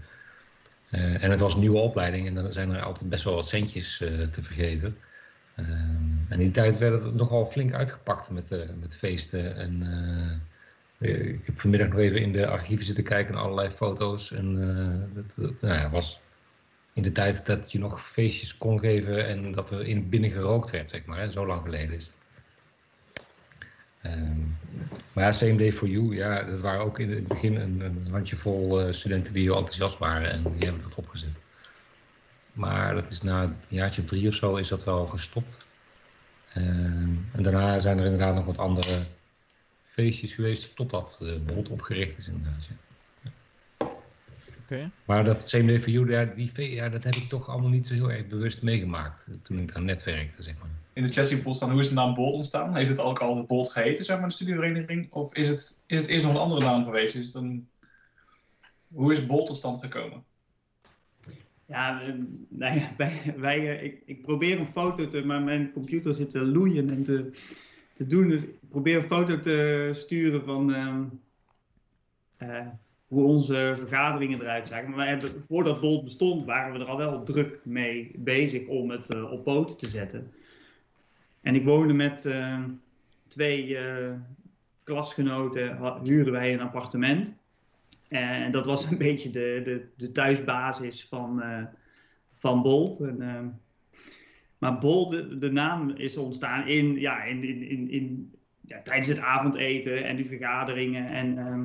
[0.91, 3.49] Eh, en het was een nieuwe opleiding en dan zijn er altijd best wel wat
[3.49, 3.97] centjes
[4.31, 4.97] te vergeven.
[6.31, 9.57] In die tijd werd het nogal flink uitgepakt met, eh, met feesten.
[9.57, 9.83] En
[10.99, 14.33] eh, eh, ik heb vanmiddag nog even in de archieven zitten kijken naar allerlei foto's.
[14.33, 14.55] En
[15.15, 16.21] dat, nou ja, was
[16.93, 20.71] in de tijd dat je nog feestjes kon geven en dat er in binnen gerookt
[20.71, 21.19] werd, zeg maar.
[21.19, 21.31] Hè?
[21.31, 22.17] Zo lang geleden is het.
[24.03, 24.41] Ehm,
[25.13, 28.07] maar ja, Same Day for You, ja, dat waren ook in het begin een, een
[28.11, 31.37] handjevol studenten die heel enthousiast waren en die hebben dat opgezet.
[32.53, 35.67] Maar dat is na een jaartje drie of zo is dat wel gestopt.
[36.59, 39.05] Ehm, en daarna zijn er inderdaad nog wat andere
[39.85, 42.69] feestjes geweest totdat de Bolt opgericht is inderdaad.
[43.23, 43.91] Ja.
[44.63, 44.91] Oké.
[45.05, 47.71] Maar dat Same Day for You, ja, die, fe- ja, dat heb ik toch allemaal
[47.71, 50.69] niet zo heel erg bewust meegemaakt eh, toen ik daar net werkte, zeg maar.
[50.93, 52.77] In de chat zie staan, hoe is de naam Bolt ontstaan?
[52.77, 55.13] Heeft het ook altijd Bolt geheten, zeg maar, de studievereniging?
[55.13, 57.15] Of is het, is het eerst nog een andere naam geweest?
[57.15, 57.69] Is het een...
[58.95, 60.25] Hoe is Bolt tot stand gekomen?
[61.69, 62.03] Ja,
[62.59, 62.83] eh,
[63.37, 67.03] wij, eh, ik, ik probeer een foto te, maar mijn computer zit te loeien en
[67.03, 67.31] te,
[67.93, 68.29] te doen.
[68.29, 71.05] Dus ik probeer een foto te sturen van ehm,
[72.37, 72.67] eh,
[73.07, 74.89] hoe onze vergaderingen eruit zagen.
[74.89, 78.91] Maar wij hebben, voordat Bolt bestond, waren we er al wel druk mee bezig om
[78.91, 80.33] het op poten te zetten.
[81.41, 82.65] En ik woonde met eh,
[83.27, 83.79] twee
[84.83, 87.35] klasgenoten, huurden wij een appartement.
[88.09, 91.65] En dat was een beetje de, de, de thuisbasis van, eh,
[92.35, 93.01] van Bolt.
[93.01, 93.47] En, ehm,
[94.59, 100.05] maar Bolt, de, naam is ontstaan in, ja, in, in, in, ja, tijdens het avondeten
[100.05, 101.07] en die vergaderingen.
[101.07, 101.65] En ehm,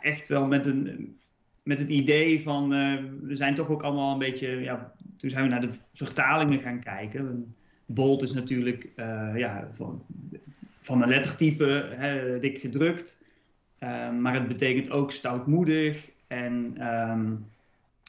[0.00, 1.16] echt wel met, een,
[1.64, 5.42] met het idee van, eh, we zijn toch ook allemaal een beetje, ja, toen zijn
[5.42, 7.54] we naar de vertalingen gaan kijken.
[7.86, 10.02] Bolt is natuurlijk eh, ja, van,
[10.80, 13.24] van een lettertype, hè, dik gedrukt.
[13.80, 16.10] Um, maar het betekent ook stoutmoedig.
[16.26, 17.34] En ehm,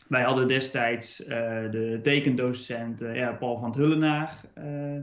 [0.07, 1.27] wij hadden destijds uh,
[1.71, 4.41] de tekendocent uh, ja, Paul van het Hullenaar.
[4.57, 5.01] Uh,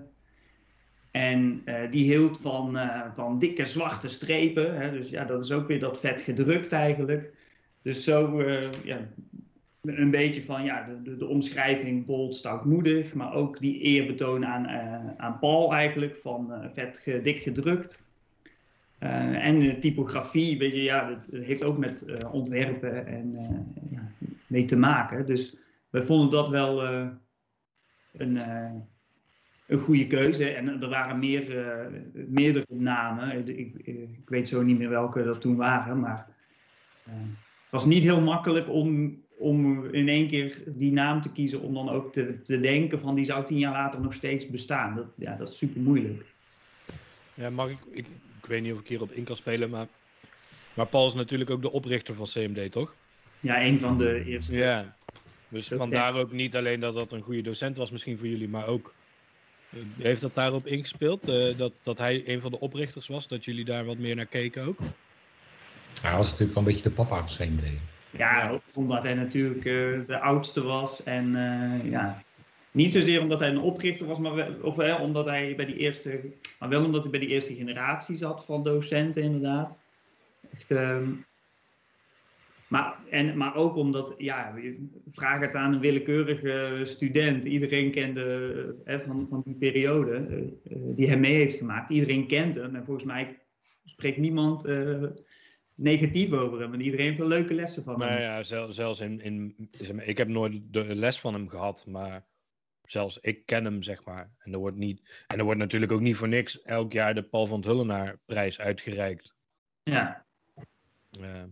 [1.11, 2.79] en die hield van,
[3.15, 4.81] van dikke zwarte strepen.
[4.81, 7.33] Hè, dus ja, dat is ook weer dat vet gedrukt eigenlijk.
[7.83, 8.43] Dus zo
[8.85, 9.09] ja,
[9.83, 13.15] een beetje van ja, de, de, de omschrijving bold, stoutmoedig.
[13.15, 14.69] Maar ook die eerbetoon aan,
[15.17, 16.17] aan Paul eigenlijk.
[16.17, 18.07] Van vet dik gedrukt.
[19.05, 24.11] Uh, en typografie, weet je, ja, dat heeft ook met uh, ontwerpen en uh, ja,
[24.47, 25.27] mee te maken.
[25.27, 25.57] Dus
[25.91, 26.85] wij vonden dat wel
[28.13, 28.41] een,
[29.67, 30.51] een goede keuze.
[30.51, 31.57] En er waren meer,
[32.13, 33.49] meerdere namen.
[33.59, 36.27] Ik, ik, weet zo niet meer welke dat toen waren, maar
[37.03, 41.61] het was niet heel makkelijk om, om in één keer die naam te kiezen.
[41.61, 44.95] Om dan ook te, te denken van die zou tien jaar later nog steeds bestaan.
[44.95, 46.25] Dat, ja, dat is super moeilijk.
[47.35, 48.07] Ja, mag ik, ik,
[48.45, 49.87] ik weet niet of ik hierop in kan spelen, maar,
[50.75, 52.95] maar Paul is natuurlijk ook de oprichter van CMD, toch?
[53.41, 54.55] Ja, een van de eerste.
[54.55, 54.97] Ja,
[55.49, 58.49] dus Dat vandaar ook niet alleen dat dat een goede docent was misschien voor jullie,
[58.49, 58.95] maar ook,
[59.71, 61.29] eh, heeft dat daarop ingespeeld?
[61.29, 64.27] eh, dat, dat hij een van de oprichters was, dat jullie daar wat meer naar
[64.27, 64.79] keken ook?
[66.03, 67.79] Hij was natuurlijk wel een beetje de papa van CMD.
[68.11, 69.73] Ja, omdat hij natuurlijk eh,
[70.07, 72.23] de oudste was en eh, ja,
[72.75, 76.21] niet zozeer omdat hij een oprichter was, maar wel, of omdat hij bij die eerste,
[76.59, 79.79] maar wel omdat hij bij die eerste generatie zat van docenten inderdaad.
[80.53, 81.11] Echt, ehm,
[82.69, 84.55] maar, en, maar ook omdat, ja,
[85.11, 87.45] vraag het aan een willekeurige student.
[87.45, 91.91] Iedereen kende hè, van, van die periode eh, eh, die hij mee heeft gemaakt.
[91.91, 93.39] Iedereen kent hem en volgens mij
[93.85, 95.03] spreekt niemand eh,
[95.75, 96.73] negatief over hem.
[96.73, 98.21] En iedereen heeft wel leuke lessen van hem.
[98.21, 99.69] ja, zel- zelfs in, in,
[100.05, 102.25] ik heb nooit de les van hem gehad, maar
[102.85, 104.31] zelfs ik ken hem, zeg maar.
[104.39, 107.23] En er wordt, niet, en er wordt natuurlijk ook niet voor niks elk jaar de
[107.23, 109.35] Paul van Hullenaar prijs uitgereikt.
[109.83, 110.25] Ja,
[111.21, 111.45] Eh,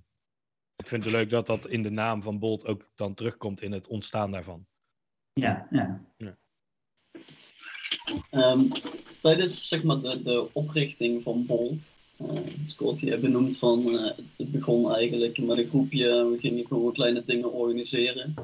[0.76, 3.72] ik vind het leuk dat dat in de naam van Bolt ook dan terugkomt in
[3.72, 4.66] het ontstaan daarvan.
[5.32, 6.36] ja, ja.
[8.30, 8.68] Ehm,
[9.20, 12.30] tijdens zeg maar, de, de oprichting van Bolt, uh,
[12.66, 17.24] Scott, je benoemd van eh, het begon eigenlijk met een groepje, we gingen gewoon kleine
[17.24, 18.34] dingen organiseren.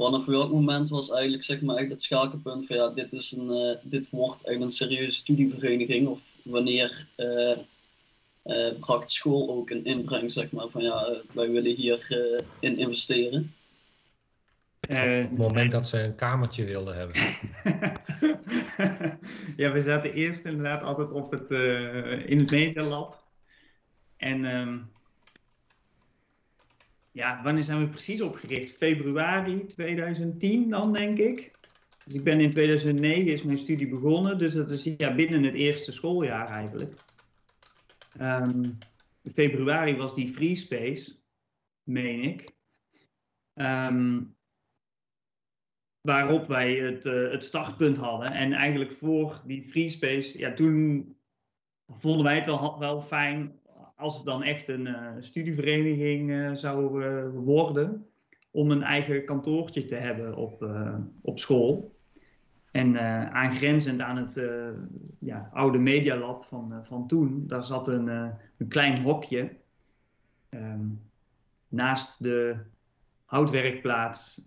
[0.00, 3.50] Vanaf welk moment was eigenlijk zeg maar, echt het schakelpunt van ja, dit, is een,
[3.50, 7.58] eh, dit wordt echt een serieuze studievereniging of wanneer eh
[8.42, 12.78] eh, bracht school ook een inbreng zeg maar van ja, wij willen hier eh, in
[12.78, 13.54] investeren.
[14.80, 17.16] Eh, Op het moment dat ze een kamertje wilden hebben.
[19.62, 23.24] ja, we zaten eerst inderdaad altijd op het, eh, in het Media Lab.
[24.16, 24.78] En ehm,
[27.12, 28.76] ja, wanneer zijn we precies opgericht?
[28.76, 31.50] Februari 2010 dan, denk ik.
[32.04, 35.54] Dus ik ben in 2009 is mijn studie begonnen, dus dat is ja, binnen het
[35.54, 36.94] eerste schooljaar eigenlijk.
[38.18, 38.64] Ehm,
[39.22, 41.16] in februari was die Free Space,
[41.82, 42.54] meen ik.
[43.54, 44.20] Ehm,
[46.00, 48.30] waarop wij het, eh, het startpunt hadden.
[48.30, 51.16] En eigenlijk voor die free space, ja, toen
[51.86, 53.59] vonden wij het wel, wel fijn
[54.00, 58.06] als het dan echt een eh, studievereniging eh, zou eh, worden,
[58.50, 60.66] om een eigen kantoortje te hebben op,
[61.22, 61.98] op school.
[62.70, 63.00] En
[63.32, 64.48] aangrenzend aan het
[65.18, 68.08] ja, oude medialab van, van toen, daar zat een,
[68.56, 69.56] een klein hokje
[70.48, 70.86] ehm,
[71.68, 72.56] naast de
[73.24, 74.42] houtwerkplaats.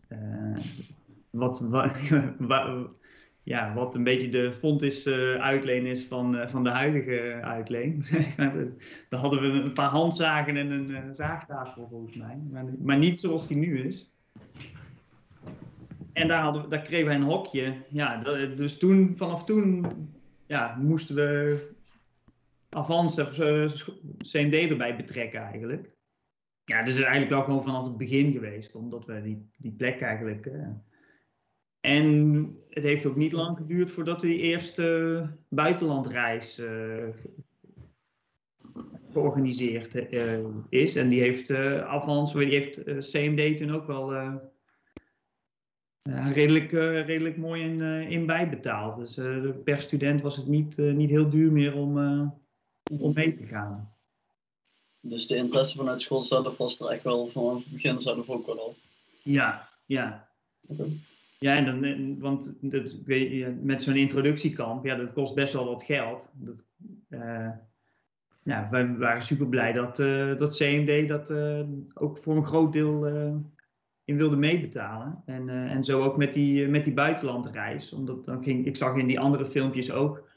[1.30, 1.96] wat, wa-
[2.38, 2.88] wa-
[3.44, 8.04] ja, wat een beetje de fontis eh uitleen is van, eh, van de huidige uitleen.
[8.04, 8.54] zeg maar.
[8.54, 8.70] Dus
[9.10, 12.40] Daar hadden we een paar handzagen en een eh, zaagtafel volgens mij.
[12.52, 14.12] Maar, maar niet zoals die nu is.
[16.14, 17.76] En daar, hadden we, daar kregen we een hokje.
[17.90, 18.18] Ja,
[18.56, 19.86] dus toen, vanaf toen
[20.46, 21.58] ja, moesten we
[22.70, 23.72] Avans of eh,
[24.18, 25.96] CMD erbij betrekken eigenlijk.
[26.66, 29.72] Ja, dus het is eigenlijk wel gewoon vanaf het begin geweest, omdat we die, die
[29.72, 30.52] plek eigenlijk.
[31.84, 36.66] En het heeft ook niet lang geduurd voordat die eerste buitenlandreis eh,
[37.14, 37.34] ge-
[39.12, 40.40] georganiseerd eh,
[40.70, 40.96] is.
[40.96, 44.14] En die heeft uh, Avans, die heeft CMD toen ook wel
[46.34, 46.72] redelijk,
[47.06, 48.98] redelijk mooi in, in bijbetaald.
[48.98, 49.20] Dus
[49.64, 51.98] per student was het niet, niet heel duur meer om,
[53.00, 53.94] om mee te gaan.
[55.00, 58.46] Dus de interesse vanuit school zelf was er echt wel vanaf het begin zelf ook
[58.46, 58.76] wel al.
[59.24, 60.30] Ja, ja.
[61.44, 62.96] Ja, en dan, want dat,
[63.62, 66.32] met zo'n introductiekamp, ja, dat kost best wel wat geld.
[66.36, 66.66] Dat,
[67.10, 67.50] eh,
[68.44, 71.62] ja, wij waren super blij dat, eh, dat CMD dat eh,
[71.94, 73.08] ook voor een groot deel
[74.04, 75.22] in wilde meebetalen.
[75.26, 77.94] En, en zo ook met die, met die buitenlandreis.
[77.94, 80.30] Omdat dan ging, ik zag in die andere filmpjes ook,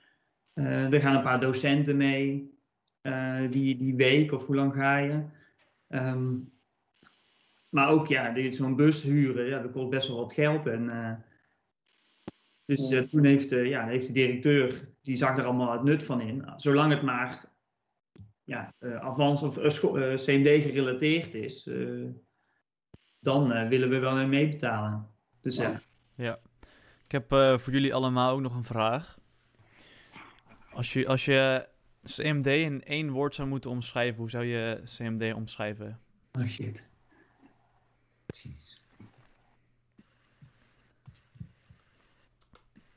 [0.55, 2.55] er gaan een paar docenten mee
[3.51, 5.23] die, die week of hoe lang ga je.
[5.89, 6.35] Ehm,
[7.77, 10.67] maar ook ja, zo'n bus huren, ja, dat kost best wel wat geld.
[10.67, 11.13] En, eh,
[12.65, 16.03] dus eh, toen heeft, eh, ja, heeft de directeur, die zag er allemaal het nut
[16.03, 16.45] van in.
[16.57, 17.55] Zolang het maar
[18.47, 19.59] ja, eh, Avans of
[20.15, 22.05] CMD gerelateerd is, eh,
[23.21, 25.07] dan willen we wel mee meebetalen.
[25.41, 25.81] Dus ja.
[26.15, 26.39] Ja.
[27.05, 29.19] Ik heb eh, voor jullie allemaal ook nog een vraag.
[30.73, 31.69] Als je, als je
[32.03, 36.01] CMD in één woord zou moeten omschrijven, hoe zou je CMD omschrijven?
[36.39, 36.87] Oh shit.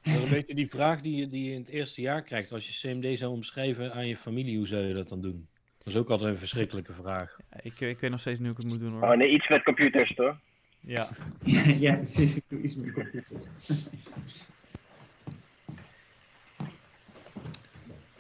[0.02, 2.52] Dat is een beetje die vraag die je, die je in het eerste jaar krijgt.
[2.52, 5.48] Als je CMD zou omschrijven aan je familie, hoe zou je dat dan doen?
[5.78, 7.38] Dat is ook altijd een verschrikkelijke vraag.
[7.52, 9.18] Ja, Ik, ik weet nog steeds niet hoe ik het moet doen Oh, hoor.
[9.18, 10.36] nee, iets met computers, toch?
[10.80, 11.10] Ja.
[11.44, 12.36] Ja, ja, precies.
[12.36, 13.38] Ik doe iets met computer.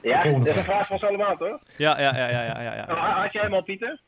[0.02, 0.86] Ja, dat is een vraag.
[0.88, 1.62] van ons allemaal, toch?
[1.78, 3.22] Ja, ja, ja, ja, ja, ja, Nou, ja.
[3.22, 4.02] had jij hem al, Pieter?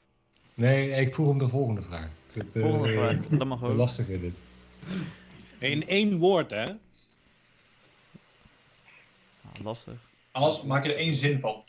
[0.53, 2.09] Nee, ik vroeg hem de volgende vraag.
[2.33, 3.17] Het, eh, Volgende vraag.
[3.29, 3.75] Dat mag ook.
[3.75, 4.33] lastige dit.
[5.59, 6.63] In één woord, hè?
[9.43, 9.93] Ah, lastig.
[10.31, 11.63] Als, maak je er één zin van.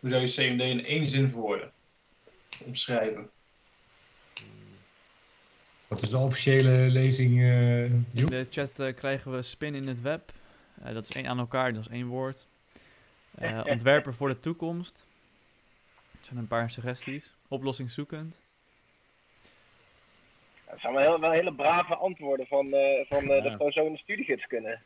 [0.00, 1.72] Hoe zou je CMD in één zin verwoorden?
[2.64, 3.30] Omschrijven.
[5.88, 10.00] Wat is de officiële lezing, eh In de chat eh, krijgen we spin in het
[10.00, 10.32] web.
[10.82, 12.46] Eh, dat is één aan elkaar, dat is één woord.
[13.34, 15.06] Eh, ontwerper voor de toekomst.
[16.28, 17.34] Zijn een paar suggesties.
[17.48, 18.38] Oplossingszoekend.
[20.70, 23.40] Dat zijn wel, heel, wel hele brave antwoorden van, eh, van eh, Ja.
[23.40, 24.82] dat gewoon zo in de studiegids kunnen.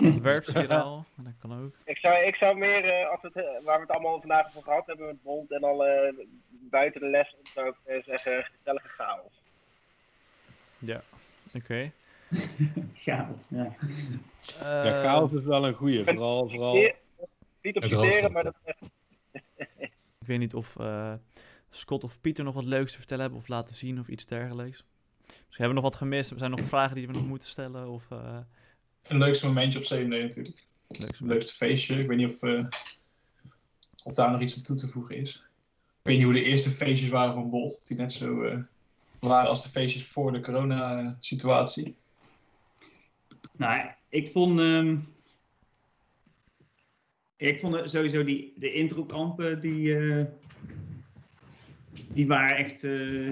[0.00, 1.74] Ontwerpspiraal, dat kan ook.
[1.84, 4.86] Ik zou, ik zou meer, eh, als het, waar we het allemaal vandaag over gehad
[4.86, 6.14] hebben met Bond en al eh,
[6.48, 9.32] buiten de les, zou ik zeggen gezellige chaos.
[10.78, 11.02] Ja,
[11.54, 11.90] oké.
[13.04, 13.74] Ja, ja.
[14.60, 16.04] Eh, Ja, chaos is wel een goeie.
[16.04, 16.74] Vooral, vooral...
[17.62, 18.30] Niet op hoofdstuk.
[18.30, 18.74] maar dat, Ik
[20.30, 21.12] weet niet of eh,
[21.70, 24.84] Scott of Pieter nog wat leuks te vertellen hebben of laten zien of iets dergelijks.
[25.26, 26.30] Misschien hebben we nog wat gemist.
[26.30, 28.38] Er zijn nog vragen die we nog moeten stellen of eh
[29.02, 30.64] Een leukste momentje op CMD natuurlijk.
[30.88, 31.18] leuks.
[31.18, 31.96] Het leukste feestje.
[31.96, 32.64] Ik weet niet of, eh,
[34.04, 35.34] of daar nog iets aan toe te voegen is.
[35.34, 37.76] Ik weet niet hoe de eerste feestjes waren van Bolt.
[37.76, 38.58] Of die net zo eh,
[39.20, 41.96] waren als de feestjes voor de corona-situatie.
[43.52, 44.60] Nou, ik vond.
[44.60, 44.96] ehm,
[47.48, 50.24] ik vond sowieso die, de introkampen, die, eh,
[52.12, 52.78] die waren echt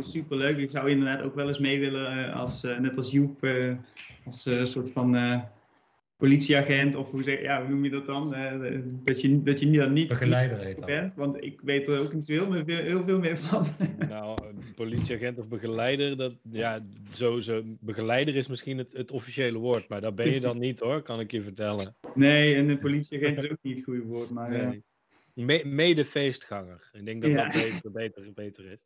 [0.08, 0.58] super leuk.
[0.58, 3.74] Ik zou inderdaad ook wel eens mee willen, eh, als, eh, net als Joep, eh,
[4.24, 5.40] als een soort van eh,
[6.18, 8.34] politieagent, of hoe, zeg, ja, hoe noem je dat dan?
[8.34, 10.86] Eh, dat, je, dat je niet, dan niet Begeleider heet dat.
[10.86, 13.66] bent, want ik weet er ook niet zo heel, veel- heel veel meer van.
[14.08, 14.38] Nou,
[14.74, 20.00] politieagent of begeleider, dat, ja, zo, zo, begeleider is misschien het, het officiële woord, maar
[20.00, 21.96] dat ben je dan niet hoor, kan ik je vertellen.
[22.14, 24.52] nee, en een politieagent is ook niet het goede woord, maar...
[24.52, 24.82] eh, Nee.
[25.34, 26.90] Me- Mede feestganger.
[26.92, 27.44] Ik denk dat Ja.
[27.48, 28.78] dat beter, beter, beter is.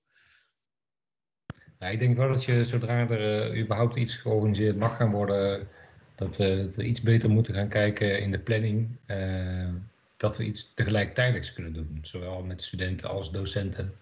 [1.78, 5.68] Ja, ik denk wel dat je zodra er eh, überhaupt iets georganiseerd mag gaan worden,
[6.14, 8.96] dat we, iets beter moeten gaan kijken in de planning.
[9.06, 9.68] eh,
[10.16, 13.92] dat we iets tegelijkertijd kunnen doen, zowel met studenten als docenten.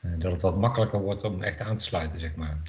[0.00, 2.62] Eh, dat het wat makkelijker wordt om echt aan te sluiten, zeg maar.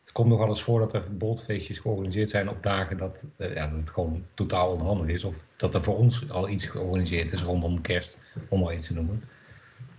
[0.00, 3.54] Het komt nog wel eens voor dat er boltfeestjes georganiseerd zijn op dagen dat, eh,
[3.54, 5.24] ja, dat het gewoon totaal onhandig is.
[5.24, 8.94] Of dat er voor ons al iets georganiseerd is rondom kerst, om maar iets te
[8.94, 9.24] noemen.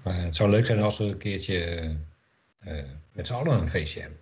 [0.03, 1.95] Maar het zou leuk zijn als we een keertje
[3.11, 4.20] met z'n allen een feestje hebben.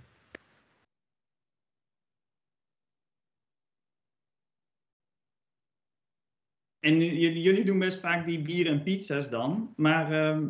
[6.80, 9.73] En jullie doen best vaak die bier en pizza's dan.
[9.76, 10.47] Maar ehm,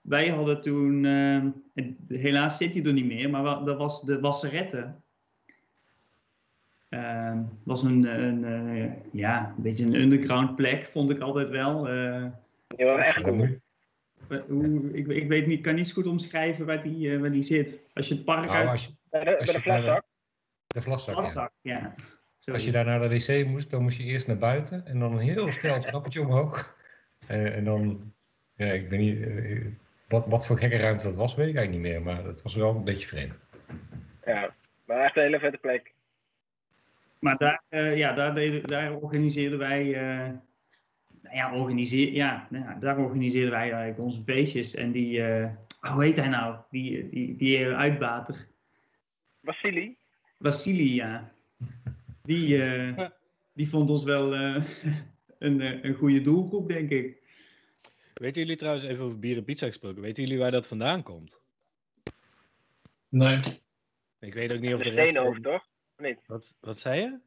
[0.00, 1.50] wij hadden toen, ehm,
[2.08, 4.94] helaas zit hij er niet meer, maar dat was de Wasserette.
[6.88, 11.88] Ehm was een, een eh, ja, een beetje een underground plek, vond ik altijd wel.
[11.88, 12.26] Eh,
[12.76, 13.22] waren echt
[14.48, 17.42] hoe, ik, ik weet niet, kan niet zo goed omschrijven waar die, eh, waar die
[17.42, 17.82] zit.
[17.94, 20.04] Als je het park Nou, uit als je, Bij de, bij de vlaszak.
[20.66, 21.78] de vlaszak, ja.
[21.78, 21.94] Ja.
[22.52, 25.12] Als je daar naar de wc moest, dan moest je eerst naar buiten en dan
[25.12, 26.76] een heel snel trappetje omhoog.
[27.26, 28.12] En, en dan,
[28.56, 29.66] ja, ik weet niet, eh,
[30.08, 32.54] wat, wat voor gekke ruimte dat was, weet ik eigenlijk niet meer, maar het was
[32.54, 33.40] wel een beetje vreemd.
[34.24, 34.54] Ja,
[34.84, 35.92] maar echt een hele vette plek.
[37.18, 39.94] Maar daar, eh, ja, daar, deden, daar organiseerden wij.
[39.94, 40.32] eh,
[41.22, 44.74] nou ja, organiseer, ja, nou ja, daar organiseerden wij eigenlijk onze feestjes.
[44.74, 45.22] En die.
[45.22, 45.48] eh,
[45.92, 46.56] hoe heet hij nou?
[46.70, 48.46] Die, die, die uitbater.
[49.42, 49.96] Vasili?
[50.40, 51.32] Vasili, ja.
[52.28, 53.08] Die, eh,
[53.52, 54.64] die vond ons wel eh,
[55.46, 57.22] een, eh, een goede doelgroep, denk ik.
[58.14, 61.40] Weten jullie trouwens, even over bier en pizza gesproken, weten jullie waar dat vandaan komt?
[63.08, 63.40] Nee.
[64.20, 65.10] Ik weet ook niet of De rest...
[65.10, 65.66] steenhoofd, toch?
[65.96, 66.18] Niet?
[66.26, 67.18] Wat, wat zei je?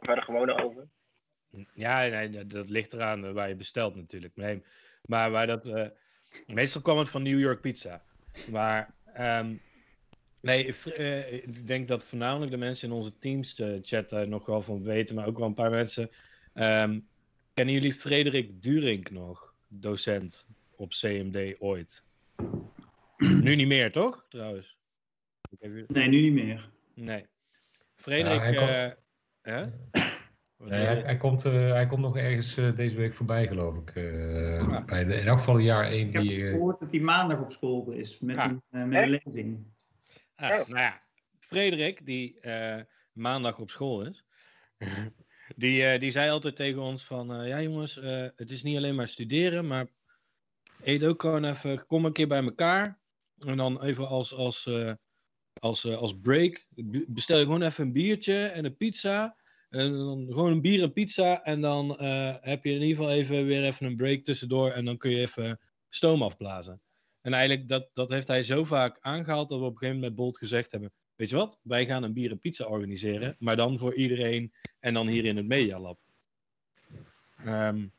[0.00, 0.90] Bij de gewone oven?
[1.74, 4.36] Ja, nee, dat, dat ligt eraan waar je bestelt natuurlijk.
[4.36, 4.62] Nee,
[5.04, 5.66] maar waar dat...
[5.66, 5.88] eh,
[6.46, 8.02] meestal kwam het van New York Pizza.
[8.50, 8.94] Maar...
[9.14, 9.54] ehm,
[10.42, 14.28] nee, v- eh, ik denk dat voornamelijk de mensen in onze teams eh, chat daar
[14.28, 16.10] nog wel van weten, maar ook wel een paar mensen.
[16.52, 17.00] Ehm,
[17.54, 19.54] kennen jullie Frederik Durink nog?
[19.68, 20.46] Docent
[20.76, 22.04] op CMD ooit.
[23.42, 24.26] nu niet meer, toch?
[24.28, 24.76] Trouwens.
[25.58, 26.70] Ik Nee, nu niet meer.
[26.94, 27.26] Nee.
[27.94, 28.40] Frederik...
[28.42, 28.96] hij komt-
[29.42, 29.66] eh,
[30.64, 33.90] Nee, hij, hij, komt, hij komt nog ergens eh, deze week voorbij, geloof ik.
[33.90, 34.84] eh, Ah.
[34.84, 36.44] bij de, in elk geval jaar 1 Ik heb die...
[36.44, 38.50] eh, gehoord dat hij maandag op school is met, Ah.
[38.70, 39.58] een, met een lezing.
[40.42, 40.68] Ah, Oh.
[40.68, 41.02] Nou ja,
[41.38, 42.80] Frederik, die eh,
[43.12, 44.24] maandag op school is,
[45.56, 47.94] die, eh, die zei altijd tegen ons van, eh, ja jongens,
[48.36, 49.86] het is niet alleen maar studeren, maar
[50.82, 53.00] eet ook gewoon even, kom een keer bij elkaar.
[53.38, 54.68] En dan even als, als,
[55.60, 56.66] als, als break,
[57.06, 59.36] bestel je gewoon even een biertje en een pizza.
[59.68, 61.42] En dan gewoon een bier en pizza.
[61.42, 61.88] En dan
[62.40, 64.70] heb je in ieder geval even weer even een break tussendoor.
[64.70, 66.80] En dan kun je even stoom afblazen.
[67.22, 70.16] En eigenlijk, dat, dat heeft hij zo vaak aangehaald dat we op een gegeven moment
[70.16, 73.56] met Bolt gezegd hebben: Weet je wat, wij gaan een bier en pizza organiseren, maar
[73.56, 75.98] dan voor iedereen en dan hier in het Medialab.
[77.36, 77.92] En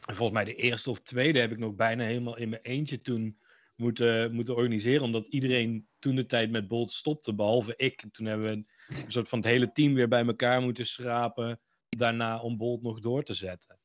[0.00, 3.38] volgens mij de eerste of tweede heb ik nog bijna helemaal in mijn eentje toen
[3.76, 8.04] moeten, moeten organiseren, omdat iedereen toen de tijd met Bolt stopte, behalve ik.
[8.10, 12.40] Toen hebben we een soort van het hele team weer bij elkaar moeten schrapen, daarna
[12.40, 13.78] om Bolt nog door te zetten.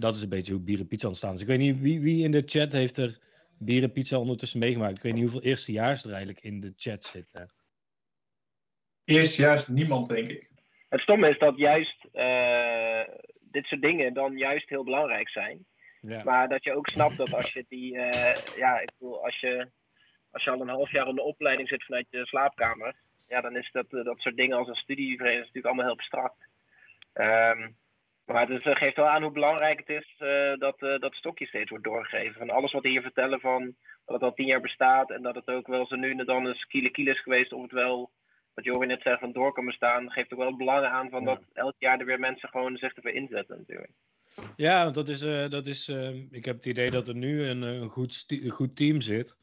[0.00, 1.40] Dat is een beetje hoe bier en pizza ontstaan is.
[1.40, 3.18] Ik weet niet wie, wie in de chat heeft er
[3.58, 4.96] bier en pizza ondertussen meegemaakt.
[4.96, 7.50] Ik weet niet hoeveel eerstejaars er eigenlijk in de chat zitten.
[9.04, 10.50] Eerstejaars niemand, denk ik.
[10.88, 13.02] Het stomme is dat juist eh,
[13.40, 15.66] dit soort dingen dan juist heel belangrijk zijn.
[16.00, 16.24] Ja.
[16.24, 19.70] Maar dat je ook snapt dat als je die, eh, ja, ik bedoel, als je,
[20.30, 22.94] als je al een half jaar in de opleiding zit vanuit je slaapkamer,
[23.28, 26.48] ja, dan is dat, eh, dat soort dingen als een studievereniging natuurlijk allemaal heel abstract.
[27.12, 27.68] Ehm,
[28.32, 31.14] maar het is, eh, geeft wel aan hoe belangrijk het is eh, dat eh, dat
[31.14, 32.38] stokje steeds wordt doorgegeven.
[32.38, 33.62] Van alles wat we hier vertellen van
[34.04, 36.46] dat het al tien jaar bestaat en dat het ook wel zo nu en dan
[36.46, 38.10] eens kiele kiele is geweest of het wel,
[38.54, 41.20] wat Jorin net zei, van door kan bestaan, geeft ook wel het belang aan van
[41.20, 41.26] Ja.
[41.26, 43.92] dat elk jaar er weer mensen gewoon zich ervoor inzetten natuurlijk.
[44.56, 47.62] Ja, want dat is, dat is eh, ik heb het idee dat er nu een,
[47.62, 49.36] een, goed, goed team zit.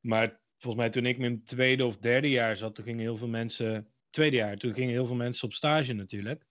[0.00, 3.16] Maar volgens mij toen ik in mijn tweede of derde jaar zat, toen gingen heel
[3.16, 6.44] veel mensen, tweede jaar, toen gingen heel veel mensen op stage natuurlijk.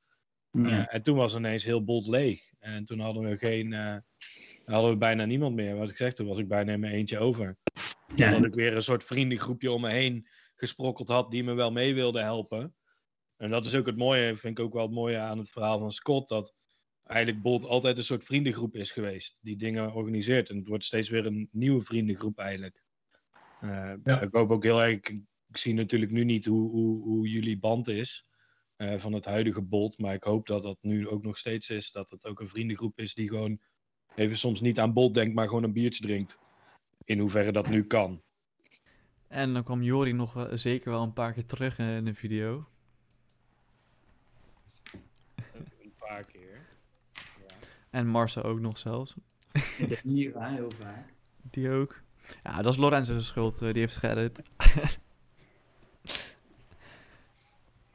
[0.52, 2.42] Eh, en toen was ineens heel bot leeg.
[2.60, 3.98] En toen hadden we geen, eh,
[4.66, 5.76] hadden we bijna niemand meer.
[5.76, 7.58] Wat ik zeg, toen was ik bijna in mijn eentje over.
[8.16, 11.72] Ja, Dat ik weer een soort vriendengroepje om me heen gesprokkeld had die me wel
[11.72, 12.76] mee wilde helpen.
[13.38, 15.80] En dat is ook het mooie, vind ik ook wel het mooie aan het verhaal
[15.80, 16.56] van Scott, dat
[17.04, 20.50] eigenlijk Bolt altijd een soort vriendengroep is geweest, die dingen organiseert.
[20.50, 22.84] En het wordt steeds weer een nieuwe vriendengroep eigenlijk.
[23.62, 24.22] Eh, Ja.
[24.22, 25.00] Ik hoop ook heel erg,
[25.48, 28.26] ik zie natuurlijk nu niet hoe, hoe, hoe jullie band is
[28.82, 31.92] eh, van het huidige Bolt, maar ik hoop dat dat nu ook nog steeds is,
[31.92, 33.60] dat het ook een vriendengroep is die gewoon
[34.16, 36.38] even soms niet aan Bolt denkt, maar gewoon een biertje drinkt.
[37.06, 38.22] in hoeverre dat nu kan.
[39.28, 42.14] En dan kwam Jori nog eh, zeker wel een paar keer terug in, in de
[42.14, 42.68] video.
[45.82, 46.68] Een paar keer.
[47.90, 49.16] En Marcel ook nog zelfs.
[50.04, 51.14] Hier, heel vaak.
[51.42, 52.02] Die ook.
[52.44, 53.62] Ja, dat is Lorenzo's schuld.
[53.62, 54.42] eh, die heeft geëdit.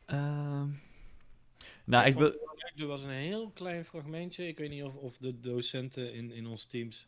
[0.06, 0.68] Ehm
[1.84, 2.44] nou, ik wil...
[2.76, 4.46] Er was een heel klein fragmentje.
[4.46, 7.06] Ik weet niet of, of de docenten in, in ons teams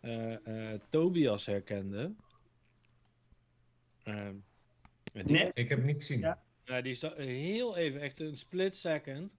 [0.00, 2.18] eh, eh, Tobias herkenden.
[4.02, 4.34] Ehm,
[5.12, 5.50] die, Nee.
[5.54, 6.20] Ik heb niet gezien.
[6.20, 6.42] Ja.
[6.64, 9.32] ja, die is heel even, echt een split second.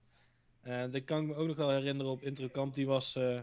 [0.60, 2.74] Eh dat kan ik me ook nog wel herinneren op Introkamp.
[2.74, 3.40] Die was eh,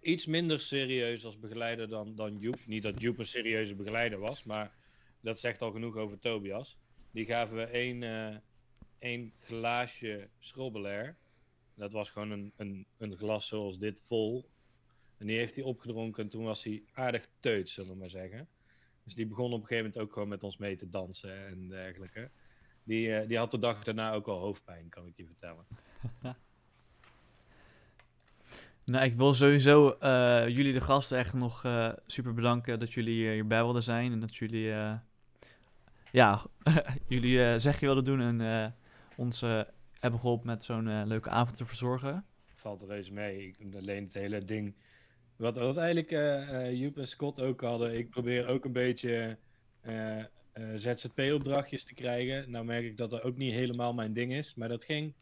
[0.00, 2.66] iets minder serieus als begeleider dan, dan Joep.
[2.66, 4.72] Niet dat Joep een serieuze begeleider was, maar
[5.20, 6.78] dat zegt al genoeg over Tobias.
[7.10, 8.36] Die gaven we één, eh,
[8.98, 11.16] één glaasje schrobbelair.
[11.74, 14.48] Dat was gewoon een, een, een glas zoals dit vol.
[15.18, 18.48] En die heeft hij opgedronken en toen was hij aardig teut, zullen we maar zeggen.
[19.04, 21.68] Dus die begon op een gegeven moment ook gewoon met ons mee te dansen en
[21.68, 22.30] dergelijke.
[22.84, 25.64] Die, eh, die had de dag daarna ook al hoofdpijn, kan ik je vertellen.
[28.84, 33.30] Nou, ik wil sowieso eh, jullie de gasten echt nog eh, super bedanken dat jullie
[33.30, 34.12] hierbij wilden zijn.
[34.12, 34.72] En dat jullie,
[36.12, 36.40] ja,
[37.08, 38.74] jullie zegje wilden doen en
[39.18, 39.62] ons eh,
[40.00, 42.24] hebben geholpen met zo'n eh, leuke avond te verzorgen.
[42.54, 43.46] Valt reuze mee.
[43.46, 44.74] Ik, alleen het hele ding.
[45.36, 47.98] Wat, wat eigenlijk eh eh, Joep en Scott ook hadden.
[47.98, 49.38] Ik probeer ook een beetje
[49.80, 50.26] eh, eh,
[50.76, 52.50] ZZP-opdrachtjes te krijgen.
[52.50, 54.54] Nou merk ik dat dat ook niet helemaal mijn ding is.
[54.54, 55.14] Maar dat ging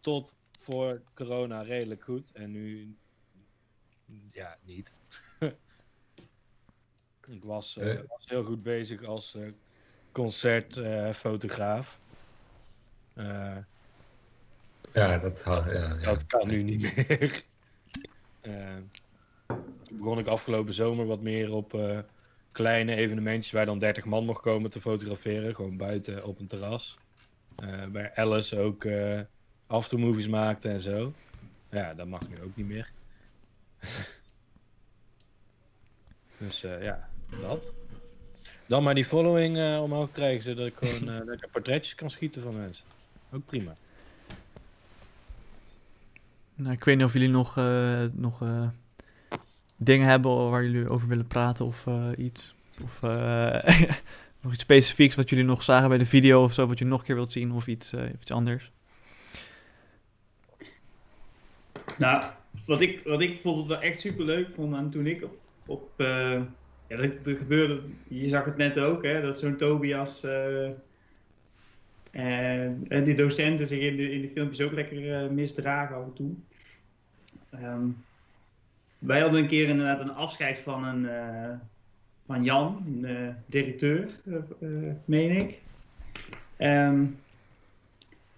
[0.00, 2.30] tot voor corona redelijk goed.
[2.32, 2.96] En nu,
[4.30, 4.92] ja, niet.
[7.36, 7.74] ik was,
[8.08, 9.46] was heel goed bezig als eh,
[10.12, 12.00] concertfotograaf.
[13.20, 13.56] Eh
[14.92, 15.94] Ja, dat, ja, ja.
[15.94, 17.42] dat kan nu niet meer.
[18.40, 18.76] Eh,
[19.46, 21.98] toen begon ik afgelopen zomer wat meer op eh,
[22.52, 25.54] kleine evenementjes waar dan 30 man mocht komen te fotograferen.
[25.54, 26.98] Gewoon buiten op een terras.
[27.92, 28.86] Waar Alice ook
[29.66, 31.12] aftermovies maakte en zo.
[31.70, 32.90] Ja, dat mag nu ook niet meer.
[36.38, 37.08] dus ja,
[37.40, 37.72] dat.
[38.66, 42.84] Dan maar die following omhoog krijgen, zodat ik gewoon lekker portretjes kan schieten van mensen.
[43.32, 43.72] Ook prima.
[46.54, 48.68] Nou, ik weet niet of jullie nog, eh, nog eh,
[49.76, 52.54] dingen hebben waar jullie over willen praten of eh, iets.
[52.82, 53.90] Of eh,
[54.42, 57.00] nog iets specifieks wat jullie nog zagen bij de video of zo, wat je nog
[57.00, 58.70] een keer wilt zien of iets, eh, iets anders.
[61.98, 62.30] Nou,
[62.66, 65.38] wat ik, wat ik bijvoorbeeld wel echt super leuk vond aan toen ik op.
[65.66, 66.40] op eh,
[66.88, 70.20] ja, dat, er gebeurde, je zag het net ook, hè, dat zo'n Tobias.
[72.10, 75.96] Eh, en, en die docenten zich in de, in de filmpjes ook lekker eh, misdragen
[75.96, 76.32] af en toe.
[77.50, 77.88] Ehm,
[78.98, 81.56] wij hadden een keer inderdaad een afscheid van, een, eh,
[82.26, 84.08] van Jan, een directeur,
[85.04, 85.58] meen ik.
[86.56, 87.04] Ehm,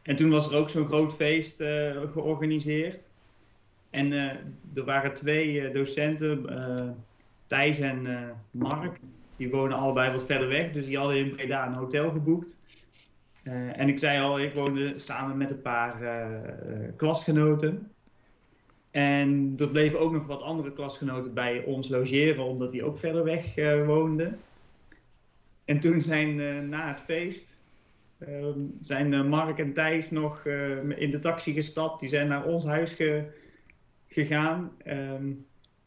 [0.03, 1.57] en toen was er ook zo'n groot feest
[2.13, 3.09] georganiseerd.
[3.91, 4.13] En
[4.75, 6.47] er waren twee docenten,
[7.47, 8.07] Thijs en
[8.51, 8.99] Mark.
[9.37, 12.57] Die wonen allebei wat verder weg, dus die hadden in Breda een hotel geboekt.
[13.43, 17.91] Eh, en ik zei al, ik woonde samen met een paar eh, eh, klasgenoten.
[18.91, 23.25] En er bleven ook nog wat andere klasgenoten bij ons logeren, omdat die ook verder
[23.25, 24.39] weg eh, woonden.
[25.65, 27.61] En toen zijn na het feest
[28.19, 30.45] ehm, zijn Mark en Thijs nog
[30.97, 32.01] in de taxi gestapt.
[32.01, 33.25] Die zijn naar ons huis ge-
[34.09, 34.73] gegaan.
[34.85, 35.33] Ehm,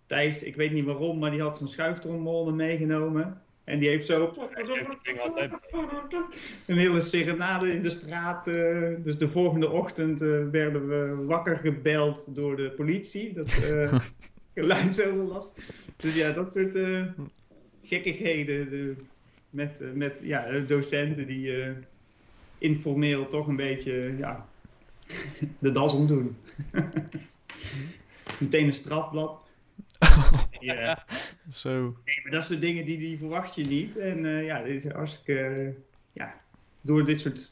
[0.06, 3.41] Thijs, ik weet niet waarom, maar die had zijn schuiftrommel meegenomen.
[3.66, 4.34] En die heeft zo
[6.68, 8.48] een hele serenade in de straat.
[8.48, 13.34] eh, dus de volgende ochtend eh, werden we wakker gebeld door de politie.
[13.34, 14.00] Dat uh,
[14.54, 15.54] geluidsoverlast.
[15.98, 17.06] Dus ja, dat soort eh,
[17.84, 18.70] gekkigheden.
[18.70, 18.96] de-
[19.50, 21.72] met, met ja, docenten die eh,
[22.58, 24.46] informeel toch een beetje ja,
[25.60, 26.38] de das omdoen.
[28.40, 29.45] Meteen een strafblad.
[30.60, 31.06] Ja.
[31.49, 31.98] Zo.
[32.06, 33.98] Nee, maar dat soort dingen die, die verwacht je niet.
[33.98, 35.40] En eh, ja, dit is hartstikke.
[35.40, 35.73] eh,
[36.14, 36.41] ja,
[36.84, 37.52] door dit soort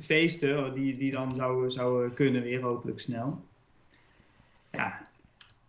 [0.00, 3.44] feesten, oh, die, die dan zouden zou kunnen weer hopelijk snel.
[4.72, 5.02] Ja,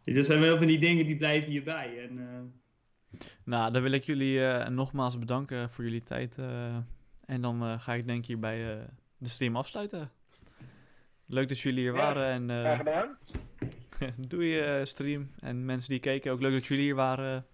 [0.04, 2.08] dat zijn wel van die dingen die blijven hierbij.
[2.10, 6.38] En, eh, Nou, dan wil ik jullie eh, nogmaals bedanken voor jullie tijd.
[6.38, 6.76] eh,
[7.26, 8.84] en dan eh, ga ik denk ik hierbij eh,
[9.18, 10.12] de stream afsluiten.
[11.26, 13.18] Leuk dat jullie hier Ja, waren en eh, Graag gedaan.
[14.18, 15.32] doei eh, stream.
[15.40, 17.46] En mensen die keken, ook leuk dat jullie hier waren.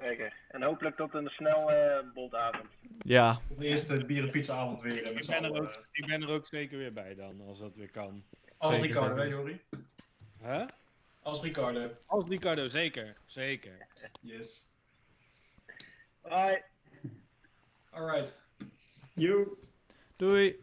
[0.00, 0.32] Zeker.
[0.48, 2.66] En hopelijk tot een snel eh boldavond.
[3.02, 5.02] Ja, De eerste bier- en pizzaavond weer.
[5.02, 7.74] eh, Ik ben, er ook, ik ben er ook zeker weer bij dan, als dat
[7.74, 8.24] weer kan.
[8.58, 9.58] Als Zeker, Ricardo, hè?
[10.42, 10.66] Huh?
[11.22, 11.90] Als Ricardo.
[12.06, 13.16] Als Ricardo, zeker.
[13.26, 13.86] Zeker.
[14.20, 14.68] Yes.
[16.20, 16.56] Hoi.
[17.90, 18.38] Alright.
[19.14, 19.46] Joe.
[20.16, 20.56] Doei!